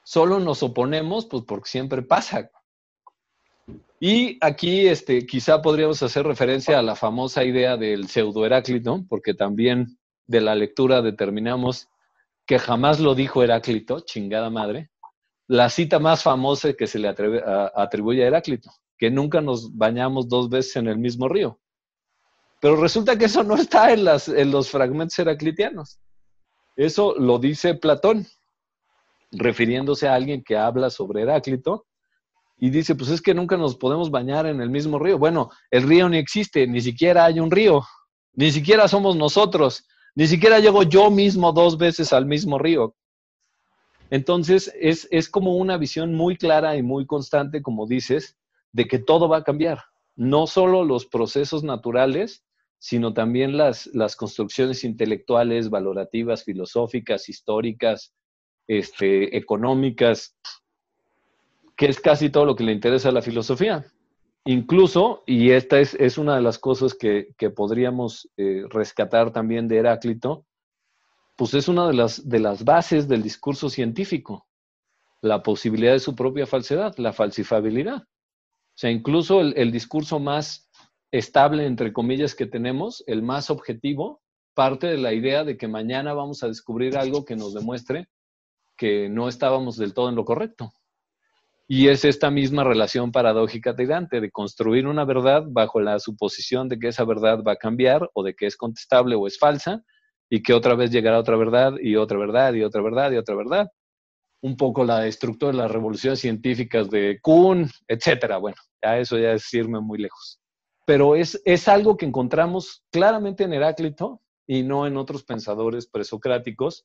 Solo 0.04 0.38
nos 0.38 0.62
oponemos, 0.62 1.24
pues 1.24 1.44
porque 1.44 1.70
siempre 1.70 2.02
pasa. 2.02 2.50
Y 3.98 4.36
aquí 4.42 4.86
este, 4.86 5.24
quizá 5.24 5.62
podríamos 5.62 6.02
hacer 6.02 6.26
referencia 6.26 6.78
a 6.78 6.82
la 6.82 6.94
famosa 6.94 7.42
idea 7.42 7.78
del 7.78 8.08
pseudo 8.08 8.44
Heráclito, 8.44 9.02
porque 9.08 9.32
también 9.32 9.96
de 10.26 10.42
la 10.42 10.54
lectura 10.54 11.00
determinamos 11.00 11.88
que 12.50 12.58
jamás 12.58 12.98
lo 12.98 13.14
dijo 13.14 13.44
Heráclito, 13.44 14.00
chingada 14.00 14.50
madre. 14.50 14.90
La 15.46 15.70
cita 15.70 16.00
más 16.00 16.24
famosa 16.24 16.72
que 16.72 16.88
se 16.88 16.98
le 16.98 17.06
atribuye 17.06 18.24
a 18.24 18.26
Heráclito, 18.26 18.72
que 18.98 19.08
nunca 19.08 19.40
nos 19.40 19.76
bañamos 19.76 20.28
dos 20.28 20.48
veces 20.48 20.74
en 20.74 20.88
el 20.88 20.98
mismo 20.98 21.28
río. 21.28 21.60
Pero 22.60 22.74
resulta 22.74 23.16
que 23.16 23.26
eso 23.26 23.44
no 23.44 23.54
está 23.54 23.92
en, 23.92 24.04
las, 24.04 24.28
en 24.28 24.50
los 24.50 24.68
fragmentos 24.68 25.16
heraclitianos. 25.20 26.00
Eso 26.74 27.14
lo 27.16 27.38
dice 27.38 27.74
Platón, 27.74 28.26
refiriéndose 29.30 30.08
a 30.08 30.16
alguien 30.16 30.42
que 30.42 30.56
habla 30.56 30.90
sobre 30.90 31.22
Heráclito 31.22 31.86
y 32.58 32.70
dice, 32.70 32.96
pues 32.96 33.10
es 33.10 33.22
que 33.22 33.32
nunca 33.32 33.56
nos 33.56 33.76
podemos 33.76 34.10
bañar 34.10 34.46
en 34.46 34.60
el 34.60 34.70
mismo 34.70 34.98
río. 34.98 35.18
Bueno, 35.18 35.50
el 35.70 35.84
río 35.84 36.08
ni 36.08 36.18
existe, 36.18 36.66
ni 36.66 36.80
siquiera 36.80 37.26
hay 37.26 37.38
un 37.38 37.52
río, 37.52 37.84
ni 38.32 38.50
siquiera 38.50 38.88
somos 38.88 39.14
nosotros, 39.14 39.86
ni 40.14 40.26
siquiera 40.26 40.58
llego 40.58 40.82
yo 40.82 41.10
mismo 41.10 41.52
dos 41.52 41.78
veces 41.78 42.12
al 42.12 42.26
mismo 42.26 42.58
río. 42.58 42.94
Entonces, 44.10 44.72
es, 44.80 45.06
es 45.10 45.28
como 45.28 45.56
una 45.56 45.76
visión 45.76 46.14
muy 46.14 46.36
clara 46.36 46.76
y 46.76 46.82
muy 46.82 47.06
constante, 47.06 47.62
como 47.62 47.86
dices, 47.86 48.36
de 48.72 48.86
que 48.86 48.98
todo 48.98 49.28
va 49.28 49.38
a 49.38 49.44
cambiar. 49.44 49.78
No 50.16 50.46
solo 50.46 50.84
los 50.84 51.06
procesos 51.06 51.62
naturales, 51.62 52.44
sino 52.78 53.12
también 53.12 53.56
las, 53.56 53.86
las 53.92 54.16
construcciones 54.16 54.84
intelectuales, 54.84 55.70
valorativas, 55.70 56.44
filosóficas, 56.44 57.28
históricas, 57.28 58.12
este, 58.66 59.36
económicas, 59.36 60.36
que 61.76 61.86
es 61.86 62.00
casi 62.00 62.30
todo 62.30 62.46
lo 62.46 62.56
que 62.56 62.64
le 62.64 62.72
interesa 62.72 63.10
a 63.10 63.12
la 63.12 63.22
filosofía. 63.22 63.84
Incluso, 64.50 65.22
y 65.26 65.52
esta 65.52 65.78
es, 65.78 65.94
es 65.94 66.18
una 66.18 66.34
de 66.34 66.42
las 66.42 66.58
cosas 66.58 66.94
que, 66.94 67.28
podríamos 67.54 68.28
eh, 68.36 68.64
rescatar 68.68 69.32
también 69.32 69.68
de 69.68 69.76
Heráclito, 69.76 70.44
pues 71.36 71.54
es 71.54 71.68
una 71.68 71.86
de 71.86 71.94
las, 71.94 72.28
de 72.28 72.40
las 72.40 72.64
bases 72.64 73.06
del 73.06 73.22
discurso 73.22 73.70
científico, 73.70 74.48
la 75.20 75.44
posibilidad 75.44 75.92
de 75.92 76.00
su 76.00 76.16
propia 76.16 76.48
falsedad, 76.48 76.96
la 76.96 77.12
falsificabilidad. 77.12 77.98
O 77.98 78.74
sea, 78.74 78.90
incluso 78.90 79.40
el, 79.40 79.54
el 79.56 79.70
discurso 79.70 80.18
más 80.18 80.68
estable, 81.12 81.64
entre 81.64 81.92
comillas, 81.92 82.34
que 82.34 82.46
tenemos, 82.46 83.04
el 83.06 83.22
más 83.22 83.50
objetivo, 83.50 84.20
parte 84.54 84.88
de 84.88 84.98
la 84.98 85.12
idea 85.12 85.44
de 85.44 85.56
que 85.56 85.68
mañana 85.68 86.12
vamos 86.12 86.42
a 86.42 86.48
descubrir 86.48 86.98
algo 86.98 87.24
que 87.24 87.36
nos 87.36 87.54
demuestre 87.54 88.08
que 88.76 89.08
no 89.08 89.28
estábamos 89.28 89.76
del 89.76 89.94
todo 89.94 90.08
en 90.08 90.16
lo 90.16 90.24
correcto. 90.24 90.72
Y 91.72 91.86
es 91.86 92.04
esta 92.04 92.32
misma 92.32 92.64
relación 92.64 93.12
paradójica 93.12 93.72
de 93.72 93.86
Dante, 93.86 94.20
de 94.20 94.32
construir 94.32 94.88
una 94.88 95.04
verdad 95.04 95.44
bajo 95.46 95.80
la 95.80 96.00
suposición 96.00 96.68
de 96.68 96.80
que 96.80 96.88
esa 96.88 97.04
verdad 97.04 97.44
va 97.46 97.52
a 97.52 97.56
cambiar 97.56 98.10
o 98.12 98.24
de 98.24 98.34
que 98.34 98.46
es 98.46 98.56
contestable 98.56 99.14
o 99.14 99.28
es 99.28 99.38
falsa 99.38 99.80
y 100.28 100.42
que 100.42 100.52
otra 100.52 100.74
vez 100.74 100.90
llegará 100.90 101.20
otra 101.20 101.36
verdad 101.36 101.74
y 101.80 101.94
otra 101.94 102.18
verdad 102.18 102.54
y 102.54 102.64
otra 102.64 102.82
verdad 102.82 103.12
y 103.12 103.18
otra 103.18 103.36
verdad. 103.36 103.70
Un 104.42 104.56
poco 104.56 104.82
la 104.82 105.06
estructura 105.06 105.52
de 105.52 105.58
las 105.58 105.70
revoluciones 105.70 106.18
científicas 106.18 106.90
de 106.90 107.20
Kuhn, 107.22 107.70
etcétera. 107.86 108.38
Bueno, 108.38 108.56
ya 108.82 108.98
eso 108.98 109.16
ya 109.16 109.34
es 109.34 109.54
irme 109.54 109.78
muy 109.78 110.00
lejos. 110.00 110.40
Pero 110.86 111.14
es, 111.14 111.40
es 111.44 111.68
algo 111.68 111.96
que 111.96 112.06
encontramos 112.06 112.82
claramente 112.90 113.44
en 113.44 113.52
Heráclito 113.52 114.20
y 114.44 114.64
no 114.64 114.88
en 114.88 114.96
otros 114.96 115.22
pensadores 115.22 115.86
presocráticos 115.86 116.84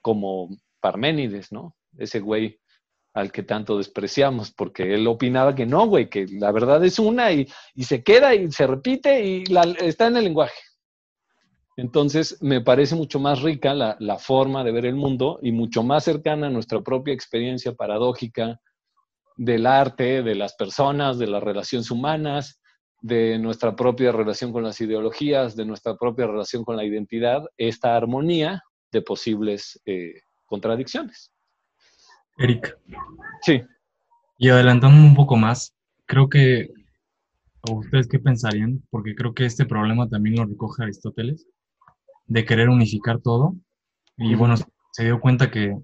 como 0.00 0.50
Parménides, 0.78 1.50
¿no? 1.50 1.74
Ese 1.98 2.20
güey 2.20 2.60
al 3.14 3.30
que 3.30 3.44
tanto 3.44 3.78
despreciamos, 3.78 4.50
porque 4.50 4.94
él 4.94 5.06
opinaba 5.06 5.54
que 5.54 5.66
no, 5.66 5.86
güey, 5.86 6.10
que 6.10 6.26
la 6.26 6.50
verdad 6.50 6.84
es 6.84 6.98
una 6.98 7.32
y, 7.32 7.46
se 7.76 8.02
queda 8.02 8.34
y 8.34 8.50
se 8.50 8.66
repite 8.66 9.24
y 9.24 9.44
está 9.78 10.08
en 10.08 10.16
el 10.16 10.24
lenguaje. 10.24 10.60
Entonces, 11.76 12.38
me 12.40 12.60
parece 12.60 12.96
mucho 12.96 13.18
más 13.20 13.40
rica 13.40 13.72
la, 13.72 13.96
la, 14.00 14.18
forma 14.18 14.62
de 14.62 14.72
ver 14.72 14.86
el 14.86 14.94
mundo 14.94 15.38
y 15.42 15.52
mucho 15.52 15.82
más 15.82 16.04
cercana 16.04 16.48
a 16.48 16.50
nuestra 16.50 16.80
propia 16.82 17.14
experiencia 17.14 17.72
paradójica 17.72 18.60
del 19.36 19.66
arte, 19.66 20.22
de 20.22 20.34
las 20.34 20.54
personas, 20.54 21.18
de 21.18 21.26
las 21.26 21.42
relaciones 21.42 21.90
humanas, 21.90 22.60
de 23.00 23.38
nuestra 23.38 23.76
propia 23.76 24.12
relación 24.12 24.52
con 24.52 24.62
las 24.62 24.80
ideologías, 24.80 25.54
de 25.56 25.66
nuestra 25.66 25.96
propia 25.96 26.26
relación 26.26 26.64
con 26.64 26.76
la 26.76 26.84
identidad, 26.84 27.44
esta 27.56 27.96
armonía 27.96 28.62
de 28.90 29.02
posibles 29.02 29.80
eh, 29.84 30.22
contradicciones. 30.46 31.33
Eric. 32.38 32.76
Sí. 33.42 33.62
Y 34.38 34.48
adelantando 34.48 34.96
un 34.96 35.14
poco 35.14 35.36
más, 35.36 35.74
creo 36.06 36.28
que, 36.28 36.70
ustedes 37.70 38.08
qué 38.08 38.18
pensarían? 38.18 38.82
Porque 38.90 39.14
creo 39.14 39.34
que 39.34 39.44
este 39.44 39.64
problema 39.64 40.08
también 40.08 40.36
lo 40.36 40.44
recoge 40.44 40.82
Aristóteles, 40.82 41.46
de 42.26 42.44
querer 42.44 42.68
unificar 42.68 43.20
todo. 43.20 43.54
Y 44.16 44.34
bueno, 44.34 44.54
se 44.92 45.04
dio 45.04 45.20
cuenta 45.20 45.50
que 45.50 45.76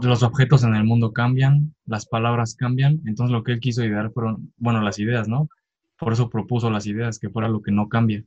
los 0.00 0.22
objetos 0.22 0.64
en 0.64 0.74
el 0.74 0.84
mundo 0.84 1.12
cambian, 1.12 1.74
las 1.86 2.06
palabras 2.06 2.54
cambian, 2.54 3.00
entonces 3.06 3.32
lo 3.32 3.42
que 3.42 3.52
él 3.52 3.60
quiso 3.60 3.84
idear 3.84 4.10
fueron, 4.12 4.52
bueno, 4.56 4.80
las 4.80 4.98
ideas, 4.98 5.28
¿no? 5.28 5.48
Por 5.98 6.14
eso 6.14 6.30
propuso 6.30 6.70
las 6.70 6.86
ideas, 6.86 7.18
que 7.18 7.28
fuera 7.28 7.48
lo 7.48 7.60
que 7.60 7.72
no 7.72 7.88
cambia. 7.88 8.24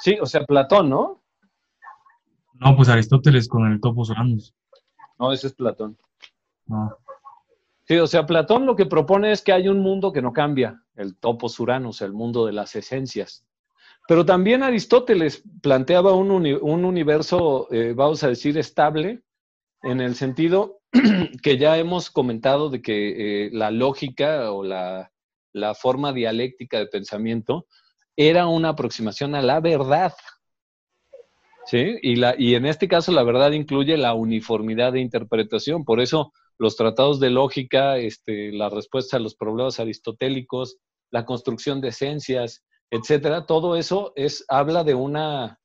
Sí, 0.00 0.18
o 0.20 0.26
sea, 0.26 0.44
Platón, 0.44 0.90
¿no? 0.90 1.22
No, 2.54 2.76
pues 2.76 2.88
Aristóteles 2.88 3.48
con 3.48 3.70
el 3.72 3.80
topos 3.80 4.10
uranus. 4.10 4.54
No, 5.18 5.32
ese 5.32 5.48
es 5.48 5.52
Platón. 5.54 5.96
Sí, 7.86 7.96
o 7.98 8.06
sea, 8.06 8.26
Platón 8.26 8.66
lo 8.66 8.76
que 8.76 8.86
propone 8.86 9.32
es 9.32 9.42
que 9.42 9.52
hay 9.52 9.68
un 9.68 9.80
mundo 9.80 10.12
que 10.12 10.22
no 10.22 10.32
cambia, 10.32 10.82
el 10.96 11.16
topos 11.16 11.60
uranus, 11.60 12.00
el 12.00 12.12
mundo 12.12 12.46
de 12.46 12.52
las 12.52 12.74
esencias. 12.76 13.44
Pero 14.06 14.24
también 14.24 14.62
Aristóteles 14.62 15.42
planteaba 15.62 16.12
un, 16.14 16.30
universo, 16.30 17.68
eh, 17.70 17.92
vamos 17.94 18.22
a 18.22 18.28
decir, 18.28 18.58
estable, 18.58 19.22
en 19.82 20.00
el 20.00 20.14
sentido 20.14 20.80
que 21.42 21.58
ya 21.58 21.76
hemos 21.78 22.10
comentado 22.10 22.70
de 22.70 22.82
que 22.82 23.46
eh, 23.46 23.50
la 23.52 23.70
lógica 23.70 24.50
o 24.50 24.62
la, 24.62 25.10
la 25.52 25.74
forma 25.74 26.12
dialéctica 26.12 26.78
de 26.78 26.86
pensamiento 26.86 27.66
era 28.16 28.46
una 28.46 28.70
aproximación 28.70 29.34
a 29.34 29.42
la 29.42 29.60
verdad, 29.60 30.12
¿sí? 31.66 31.98
Y, 32.02 32.16
la, 32.16 32.34
y 32.38 32.54
en 32.54 32.66
este 32.66 32.88
caso 32.88 33.12
la 33.12 33.22
verdad 33.22 33.52
incluye 33.52 33.96
la 33.96 34.14
uniformidad 34.14 34.92
de 34.92 35.00
interpretación, 35.00 35.84
por 35.84 36.00
eso 36.00 36.32
los 36.58 36.76
tratados 36.76 37.20
de 37.20 37.30
lógica, 37.30 37.98
este, 37.98 38.52
la 38.52 38.68
respuesta 38.68 39.16
a 39.16 39.20
los 39.20 39.34
problemas 39.34 39.80
aristotélicos, 39.80 40.78
la 41.10 41.24
construcción 41.24 41.80
de 41.80 41.88
esencias, 41.88 42.64
etcétera, 42.90 43.46
todo 43.46 43.76
eso 43.76 44.12
es, 44.16 44.44
habla 44.48 44.84
de 44.84 44.94
una, 44.94 45.60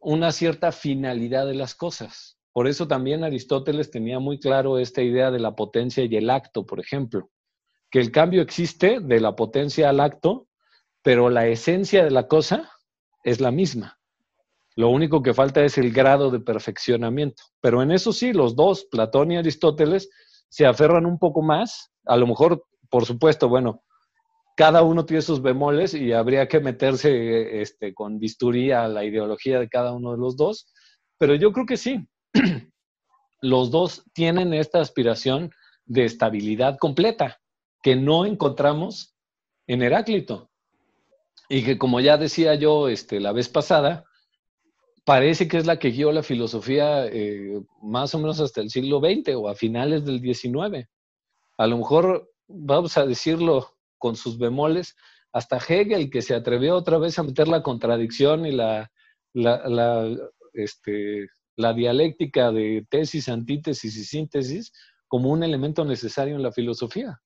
una 0.00 0.32
cierta 0.32 0.72
finalidad 0.72 1.46
de 1.46 1.54
las 1.54 1.74
cosas. 1.74 2.38
Por 2.52 2.66
eso 2.66 2.88
también 2.88 3.22
Aristóteles 3.22 3.90
tenía 3.90 4.18
muy 4.18 4.40
claro 4.40 4.78
esta 4.78 5.02
idea 5.02 5.30
de 5.30 5.38
la 5.38 5.54
potencia 5.54 6.04
y 6.04 6.16
el 6.16 6.30
acto, 6.30 6.66
por 6.66 6.80
ejemplo, 6.80 7.30
que 7.90 8.00
el 8.00 8.10
cambio 8.10 8.42
existe 8.42 9.00
de 9.00 9.20
la 9.20 9.36
potencia 9.36 9.88
al 9.88 10.00
acto, 10.00 10.48
pero 11.02 11.30
la 11.30 11.46
esencia 11.46 12.04
de 12.04 12.10
la 12.10 12.26
cosa 12.26 12.70
es 13.22 13.40
la 13.40 13.50
misma. 13.50 13.99
Lo 14.80 14.88
único 14.88 15.22
que 15.22 15.34
falta 15.34 15.62
es 15.62 15.76
el 15.76 15.92
grado 15.92 16.30
de 16.30 16.40
perfeccionamiento. 16.40 17.42
Pero 17.60 17.82
en 17.82 17.90
eso 17.90 18.14
sí, 18.14 18.32
los 18.32 18.56
dos, 18.56 18.86
Platón 18.90 19.30
y 19.30 19.36
Aristóteles, 19.36 20.08
se 20.48 20.64
aferran 20.64 21.04
un 21.04 21.18
poco 21.18 21.42
más. 21.42 21.92
A 22.06 22.16
lo 22.16 22.26
mejor, 22.26 22.64
por 22.88 23.04
supuesto, 23.04 23.50
bueno, 23.50 23.84
cada 24.56 24.82
uno 24.82 25.04
tiene 25.04 25.20
sus 25.20 25.42
bemoles 25.42 25.92
y 25.92 26.14
habría 26.14 26.48
que 26.48 26.60
meterse 26.60 27.60
este, 27.60 27.92
con 27.92 28.18
bisturí 28.18 28.72
a 28.72 28.88
la 28.88 29.04
ideología 29.04 29.60
de 29.60 29.68
cada 29.68 29.92
uno 29.92 30.12
de 30.12 30.16
los 30.16 30.38
dos. 30.38 30.72
Pero 31.18 31.34
yo 31.34 31.52
creo 31.52 31.66
que 31.66 31.76
sí. 31.76 32.08
los 33.42 33.70
dos 33.70 34.02
tienen 34.14 34.54
esta 34.54 34.80
aspiración 34.80 35.50
de 35.84 36.06
estabilidad 36.06 36.78
completa 36.78 37.38
que 37.82 37.96
no 37.96 38.24
encontramos 38.24 39.14
en 39.66 39.82
Heráclito. 39.82 40.48
Y 41.50 41.64
que 41.64 41.76
como 41.76 42.00
ya 42.00 42.16
decía 42.16 42.54
yo 42.54 42.88
este, 42.88 43.20
la 43.20 43.32
vez 43.32 43.50
pasada, 43.50 44.06
parece 45.10 45.48
que 45.48 45.56
es 45.56 45.66
la 45.66 45.76
que 45.76 45.90
guió 45.90 46.12
la 46.12 46.22
filosofía 46.22 47.04
eh, 47.06 47.60
más 47.82 48.14
o 48.14 48.18
menos 48.18 48.38
hasta 48.38 48.60
el 48.60 48.70
siglo 48.70 49.00
XX 49.00 49.34
o 49.34 49.48
a 49.48 49.56
finales 49.56 50.04
del 50.04 50.20
XIX. 50.20 50.88
A 51.58 51.66
lo 51.66 51.78
mejor, 51.78 52.30
vamos 52.46 52.96
a 52.96 53.04
decirlo 53.04 53.74
con 53.98 54.14
sus 54.14 54.38
bemoles, 54.38 54.94
hasta 55.32 55.56
Hegel, 55.56 56.10
que 56.10 56.22
se 56.22 56.36
atrevió 56.36 56.76
otra 56.76 56.98
vez 56.98 57.18
a 57.18 57.24
meter 57.24 57.48
la 57.48 57.64
contradicción 57.64 58.46
y 58.46 58.52
la, 58.52 58.92
la, 59.32 60.16
este, 60.52 61.26
la 61.56 61.72
dialéctica 61.72 62.52
de 62.52 62.86
tesis, 62.88 63.28
antítesis 63.28 63.96
y 63.96 64.04
síntesis, 64.04 64.72
como 65.08 65.30
un 65.30 65.42
elemento 65.42 65.84
necesario 65.84 66.36
en 66.36 66.44
la 66.44 66.52
filosofía. 66.52 67.20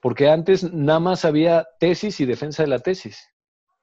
Porque 0.00 0.28
antes 0.28 0.64
nada 0.72 0.98
más 0.98 1.24
había 1.24 1.64
tesis 1.78 2.18
y 2.18 2.26
defensa 2.26 2.64
de 2.64 2.70
la 2.70 2.80
tesis, 2.80 3.31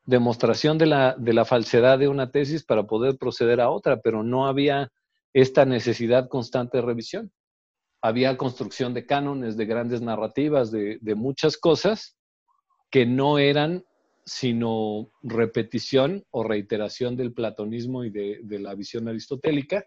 demostración 0.10 0.78
de 0.78 0.88
la, 0.88 1.16
de 1.18 1.34
la 1.34 1.46
falsedad 1.46 2.00
de 2.00 2.08
una 2.08 2.32
tesis 2.32 2.64
para 2.64 2.84
poder 2.84 3.18
proceder 3.18 3.62
a 3.62 3.70
otra, 3.70 4.02
pero 4.02 4.24
no 4.24 4.48
había 4.48 4.92
esta 5.34 5.66
necesidad 5.66 6.28
constante 6.28 6.78
de 6.78 6.84
revisión. 6.84 7.32
Había 8.02 8.38
construcción 8.38 8.94
de 8.94 9.06
cánones, 9.06 9.56
de 9.56 9.66
grandes 9.66 10.02
narrativas, 10.02 10.72
de, 10.72 11.00
muchas 11.16 11.58
cosas 11.58 12.18
que 12.90 13.06
no 13.06 13.38
eran 13.38 13.86
sino 14.26 15.12
repetición 15.22 16.24
o 16.32 16.44
reiteración 16.44 17.16
del 17.16 17.34
platonismo 17.34 18.04
y 18.04 18.10
de, 18.10 18.40
de, 18.44 18.60
la 18.60 18.76
visión 18.76 19.08
aristotélica. 19.08 19.86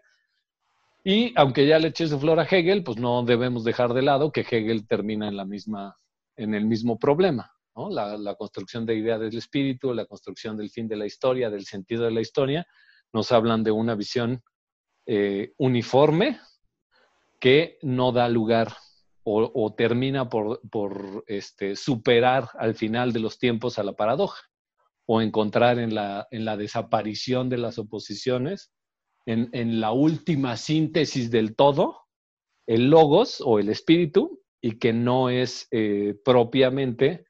Y 1.03 1.33
aunque 1.35 1.65
ya 1.65 1.79
le 1.79 1.89
eché 1.89 2.07
su 2.07 2.19
flor 2.19 2.39
a 2.39 2.43
Hegel, 2.43 2.83
pues 2.83 2.97
no 2.97 3.23
debemos 3.23 3.63
dejar 3.63 3.93
de 3.93 4.01
lado 4.01 4.31
que 4.31 4.41
Hegel 4.41 4.87
termina 4.87 5.27
en 5.27 5.37
la 5.37 5.45
misma 5.45 5.97
en 6.35 6.53
el 6.53 6.65
mismo 6.65 6.97
problema, 6.97 7.51
¿no? 7.75 7.89
la, 7.89 8.35
construcción 8.35 8.85
de 8.85 8.95
idea 8.95 9.17
del 9.17 9.37
espíritu, 9.37 9.93
la 9.93 10.05
construcción 10.05 10.57
del 10.57 10.69
fin 10.69 10.87
de 10.87 10.95
la 10.95 11.05
historia, 11.05 11.49
del 11.49 11.65
sentido 11.65 12.03
de 12.03 12.11
la 12.11 12.21
historia, 12.21 12.65
nos 13.11 13.31
hablan 13.31 13.63
de 13.63 13.71
una 13.71 13.95
visión 13.95 14.43
eh, 15.05 15.53
uniforme 15.57 16.39
que 17.39 17.77
no 17.81 18.11
da 18.11 18.29
lugar 18.29 18.73
o, 19.25 19.73
termina 19.73 20.29
por, 20.29 20.59
este, 21.27 21.77
superar 21.77 22.49
al 22.59 22.75
final 22.75 23.13
de 23.13 23.21
los 23.21 23.39
tiempos 23.39 23.79
a 23.79 23.83
la 23.83 23.93
paradoja 23.93 24.41
o 25.05 25.21
encontrar 25.21 25.79
en 25.79 25.95
la, 25.95 26.27
en 26.31 26.43
la 26.43 26.57
desaparición 26.57 27.47
de 27.47 27.57
las 27.57 27.77
oposiciones, 27.77 28.73
en, 29.25 29.49
en 29.53 29.79
la 29.79 29.91
última 29.91 30.57
síntesis 30.57 31.31
del 31.31 31.55
todo, 31.55 32.01
el 32.67 32.89
logos 32.89 33.41
o 33.43 33.59
el 33.59 33.69
espíritu 33.69 34.41
y 34.61 34.79
que 34.79 34.93
no 34.93 35.29
es 35.29 35.67
eh, 35.71 36.15
propiamente 36.23 37.25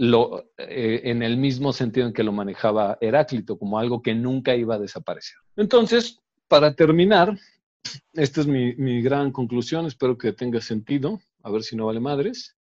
lo, 0.00 0.46
eh, 0.56 1.02
en 1.04 1.22
el 1.22 1.36
mismo 1.36 1.74
sentido 1.74 2.06
en 2.06 2.14
que 2.14 2.22
lo 2.22 2.32
manejaba 2.32 2.96
Heráclito, 3.02 3.58
como 3.58 3.78
algo 3.78 4.00
que 4.00 4.14
nunca 4.14 4.56
iba 4.56 4.76
a 4.76 4.78
desaparecer. 4.78 5.36
Entonces, 5.56 6.18
para 6.48 6.74
terminar, 6.74 7.38
esta 8.14 8.40
es 8.40 8.46
mi, 8.46 9.02
gran 9.02 9.30
conclusión, 9.30 9.84
espero 9.84 10.16
que 10.16 10.32
tenga 10.32 10.62
sentido, 10.62 11.20
a 11.42 11.50
ver 11.50 11.62
si 11.62 11.76
no 11.76 11.84
vale 11.84 12.00
madres, 12.00 12.56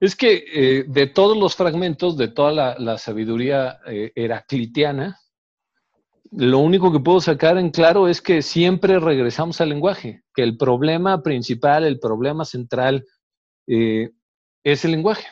es 0.00 0.16
que 0.16 0.44
eh, 0.52 0.84
de 0.88 1.06
todos 1.06 1.36
los 1.36 1.54
fragmentos, 1.54 2.16
de 2.16 2.26
toda 2.26 2.74
la, 2.76 2.98
sabiduría 2.98 3.78
heraclitiana, 3.86 5.20
lo 6.32 6.58
único 6.58 6.90
que 6.90 6.98
puedo 6.98 7.20
sacar 7.20 7.56
en 7.56 7.70
claro 7.70 8.08
es 8.08 8.20
que 8.20 8.42
siempre 8.42 8.98
regresamos 8.98 9.60
al 9.60 9.68
lenguaje, 9.68 10.24
que 10.34 10.42
el 10.42 10.56
problema 10.56 11.22
principal, 11.22 11.84
el 11.84 12.00
problema 12.00 12.44
central 12.44 13.06
eh, 13.68 14.10
es 14.64 14.84
el 14.84 14.90
lenguaje. 14.90 15.24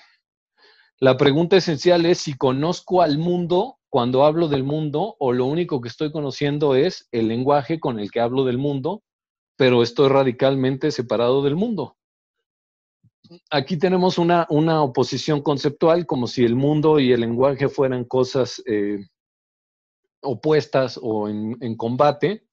La 1.02 1.16
pregunta 1.16 1.56
esencial 1.56 2.06
es 2.06 2.18
si 2.18 2.34
conozco 2.34 3.02
al 3.02 3.18
mundo 3.18 3.80
cuando 3.90 4.24
hablo 4.24 4.46
del 4.46 4.62
mundo 4.62 5.16
o 5.18 5.32
lo 5.32 5.46
único 5.46 5.80
que 5.80 5.88
estoy 5.88 6.12
conociendo 6.12 6.76
es 6.76 7.08
el 7.10 7.26
lenguaje 7.26 7.80
con 7.80 7.98
el 7.98 8.12
que 8.12 8.20
hablo 8.20 8.44
del 8.44 8.56
mundo, 8.56 9.02
pero 9.56 9.82
estoy 9.82 10.08
radicalmente 10.10 10.92
separado 10.92 11.42
del 11.42 11.56
mundo. 11.56 11.96
Aquí 13.50 13.76
tenemos 13.78 14.16
una, 14.16 14.46
oposición 14.80 15.42
conceptual 15.42 16.06
como 16.06 16.28
si 16.28 16.44
el 16.44 16.54
mundo 16.54 17.00
y 17.00 17.10
el 17.10 17.22
lenguaje 17.22 17.68
fueran 17.68 18.04
cosas 18.04 18.62
eh, 18.64 19.04
opuestas 20.20 21.00
o 21.02 21.28
en 21.28 21.76
combate, 21.76 22.46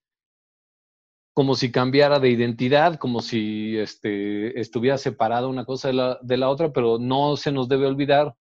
como 1.39 1.55
si 1.55 1.71
cambiara 1.71 2.19
de 2.19 2.29
identidad, 2.29 2.97
como 2.97 3.21
si 3.21 3.77
este, 3.77 4.59
estuviera 4.59 4.97
separada 4.97 5.47
una 5.47 5.63
cosa 5.63 5.87
de 6.21 6.37
la, 6.37 6.49
otra, 6.49 6.73
pero 6.73 6.97
no 6.99 7.37
se 7.37 7.53
nos 7.53 7.69
debe 7.69 7.85
olvidar 7.85 8.35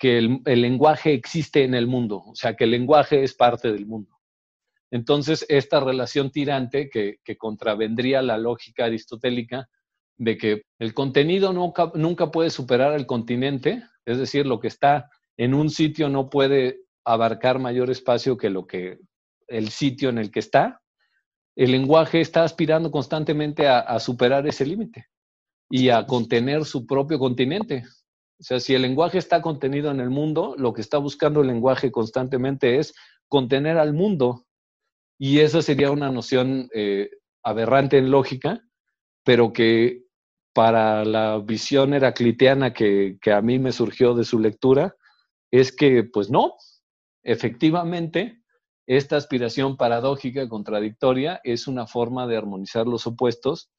que 0.00 0.16
el, 0.16 0.42
lenguaje 0.44 1.12
existe 1.12 1.62
en 1.62 1.74
el 1.74 1.86
mundo, 1.86 2.24
o 2.26 2.34
sea, 2.34 2.56
que 2.56 2.64
el 2.64 2.70
lenguaje 2.70 3.22
es 3.22 3.34
parte 3.34 3.70
del 3.70 3.86
mundo. 3.86 4.18
Entonces, 4.90 5.44
esta 5.48 5.78
relación 5.78 6.30
tirante 6.30 6.88
que, 6.88 7.18
contravendría 7.36 8.22
la 8.22 8.38
lógica 8.38 8.86
aristotélica 8.86 9.68
de 10.16 10.38
que 10.38 10.62
el 10.78 10.94
contenido 10.94 11.52
nunca, 11.52 11.92
nunca 11.94 12.30
puede 12.30 12.48
superar 12.48 12.94
el 12.94 13.04
continente, 13.04 13.84
es 14.06 14.18
decir, 14.18 14.46
lo 14.46 14.58
que 14.58 14.68
está 14.68 15.10
en 15.36 15.52
un 15.52 15.68
sitio 15.68 16.08
no 16.08 16.30
puede 16.30 16.80
abarcar 17.04 17.58
mayor 17.58 17.90
espacio 17.90 18.38
que 18.38 18.48
lo 18.48 18.66
que 18.66 18.98
el 19.48 19.68
sitio 19.68 20.08
en 20.08 20.16
el 20.16 20.30
que 20.30 20.40
está, 20.40 20.80
el 21.56 21.72
lenguaje 21.72 22.22
está 22.22 22.42
aspirando 22.42 22.90
constantemente 22.90 23.68
a, 23.68 23.98
superar 24.00 24.46
ese 24.46 24.64
límite 24.64 25.08
y 25.68 25.90
a 25.90 26.06
contener 26.06 26.64
su 26.64 26.86
propio 26.86 27.18
continente. 27.18 27.84
O 28.40 28.42
sea, 28.42 28.58
si 28.58 28.74
el 28.74 28.82
lenguaje 28.82 29.18
está 29.18 29.42
contenido 29.42 29.90
en 29.90 30.00
el 30.00 30.08
mundo, 30.08 30.54
lo 30.56 30.72
que 30.72 30.80
está 30.80 30.96
buscando 30.96 31.42
el 31.42 31.48
lenguaje 31.48 31.92
constantemente 31.92 32.78
es 32.78 32.94
contener 33.28 33.76
al 33.76 33.92
mundo. 33.92 34.46
Y 35.18 35.40
esa 35.40 35.60
sería 35.60 35.90
una 35.90 36.10
noción 36.10 36.70
eh, 36.72 37.10
aberrante 37.42 37.98
en 37.98 38.10
lógica, 38.10 38.64
pero 39.24 39.52
que 39.52 40.04
para 40.54 41.04
la 41.04 41.38
visión 41.38 41.92
heraclitiana 41.92 42.72
que, 42.72 43.18
que 43.20 43.30
a 43.30 43.42
mí 43.42 43.58
me 43.58 43.72
surgió 43.72 44.14
de 44.14 44.24
su 44.24 44.38
lectura, 44.38 44.96
es 45.50 45.70
que, 45.70 46.04
pues 46.04 46.30
no, 46.30 46.54
efectivamente, 47.22 48.42
esta 48.86 49.16
aspiración 49.16 49.76
paradójica, 49.76 50.48
contradictoria, 50.48 51.42
es 51.44 51.68
una 51.68 51.86
forma 51.86 52.26
de 52.26 52.38
armonizar 52.38 52.86
los 52.86 53.06
opuestos 53.06 53.70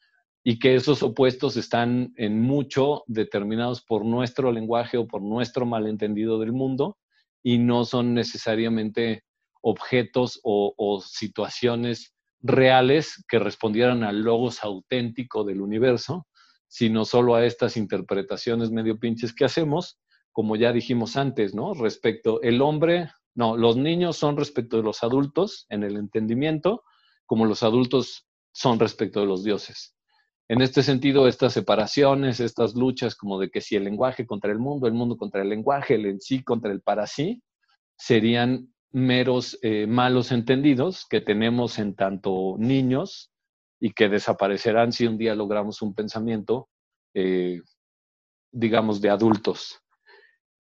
y 0.43 0.60
que 0.60 0.75
esos 0.75 1.04
opuestos 1.04 1.56
están 1.56 2.13
en 2.15 2.41
mucho 2.41 3.04
determinados 3.08 3.84
por 3.84 4.06
nuestro 4.06 4.51
lenguaje 4.51 4.97
o 4.97 5.08
por 5.08 5.21
nuestro 5.21 5.65
malentendido 5.65 6.39
del 6.39 6.51
mundo 6.51 6.97
y 7.43 7.60
no 7.60 7.86
son 7.86 8.13
necesariamente 8.13 9.23
objetos 9.62 10.39
o, 10.43 11.01
situaciones 11.06 12.15
reales 12.39 13.23
que 13.27 13.38
respondieran 13.38 14.04
al 14.04 14.21
logos 14.21 14.63
auténtico 14.63 15.43
del 15.43 15.62
universo, 15.62 16.27
sino 16.67 17.06
solo 17.06 17.36
a 17.36 17.45
estas 17.45 17.77
interpretaciones 17.77 18.71
medio 18.71 18.97
pinches 18.97 19.34
que 19.34 19.45
hacemos, 19.45 19.99
como 20.32 20.56
ya 20.56 20.71
dijimos 20.71 21.17
antes, 21.17 21.54
¿no? 21.54 21.75
Respecto, 21.75 22.41
el 22.41 22.62
hombre 22.62 23.12
no, 23.36 23.56
los 23.56 23.77
niños 23.77 24.17
son 24.17 24.38
respecto 24.38 24.77
de 24.77 24.84
los 24.84 25.04
adultos 25.04 25.65
en 25.69 25.84
el 25.84 25.97
entendimiento, 25.97 26.84
como 27.25 27.45
los 27.45 27.63
adultos 27.63 28.27
son 28.51 28.80
respecto 28.80 29.19
de 29.21 29.27
los 29.27 29.43
dioses. 29.43 29.95
En 30.51 30.61
este 30.61 30.83
sentido, 30.83 31.29
estas 31.29 31.53
separaciones, 31.53 32.41
estas 32.41 32.75
luchas 32.75 33.15
como 33.15 33.39
de 33.39 33.49
que 33.49 33.61
si 33.61 33.77
el 33.77 33.85
lenguaje 33.85 34.25
contra 34.25 34.51
el 34.51 34.59
mundo, 34.59 34.85
el 34.85 34.91
mundo 34.91 35.15
contra 35.15 35.43
el 35.43 35.47
lenguaje, 35.47 35.95
el 35.95 36.05
en 36.05 36.19
sí 36.19 36.43
contra 36.43 36.73
el 36.73 36.81
para 36.81 37.07
sí, 37.07 37.41
serían 37.95 38.67
meros 38.91 39.57
eh, 39.61 39.87
malos 39.87 40.33
entendidos 40.33 41.05
que 41.09 41.21
tenemos 41.21 41.79
en 41.79 41.95
tanto 41.95 42.57
niños 42.59 43.31
y 43.79 43.93
que 43.93 44.09
desaparecerán 44.09 44.91
si 44.91 45.07
un 45.07 45.17
día 45.17 45.35
logramos 45.35 45.81
un 45.81 45.95
pensamiento, 45.95 46.67
eh, 47.13 47.61
digamos, 48.51 48.99
de 48.99 49.09
adultos. 49.09 49.79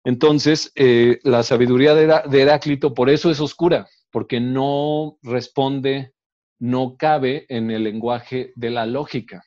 Entonces, 0.04 0.70
eh, 0.76 1.18
la 1.24 1.42
sabiduría 1.42 1.96
de, 1.96 2.40
Heráclito 2.40 2.94
por 2.94 3.10
eso 3.10 3.28
es 3.28 3.40
oscura, 3.40 3.88
porque 4.12 4.38
no 4.38 5.18
responde, 5.24 6.14
no 6.60 6.96
cabe 6.96 7.44
en 7.48 7.72
el 7.72 7.82
lenguaje 7.82 8.52
de 8.54 8.70
la 8.70 8.86
lógica. 8.86 9.42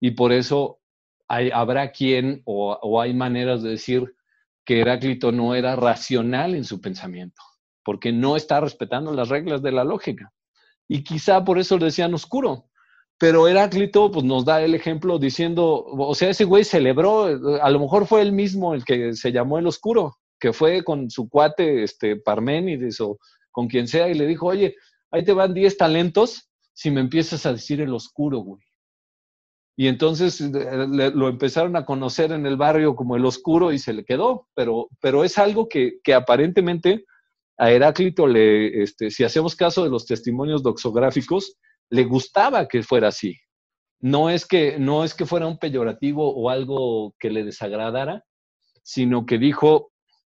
Y 0.00 0.12
por 0.12 0.32
eso 0.32 0.80
habrá 1.28 1.92
quien 1.92 2.42
o, 2.44 2.72
o 2.82 3.00
hay 3.00 3.14
maneras 3.14 3.62
de 3.62 3.70
decir 3.70 4.14
que 4.64 4.80
Heráclito 4.80 5.32
no 5.32 5.54
era 5.54 5.76
racional 5.76 6.54
en 6.54 6.64
su 6.64 6.80
pensamiento, 6.80 7.42
porque 7.84 8.12
no 8.12 8.36
está 8.36 8.60
respetando 8.60 9.12
las 9.12 9.28
reglas 9.28 9.62
de 9.62 9.72
la 9.72 9.84
lógica. 9.84 10.32
Y 10.88 11.04
quizá 11.04 11.44
por 11.44 11.58
eso 11.58 11.78
le 11.78 11.86
decían 11.86 12.14
oscuro, 12.14 12.70
pero 13.20 13.46
Heráclito 13.46 14.10
pues, 14.10 14.24
nos 14.24 14.46
da 14.46 14.62
el 14.62 14.74
ejemplo 14.74 15.18
diciendo, 15.18 15.84
o 15.84 16.14
sea, 16.14 16.30
ese 16.30 16.44
güey 16.44 16.64
celebró, 16.64 17.26
a 17.60 17.70
lo 17.70 17.78
mejor 17.78 18.06
fue 18.06 18.22
él 18.22 18.32
mismo 18.32 18.72
el 18.72 18.82
que 18.82 19.12
se 19.12 19.30
llamó 19.30 19.58
el 19.58 19.66
oscuro, 19.66 20.16
que 20.38 20.54
fue 20.54 20.82
con 20.82 21.10
su 21.10 21.28
cuate 21.28 21.82
este, 21.82 22.16
Parménides 22.16 22.98
o 23.02 23.18
con 23.50 23.68
quien 23.68 23.88
sea 23.88 24.08
y 24.08 24.14
le 24.14 24.26
dijo, 24.26 24.46
oye, 24.46 24.74
ahí 25.10 25.22
te 25.22 25.34
van 25.34 25.52
10 25.52 25.76
talentos 25.76 26.48
si 26.72 26.90
me 26.90 27.02
empiezas 27.02 27.44
a 27.44 27.52
decir 27.52 27.82
el 27.82 27.92
oscuro, 27.92 28.38
güey. 28.38 28.62
Y 29.76 29.88
entonces 29.88 30.40
eh, 30.40 31.12
lo 31.14 31.28
empezaron 31.28 31.76
a 31.76 31.84
conocer 31.84 32.32
en 32.32 32.46
el 32.46 32.56
barrio 32.56 32.94
como 32.94 33.16
el 33.16 33.24
oscuro 33.24 33.72
y 33.72 33.78
se 33.78 33.92
le 33.92 34.04
quedó, 34.04 34.48
pero, 34.54 34.88
pero 35.00 35.24
es 35.24 35.38
algo 35.38 35.68
que, 35.68 36.00
que 36.02 36.14
aparentemente 36.14 37.04
a 37.60 37.70
Heráclito 37.70 38.26
le, 38.26 38.82
este, 38.82 39.10
si 39.10 39.22
hacemos 39.22 39.54
caso 39.54 39.84
de 39.84 39.90
los 39.90 40.06
testimonios 40.06 40.62
doxográficos, 40.62 41.58
le 41.90 42.04
gustaba 42.04 42.66
que 42.66 42.82
fuera 42.82 43.08
así. 43.08 43.36
No 44.00 44.30
es 44.30 44.46
que, 44.46 44.78
no 44.78 45.04
es 45.04 45.14
que 45.14 45.26
fuera 45.26 45.46
un 45.46 45.58
peyorativo 45.58 46.34
o 46.34 46.48
algo 46.48 47.14
que 47.18 47.28
le 47.28 47.44
desagradara, 47.44 48.24
sino 48.82 49.26
que 49.26 49.36
dijo, 49.36 49.92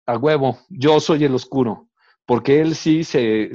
a 0.05 0.17
huevo, 0.17 0.59
yo 0.69 0.99
soy 0.99 1.23
el 1.23 1.33
oscuro, 1.33 1.87
porque 2.25 2.59
él 2.59 2.75
sí 2.75 3.05
se, 3.05 3.51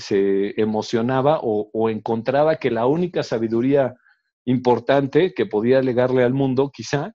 emocionaba 0.58 1.40
o, 1.42 1.90
encontraba 1.90 2.56
que 2.56 2.70
la 2.70 2.86
única 2.86 3.22
sabiduría 3.22 3.96
importante 4.44 5.34
que 5.34 5.46
podía 5.46 5.82
legarle 5.82 6.24
al 6.24 6.34
mundo, 6.34 6.70
quizá, 6.72 7.14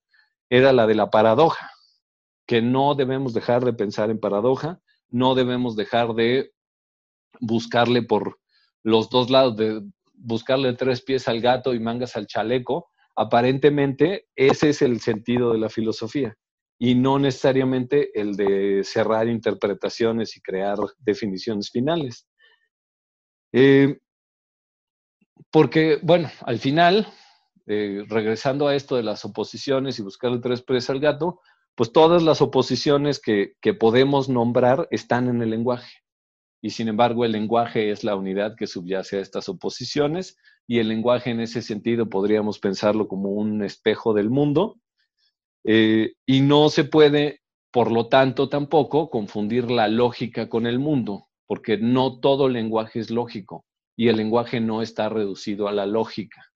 era 0.50 0.72
la 0.74 0.88
de 0.88 0.96
la 0.96 1.10
paradoja, 1.10 1.72
que 2.46 2.62
no 2.62 2.96
debemos 2.96 3.34
dejar 3.34 3.66
de 3.66 3.74
pensar 3.74 4.10
en 4.10 4.20
paradoja, 4.20 4.80
no 5.10 5.36
debemos 5.36 5.76
dejar 5.76 6.14
de 6.14 6.52
buscarle 7.40 8.04
por 8.04 8.40
los 8.84 9.10
dos 9.10 9.30
lados, 9.30 9.56
de 9.56 9.82
buscarle 10.14 10.74
tres 10.74 11.02
pies 11.02 11.28
al 11.28 11.42
gato 11.42 11.74
y 11.74 11.80
mangas 11.80 12.16
al 12.16 12.28
chaleco. 12.28 12.90
Aparentemente 13.16 14.28
ese 14.36 14.70
es 14.70 14.82
el 14.82 15.00
sentido 15.00 15.54
de 15.54 15.60
la 15.60 15.70
filosofía 15.70 16.36
y 16.80 16.96
no 16.96 17.20
necesariamente 17.20 18.20
el 18.20 18.36
de 18.36 18.84
cerrar 18.84 19.28
interpretaciones 19.28 20.36
y 20.36 20.42
crear 20.42 20.78
definiciones 21.00 21.70
finales. 21.70 22.28
Eh, 23.54 24.00
porque, 25.52 26.00
bueno, 26.02 26.30
al 26.42 26.60
final, 26.60 27.08
eh, 27.68 28.04
regresando 28.08 28.68
a 28.68 28.76
esto 28.76 28.96
de 28.96 29.04
las 29.04 29.24
oposiciones 29.26 30.00
y 30.00 30.04
buscarle 30.04 30.40
tres 30.40 30.62
pies 30.62 30.90
al 30.90 31.00
gato, 31.00 31.42
pues 31.76 31.92
todas 31.92 32.22
las 32.24 32.42
oposiciones 32.42 33.20
que, 33.20 33.56
podemos 33.80 34.30
nombrar 34.30 34.88
están 34.92 35.28
en 35.28 35.42
el 35.42 35.50
lenguaje. 35.50 36.00
Y 36.62 36.70
sin 36.70 36.88
embargo, 36.88 37.26
el 37.26 37.34
lenguaje 37.34 37.92
es 37.92 38.04
la 38.04 38.16
unidad 38.16 38.56
que 38.58 38.68
subyace 38.68 39.18
a 39.18 39.22
estas 39.22 39.50
oposiciones 39.50 40.38
y 40.66 40.80
el 40.80 40.88
lenguaje 40.88 41.32
en 41.32 41.42
ese 41.42 41.62
sentido 41.62 42.10
podríamos 42.10 42.60
pensarlo 42.60 43.08
como 43.08 43.30
un 43.30 43.64
espejo 43.64 44.14
del 44.14 44.30
mundo. 44.30 44.78
Eh, 45.66 46.14
y 46.26 46.42
no 46.42 46.70
se 46.70 46.84
puede, 46.84 47.42
por 47.72 47.92
lo 47.92 48.08
tanto, 48.08 48.50
tampoco 48.50 49.10
confundir 49.10 49.70
la 49.72 49.88
lógica 49.88 50.48
con 50.48 50.68
el 50.68 50.80
mundo, 50.80 51.28
porque 51.48 51.78
no 51.78 52.20
todo 52.20 52.48
lenguaje 52.48 53.00
es 53.00 53.10
lógico 53.10 53.66
y 53.96 54.08
el 54.10 54.18
lenguaje 54.18 54.60
no 54.60 54.82
está 54.82 55.10
reducido 55.10 55.68
a 55.68 55.72
la 55.72 55.86
lógica 55.86 56.54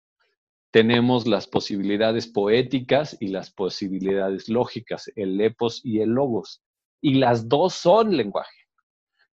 tenemos 0.77 1.25
las 1.25 1.47
posibilidades 1.47 2.27
poéticas 2.27 3.17
y 3.19 3.29
las 3.29 3.49
posibilidades 3.49 4.47
lógicas, 4.47 5.11
el 5.15 5.35
lepos 5.35 5.81
y 5.83 6.01
el 6.01 6.09
logos. 6.09 6.61
Y 7.01 7.15
las 7.15 7.49
dos 7.49 7.73
son 7.73 8.15
lenguaje. 8.15 8.67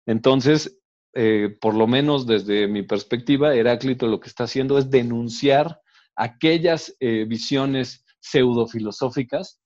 Entonces, 0.06 0.80
eh, 1.12 1.54
por 1.60 1.74
lo 1.74 1.86
menos 1.86 2.26
desde 2.26 2.66
mi 2.66 2.82
perspectiva, 2.82 3.54
Heráclito 3.54 4.06
lo 4.06 4.20
que 4.20 4.28
está 4.28 4.44
haciendo 4.44 4.78
es 4.78 4.88
denunciar 4.88 5.82
aquellas 6.16 6.96
eh, 6.98 7.26
visiones 7.28 8.06
pseudofilosóficas 8.20 9.60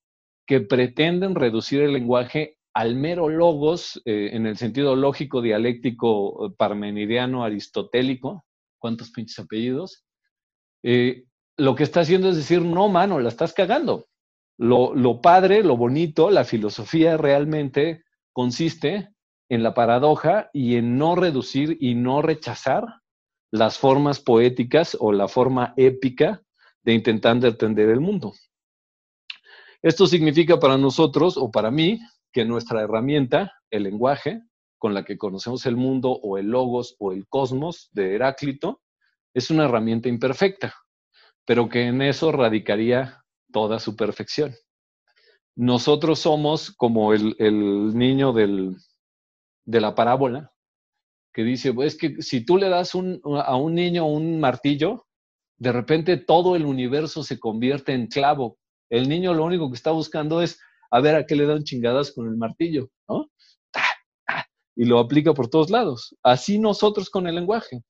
que 0.49 0.61
pretenden 0.61 1.37
reducir 1.37 1.83
el 1.83 1.93
lenguaje 1.93 2.58
al 2.79 2.95
mero 2.95 3.29
logos 3.29 4.01
eh, 4.05 4.31
en 4.35 4.47
el 4.47 4.57
sentido 4.57 4.95
lógico, 4.95 5.43
dialéctico, 5.43 6.55
parmenidiano, 6.57 7.43
aristotélico. 7.43 8.45
¿Cuántos 8.79 9.11
pinches 9.11 9.41
apellidos? 9.41 10.05
lo 11.57 11.75
que 11.75 11.83
está 11.83 12.03
haciendo 12.03 12.29
es 12.29 12.37
decir, 12.37 12.63
no, 12.63 12.89
mano, 12.89 13.19
la 13.19 13.31
estás 13.31 13.53
cagando. 13.53 14.07
Lo, 14.59 15.21
padre, 15.21 15.65
lo 15.65 15.77
bonito, 15.77 16.31
la 16.31 16.45
filosofía 16.45 17.17
realmente 17.17 18.05
consiste 18.33 19.09
en 19.49 19.65
la 19.65 19.75
paradoja 19.75 20.49
y 20.53 20.77
en 20.77 20.97
no 20.99 21.17
reducir 21.17 21.77
y 21.81 21.97
no 21.97 22.23
rechazar 22.23 22.85
las 23.51 23.77
formas 23.77 24.21
poéticas 24.21 24.97
o 25.01 25.11
la 25.11 25.27
forma 25.27 25.75
épica 25.77 26.43
de 26.85 26.95
intentando 26.95 27.49
entender 27.49 27.89
el 27.89 27.99
mundo. 27.99 28.35
Esto 29.83 30.07
significa 30.07 30.61
para 30.61 30.79
nosotros 30.79 31.37
o 31.37 31.51
para 31.51 31.73
mí 31.73 31.99
que 32.33 32.45
nuestra 32.45 32.83
herramienta, 32.83 33.53
el 33.71 33.85
lenguaje, 33.85 34.43
con 34.79 34.95
la 34.95 35.05
que 35.05 35.19
conocemos 35.19 35.67
el 35.67 35.77
mundo 35.77 36.11
o 36.11 36.39
el 36.39 36.47
logos 36.47 36.97
o 36.99 37.13
el 37.13 37.27
cosmos 37.29 37.89
de 37.93 38.15
Heráclito, 38.15 38.81
es 39.35 39.51
una 39.51 39.65
herramienta 39.65 40.09
imperfecta 40.09 40.75
pero 41.49 41.71
que 41.71 41.87
en 41.87 42.03
eso 42.03 42.31
radicaría 42.31 43.25
toda 43.51 43.79
su 43.79 43.97
perfección. 43.97 44.55
Nosotros 45.57 46.19
somos 46.19 46.71
como 46.71 47.15
el, 47.15 47.35
niño 47.97 48.35
de 48.35 49.81
la 49.81 49.95
parábola, 49.95 50.53
que 51.33 51.45
dice, 51.45 51.73
pues 51.73 51.97
que 51.97 52.21
si 52.21 52.45
tú 52.45 52.59
le 52.59 52.69
das 52.69 52.95
a 52.95 53.57
un 53.57 53.75
niño 53.75 54.05
un 54.05 54.39
martillo, 54.39 55.07
de 55.57 55.73
repente 55.73 56.19
todo 56.19 56.55
el 56.55 56.67
universo 56.67 57.23
se 57.23 57.41
convierte 57.41 57.95
en 57.95 58.09
clavo. 58.09 58.59
El 58.91 59.09
niño 59.09 59.33
lo 59.33 59.47
único 59.47 59.71
que 59.71 59.77
está 59.77 59.91
buscando 59.91 60.43
es 60.43 60.61
a 60.91 61.01
ver 61.01 61.15
a 61.15 61.27
qué 61.27 61.37
le 61.37 61.47
dan 61.47 61.65
chingadas 61.65 62.13
con 62.13 62.27
el 62.29 62.37
martillo, 62.37 62.91
¿no? 63.09 63.31
Y 64.77 64.85
lo 64.85 64.99
aplica 64.99 65.35
por 65.35 65.49
todos 65.49 65.71
lados. 65.71 66.17
Así 66.23 66.59
nosotros 66.59 67.11
con 67.11 67.27
el 67.27 67.35
lenguaje. 67.35 67.83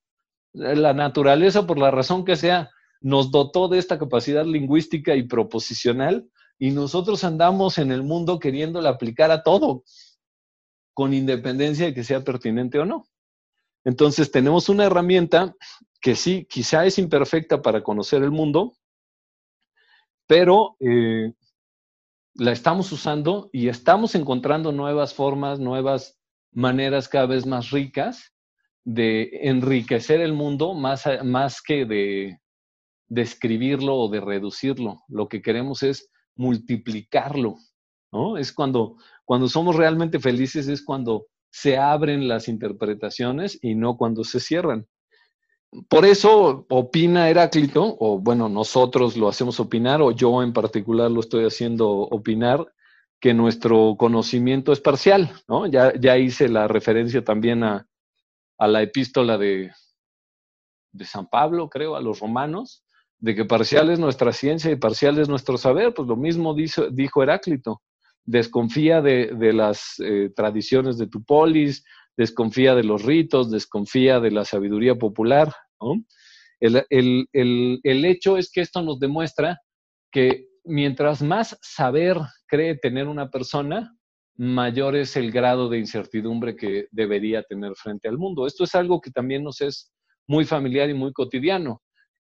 La 0.53 0.95
naturaleza, 0.95 1.67
por 1.67 1.79
la 1.79 1.91
razón 1.91 2.25
que 2.25 2.37
sea, 2.37 2.71
nos 3.01 3.31
dotó 3.31 3.69
de 3.69 3.79
esta 3.79 3.99
capacidad 3.99 4.45
lingüística 4.45 5.15
y 5.15 5.25
proposicional 5.25 6.29
y 6.59 6.73
nosotros 6.73 7.23
andamos 7.25 7.79
en 7.79 7.93
el 7.93 8.03
mundo 8.03 8.39
queriéndola 8.39 8.91
aplicar 8.91 9.31
a 9.31 9.43
todo, 9.43 9.85
con 10.93 11.15
independencia 11.15 11.87
de 11.87 11.95
que 11.95 12.03
sea 12.03 12.25
pertinente 12.25 12.79
o 12.79 12.85
no. 12.85 13.07
Entonces 13.85 14.31
tenemos 14.33 14.69
una 14.69 14.85
herramienta 14.85 15.55
que 16.01 16.17
sí, 16.17 16.47
quizá 16.51 16.85
es 16.85 16.99
imperfecta 16.99 17.63
para 17.63 17.83
conocer 17.83 18.23
el 18.23 18.33
mundo, 18.33 18.75
pero 20.27 20.77
eh, 20.81 21.33
la 22.39 22.53
estamos 22.53 22.93
usando 22.93 23.51
y 23.53 23.69
estamos 23.69 24.15
encontrando 24.15 24.71
nuevas 24.71 25.13
formas, 25.13 25.59
nuevas 25.59 26.17
maneras 26.53 27.09
cada 27.09 27.27
vez 27.27 27.45
más 27.47 27.71
ricas 27.71 28.33
de 28.85 29.29
enriquecer 29.43 30.21
el 30.21 30.33
mundo 30.33 30.73
más, 30.73 31.05
más 31.25 31.61
que 31.61 31.85
de 31.85 32.39
describirlo 33.09 33.97
o 33.97 34.09
de 34.09 34.21
reducirlo. 34.21 35.01
Lo 35.09 35.29
que 35.29 35.43
queremos 35.43 35.83
es 35.83 36.11
multiplicarlo. 36.37 37.57
Es 38.39 38.53
cuando, 38.53 38.97
cuando 39.25 39.49
somos 39.49 39.75
realmente 39.75 40.21
felices, 40.21 40.69
es 40.69 40.85
cuando 40.85 41.27
se 41.51 41.77
abren 41.77 42.29
las 42.29 42.47
interpretaciones 42.47 43.59
y 43.61 43.75
no 43.75 43.97
cuando 43.97 44.23
se 44.23 44.39
cierran. 44.39 44.87
Por 45.89 46.07
eso 46.07 46.67
opina 46.71 47.29
Heráclito, 47.29 47.97
o 48.01 48.19
bueno, 48.19 48.49
nosotros 48.49 49.17
lo 49.17 49.29
hacemos 49.29 49.61
opinar, 49.61 50.01
o 50.01 50.13
yo 50.13 50.43
en 50.43 50.53
particular 50.53 51.11
lo 51.11 51.21
estoy 51.21 51.45
haciendo 51.45 51.89
opinar, 51.89 52.67
que 53.21 53.35
nuestro 53.35 53.97
conocimiento 53.99 54.73
es 54.73 54.81
parcial, 54.81 55.33
¿no? 55.49 55.67
Ya, 55.67 55.93
ya 55.99 56.17
hice 56.17 56.49
la 56.49 56.69
referencia 56.69 57.23
también 57.23 57.65
a, 57.65 57.87
a 58.59 58.69
la 58.69 58.83
epístola 58.83 59.37
de, 59.37 59.73
de 60.93 61.05
San 61.05 61.29
Pablo, 61.29 61.69
creo, 61.69 61.97
a 61.97 62.01
los 62.01 62.21
romanos, 62.21 62.85
de 63.19 63.35
que 63.35 63.45
parcial 63.45 63.91
es 63.91 63.99
nuestra 63.99 64.33
ciencia 64.33 64.71
y 64.71 64.77
parcial 64.77 65.19
es 65.19 65.29
nuestro 65.29 65.59
saber, 65.59 65.95
pues 65.95 66.07
lo 66.09 66.17
mismo 66.17 66.55
dijo, 66.55 67.23
Heráclito. 67.23 67.83
Desconfía 68.25 69.01
de, 69.01 69.53
las 69.55 69.95
eh, 70.01 70.31
tradiciones 70.37 70.99
de 70.99 71.07
tu 71.07 71.25
polis, 71.25 71.85
desconfía 72.19 72.75
de 72.75 72.83
los 72.83 73.05
ritos, 73.05 73.51
desconfía 73.51 74.21
de 74.21 74.33
la 74.33 74.45
sabiduría 74.45 74.97
popular. 74.97 75.55
El, 76.61 76.85
el 76.91 78.05
hecho 78.05 78.37
es 78.37 78.51
que 78.51 78.61
esto 78.61 78.83
nos 78.83 78.99
demuestra 78.99 79.61
que 80.11 80.49
mientras 80.65 81.23
más 81.23 81.57
saber 81.63 82.19
cree 82.49 82.77
tener 82.77 83.07
una 83.07 83.31
persona, 83.31 83.97
mayor 84.37 84.97
es 84.97 85.17
el 85.17 85.31
grado 85.31 85.69
de 85.69 85.79
incertidumbre 85.79 86.57
que 86.57 86.89
debería 86.91 87.45
tener 87.45 87.75
frente 87.77 88.09
al 88.09 88.19
mundo. 88.19 88.47
Esto 88.47 88.65
es 88.65 88.75
algo 88.75 89.01
que 89.01 89.13
también 89.13 89.45
nos 89.45 89.61
es 89.61 89.93
muy 90.27 90.45
familiar 90.45 90.91
y 90.91 90.95
muy 90.95 91.13
cotidiano 91.13 91.81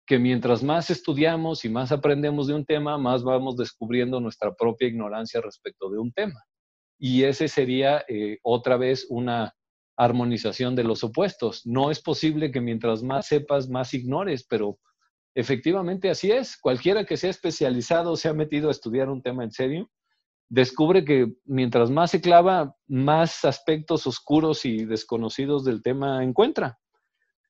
que 0.06 0.18
mientras 0.18 0.62
más 0.62 0.90
estudiamos 0.90 1.64
y 1.64 1.68
más 1.68 1.92
aprendemos 1.92 2.46
de 2.48 2.54
un 2.54 2.64
tema, 2.64 2.98
más 2.98 3.22
vamos 3.22 3.56
descubriendo 3.56 4.20
nuestra 4.20 4.52
propia 4.54 4.88
ignorancia 4.88 5.40
respecto 5.40 5.90
de 5.90 5.98
un 5.98 6.12
tema. 6.12 6.42
Y 6.98 7.24
ese 7.24 7.46
sería 7.46 8.04
eh, 8.08 8.38
otra 8.42 8.76
vez 8.76 9.06
una 9.10 9.54
armonización 9.96 10.74
de 10.74 10.84
los 10.84 11.04
opuestos. 11.04 11.66
No 11.66 11.90
es 11.90 12.00
posible 12.00 12.50
que 12.50 12.60
mientras 12.60 13.02
más 13.02 13.26
sepas, 13.26 13.68
más 13.68 13.94
ignores, 13.94 14.46
pero 14.48 14.78
efectivamente 15.34 16.10
así 16.10 16.30
es. 16.30 16.56
Cualquiera 16.56 17.04
que 17.04 17.16
sea 17.16 17.30
especializado, 17.30 18.16
se 18.16 18.28
ha 18.28 18.34
metido 18.34 18.68
a 18.68 18.72
estudiar 18.72 19.08
un 19.08 19.22
tema 19.22 19.44
en 19.44 19.52
serio, 19.52 19.90
descubre 20.48 21.04
que 21.04 21.32
mientras 21.44 21.90
más 21.90 22.10
se 22.10 22.20
clava, 22.20 22.76
más 22.86 23.44
aspectos 23.44 24.06
oscuros 24.06 24.64
y 24.64 24.84
desconocidos 24.84 25.64
del 25.64 25.82
tema 25.82 26.22
encuentra. 26.22 26.78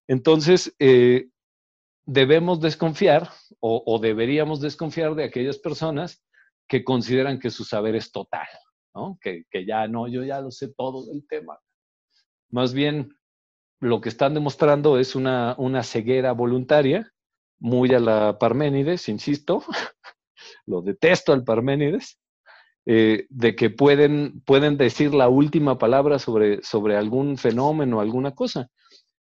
Entonces, 0.06 0.74
eh, 0.78 1.28
debemos 2.04 2.60
desconfiar 2.60 3.30
o, 3.60 3.98
deberíamos 4.00 4.60
desconfiar 4.60 5.14
de 5.14 5.24
aquellas 5.24 5.58
personas 5.58 6.24
que 6.68 6.84
consideran 6.84 7.38
que 7.38 7.50
su 7.50 7.64
saber 7.64 7.94
es 7.96 8.10
total, 8.10 8.46
¿no? 8.94 9.18
Que, 9.20 9.44
ya 9.66 9.86
no, 9.86 10.08
yo 10.08 10.24
ya 10.24 10.40
lo 10.40 10.50
sé 10.50 10.72
todo 10.76 11.06
del 11.06 11.26
tema. 11.28 11.58
Más 12.52 12.74
bien, 12.74 13.16
lo 13.80 14.00
que 14.00 14.10
están 14.10 14.34
demostrando 14.34 14.98
es 14.98 15.16
una, 15.16 15.56
una 15.58 15.82
ceguera 15.82 16.32
voluntaria, 16.32 17.10
muy 17.58 17.92
a 17.94 17.98
la 17.98 18.38
Parménides, 18.38 19.08
insisto, 19.08 19.64
lo 20.66 20.82
detesto 20.82 21.32
al 21.32 21.44
Parménides, 21.44 22.20
eh, 22.86 23.26
de 23.30 23.56
que 23.56 23.70
pueden, 23.70 24.42
pueden 24.42 24.76
decir 24.76 25.14
la 25.14 25.28
última 25.28 25.78
palabra 25.78 26.18
sobre, 26.18 26.62
sobre 26.62 26.96
algún 26.96 27.38
fenómeno, 27.38 28.00
alguna 28.00 28.32
cosa. 28.32 28.68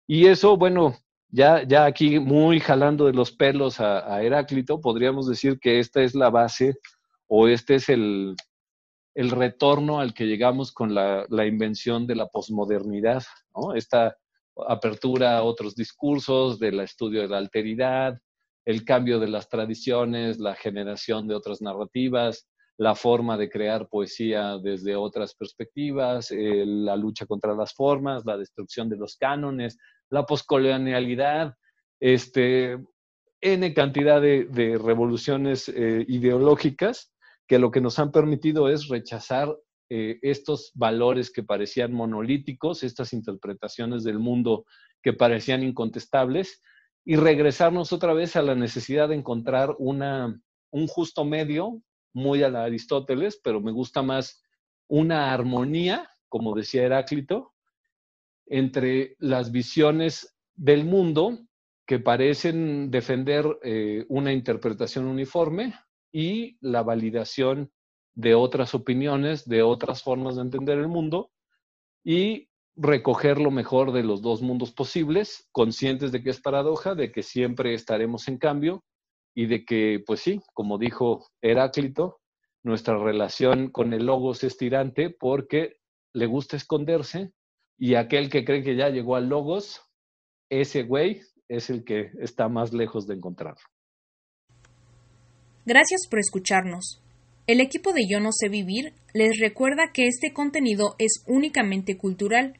Y 0.06 0.26
eso, 0.26 0.56
bueno, 0.56 0.96
Ya, 1.32 1.62
ya 1.62 1.84
aquí 1.84 2.18
muy 2.18 2.58
jalando 2.58 3.06
de 3.06 3.12
los 3.12 3.30
pelos 3.30 3.80
a, 3.80 4.20
Heráclito, 4.22 4.80
podríamos 4.80 5.28
decir 5.28 5.60
que 5.60 5.78
esta 5.78 6.02
es 6.02 6.14
la 6.14 6.28
base 6.28 6.74
o 7.28 7.46
este 7.46 7.76
es 7.76 7.88
el, 7.88 8.34
retorno 9.14 10.00
al 10.00 10.14
que 10.14 10.26
llegamos 10.26 10.72
con 10.72 10.94
la, 10.94 11.26
invención 11.46 12.06
de 12.06 12.16
la 12.16 12.26
posmodernidad, 12.26 13.22
esta 13.74 14.16
apertura 14.68 15.38
a 15.38 15.42
otros 15.42 15.74
discursos, 15.74 16.58
del 16.58 16.80
estudio 16.80 17.22
de 17.22 17.28
la 17.28 17.38
alteridad, 17.38 18.18
el 18.64 18.84
cambio 18.84 19.18
de 19.18 19.28
las 19.28 19.48
tradiciones, 19.48 20.38
la 20.38 20.54
generación 20.54 21.26
de 21.26 21.34
otras 21.34 21.62
narrativas, 21.62 22.46
la 22.76 22.94
forma 22.94 23.36
de 23.36 23.50
crear 23.50 23.88
poesía 23.88 24.56
desde 24.58 24.96
otras 24.96 25.34
perspectivas, 25.34 26.30
eh, 26.30 26.64
la 26.66 26.96
lucha 26.96 27.26
contra 27.26 27.54
las 27.54 27.74
formas, 27.74 28.24
la 28.24 28.38
destrucción 28.38 28.88
de 28.88 28.96
los 28.96 29.16
cánones, 29.16 29.76
la 30.08 30.24
poscolonialidad, 30.24 31.54
este, 32.00 32.78
N 33.42 33.74
cantidad 33.74 34.20
de, 34.20 34.78
revoluciones 34.82 35.68
eh, 35.68 36.04
ideológicas 36.08 37.12
que 37.50 37.58
lo 37.58 37.72
que 37.72 37.80
nos 37.80 37.98
han 37.98 38.12
permitido 38.12 38.68
es 38.68 38.86
rechazar 38.86 39.52
eh, 39.88 40.20
estos 40.22 40.70
valores 40.72 41.32
que 41.32 41.42
parecían 41.42 41.92
monolíticos, 41.92 42.84
estas 42.84 43.12
interpretaciones 43.12 44.04
del 44.04 44.20
mundo 44.20 44.66
que 45.02 45.14
parecían 45.14 45.64
incontestables, 45.64 46.62
y 47.04 47.16
regresarnos 47.16 47.92
otra 47.92 48.12
vez 48.14 48.36
a 48.36 48.42
la 48.42 48.54
necesidad 48.54 49.08
de 49.08 49.16
encontrar 49.16 49.74
una, 49.80 50.40
un 50.70 50.86
justo 50.86 51.24
medio, 51.24 51.82
muy 52.12 52.44
a 52.44 52.50
la 52.50 52.62
Aristóteles, 52.62 53.40
pero 53.42 53.60
me 53.60 53.72
gusta 53.72 54.00
más 54.00 54.44
una 54.86 55.32
armonía, 55.32 56.08
como 56.28 56.54
decía 56.54 56.84
Heráclito, 56.84 57.52
entre 58.46 59.16
las 59.18 59.50
visiones 59.50 60.36
del 60.54 60.84
mundo 60.84 61.36
que 61.84 61.98
parecen 61.98 62.92
defender 62.92 63.44
eh, 63.64 64.06
una 64.08 64.32
interpretación 64.32 65.06
uniforme 65.06 65.74
y 66.12 66.56
la 66.60 66.82
validación 66.82 67.70
de 68.14 68.34
otras 68.34 68.74
opiniones, 68.74 69.48
de 69.48 69.62
otras 69.62 70.02
formas 70.02 70.36
de 70.36 70.42
entender 70.42 70.78
el 70.78 70.88
mundo 70.88 71.30
y 72.04 72.48
recoger 72.76 73.38
lo 73.38 73.50
mejor 73.50 73.92
de 73.92 74.02
los 74.02 74.22
dos 74.22 74.42
mundos 74.42 74.72
posibles, 74.72 75.48
conscientes 75.52 76.12
de 76.12 76.22
que 76.22 76.30
es 76.30 76.40
paradoja, 76.40 76.94
de 76.94 77.12
que 77.12 77.22
siempre 77.22 77.74
estaremos 77.74 78.28
en 78.28 78.38
cambio 78.38 78.84
y 79.34 79.46
de 79.46 79.64
que, 79.64 80.02
pues 80.06 80.20
sí, 80.20 80.40
como 80.54 80.78
dijo 80.78 81.28
Heráclito, 81.42 82.20
nuestra 82.62 82.98
relación 82.98 83.70
con 83.70 83.92
el 83.92 84.06
logos 84.06 84.44
es 84.44 84.56
tirante 84.56 85.10
porque 85.10 85.76
le 86.12 86.26
gusta 86.26 86.56
esconderse 86.56 87.32
y 87.78 87.94
aquel 87.94 88.28
que 88.28 88.44
cree 88.44 88.62
que 88.62 88.76
ya 88.76 88.90
llegó 88.90 89.16
al 89.16 89.28
logos, 89.28 89.82
ese 90.50 90.82
güey 90.82 91.22
es 91.48 91.70
el 91.70 91.84
que 91.84 92.10
está 92.20 92.48
más 92.48 92.72
lejos 92.72 93.06
de 93.06 93.14
encontrarlo. 93.14 93.62
Gracias 95.66 96.06
por 96.08 96.18
escucharnos. 96.18 97.02
El 97.46 97.60
equipo 97.60 97.92
de 97.92 98.06
Yo 98.08 98.18
No 98.18 98.30
sé 98.32 98.48
vivir 98.48 98.94
les 99.12 99.38
recuerda 99.38 99.92
que 99.92 100.06
este 100.06 100.32
contenido 100.32 100.94
es 100.98 101.22
únicamente 101.26 101.96
cultural. 101.96 102.58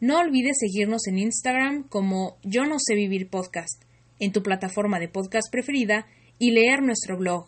No 0.00 0.18
olvides 0.18 0.58
seguirnos 0.60 1.06
en 1.06 1.18
Instagram 1.18 1.84
como 1.88 2.36
Yo 2.42 2.66
No 2.66 2.76
sé 2.78 2.94
vivir 2.94 3.28
podcast, 3.28 3.82
en 4.18 4.32
tu 4.32 4.42
plataforma 4.42 4.98
de 4.98 5.08
podcast 5.08 5.50
preferida 5.50 6.06
y 6.38 6.50
leer 6.50 6.82
nuestro 6.82 7.16
blog. 7.16 7.46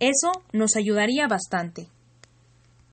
Eso 0.00 0.32
nos 0.52 0.76
ayudaría 0.76 1.26
bastante. 1.26 1.86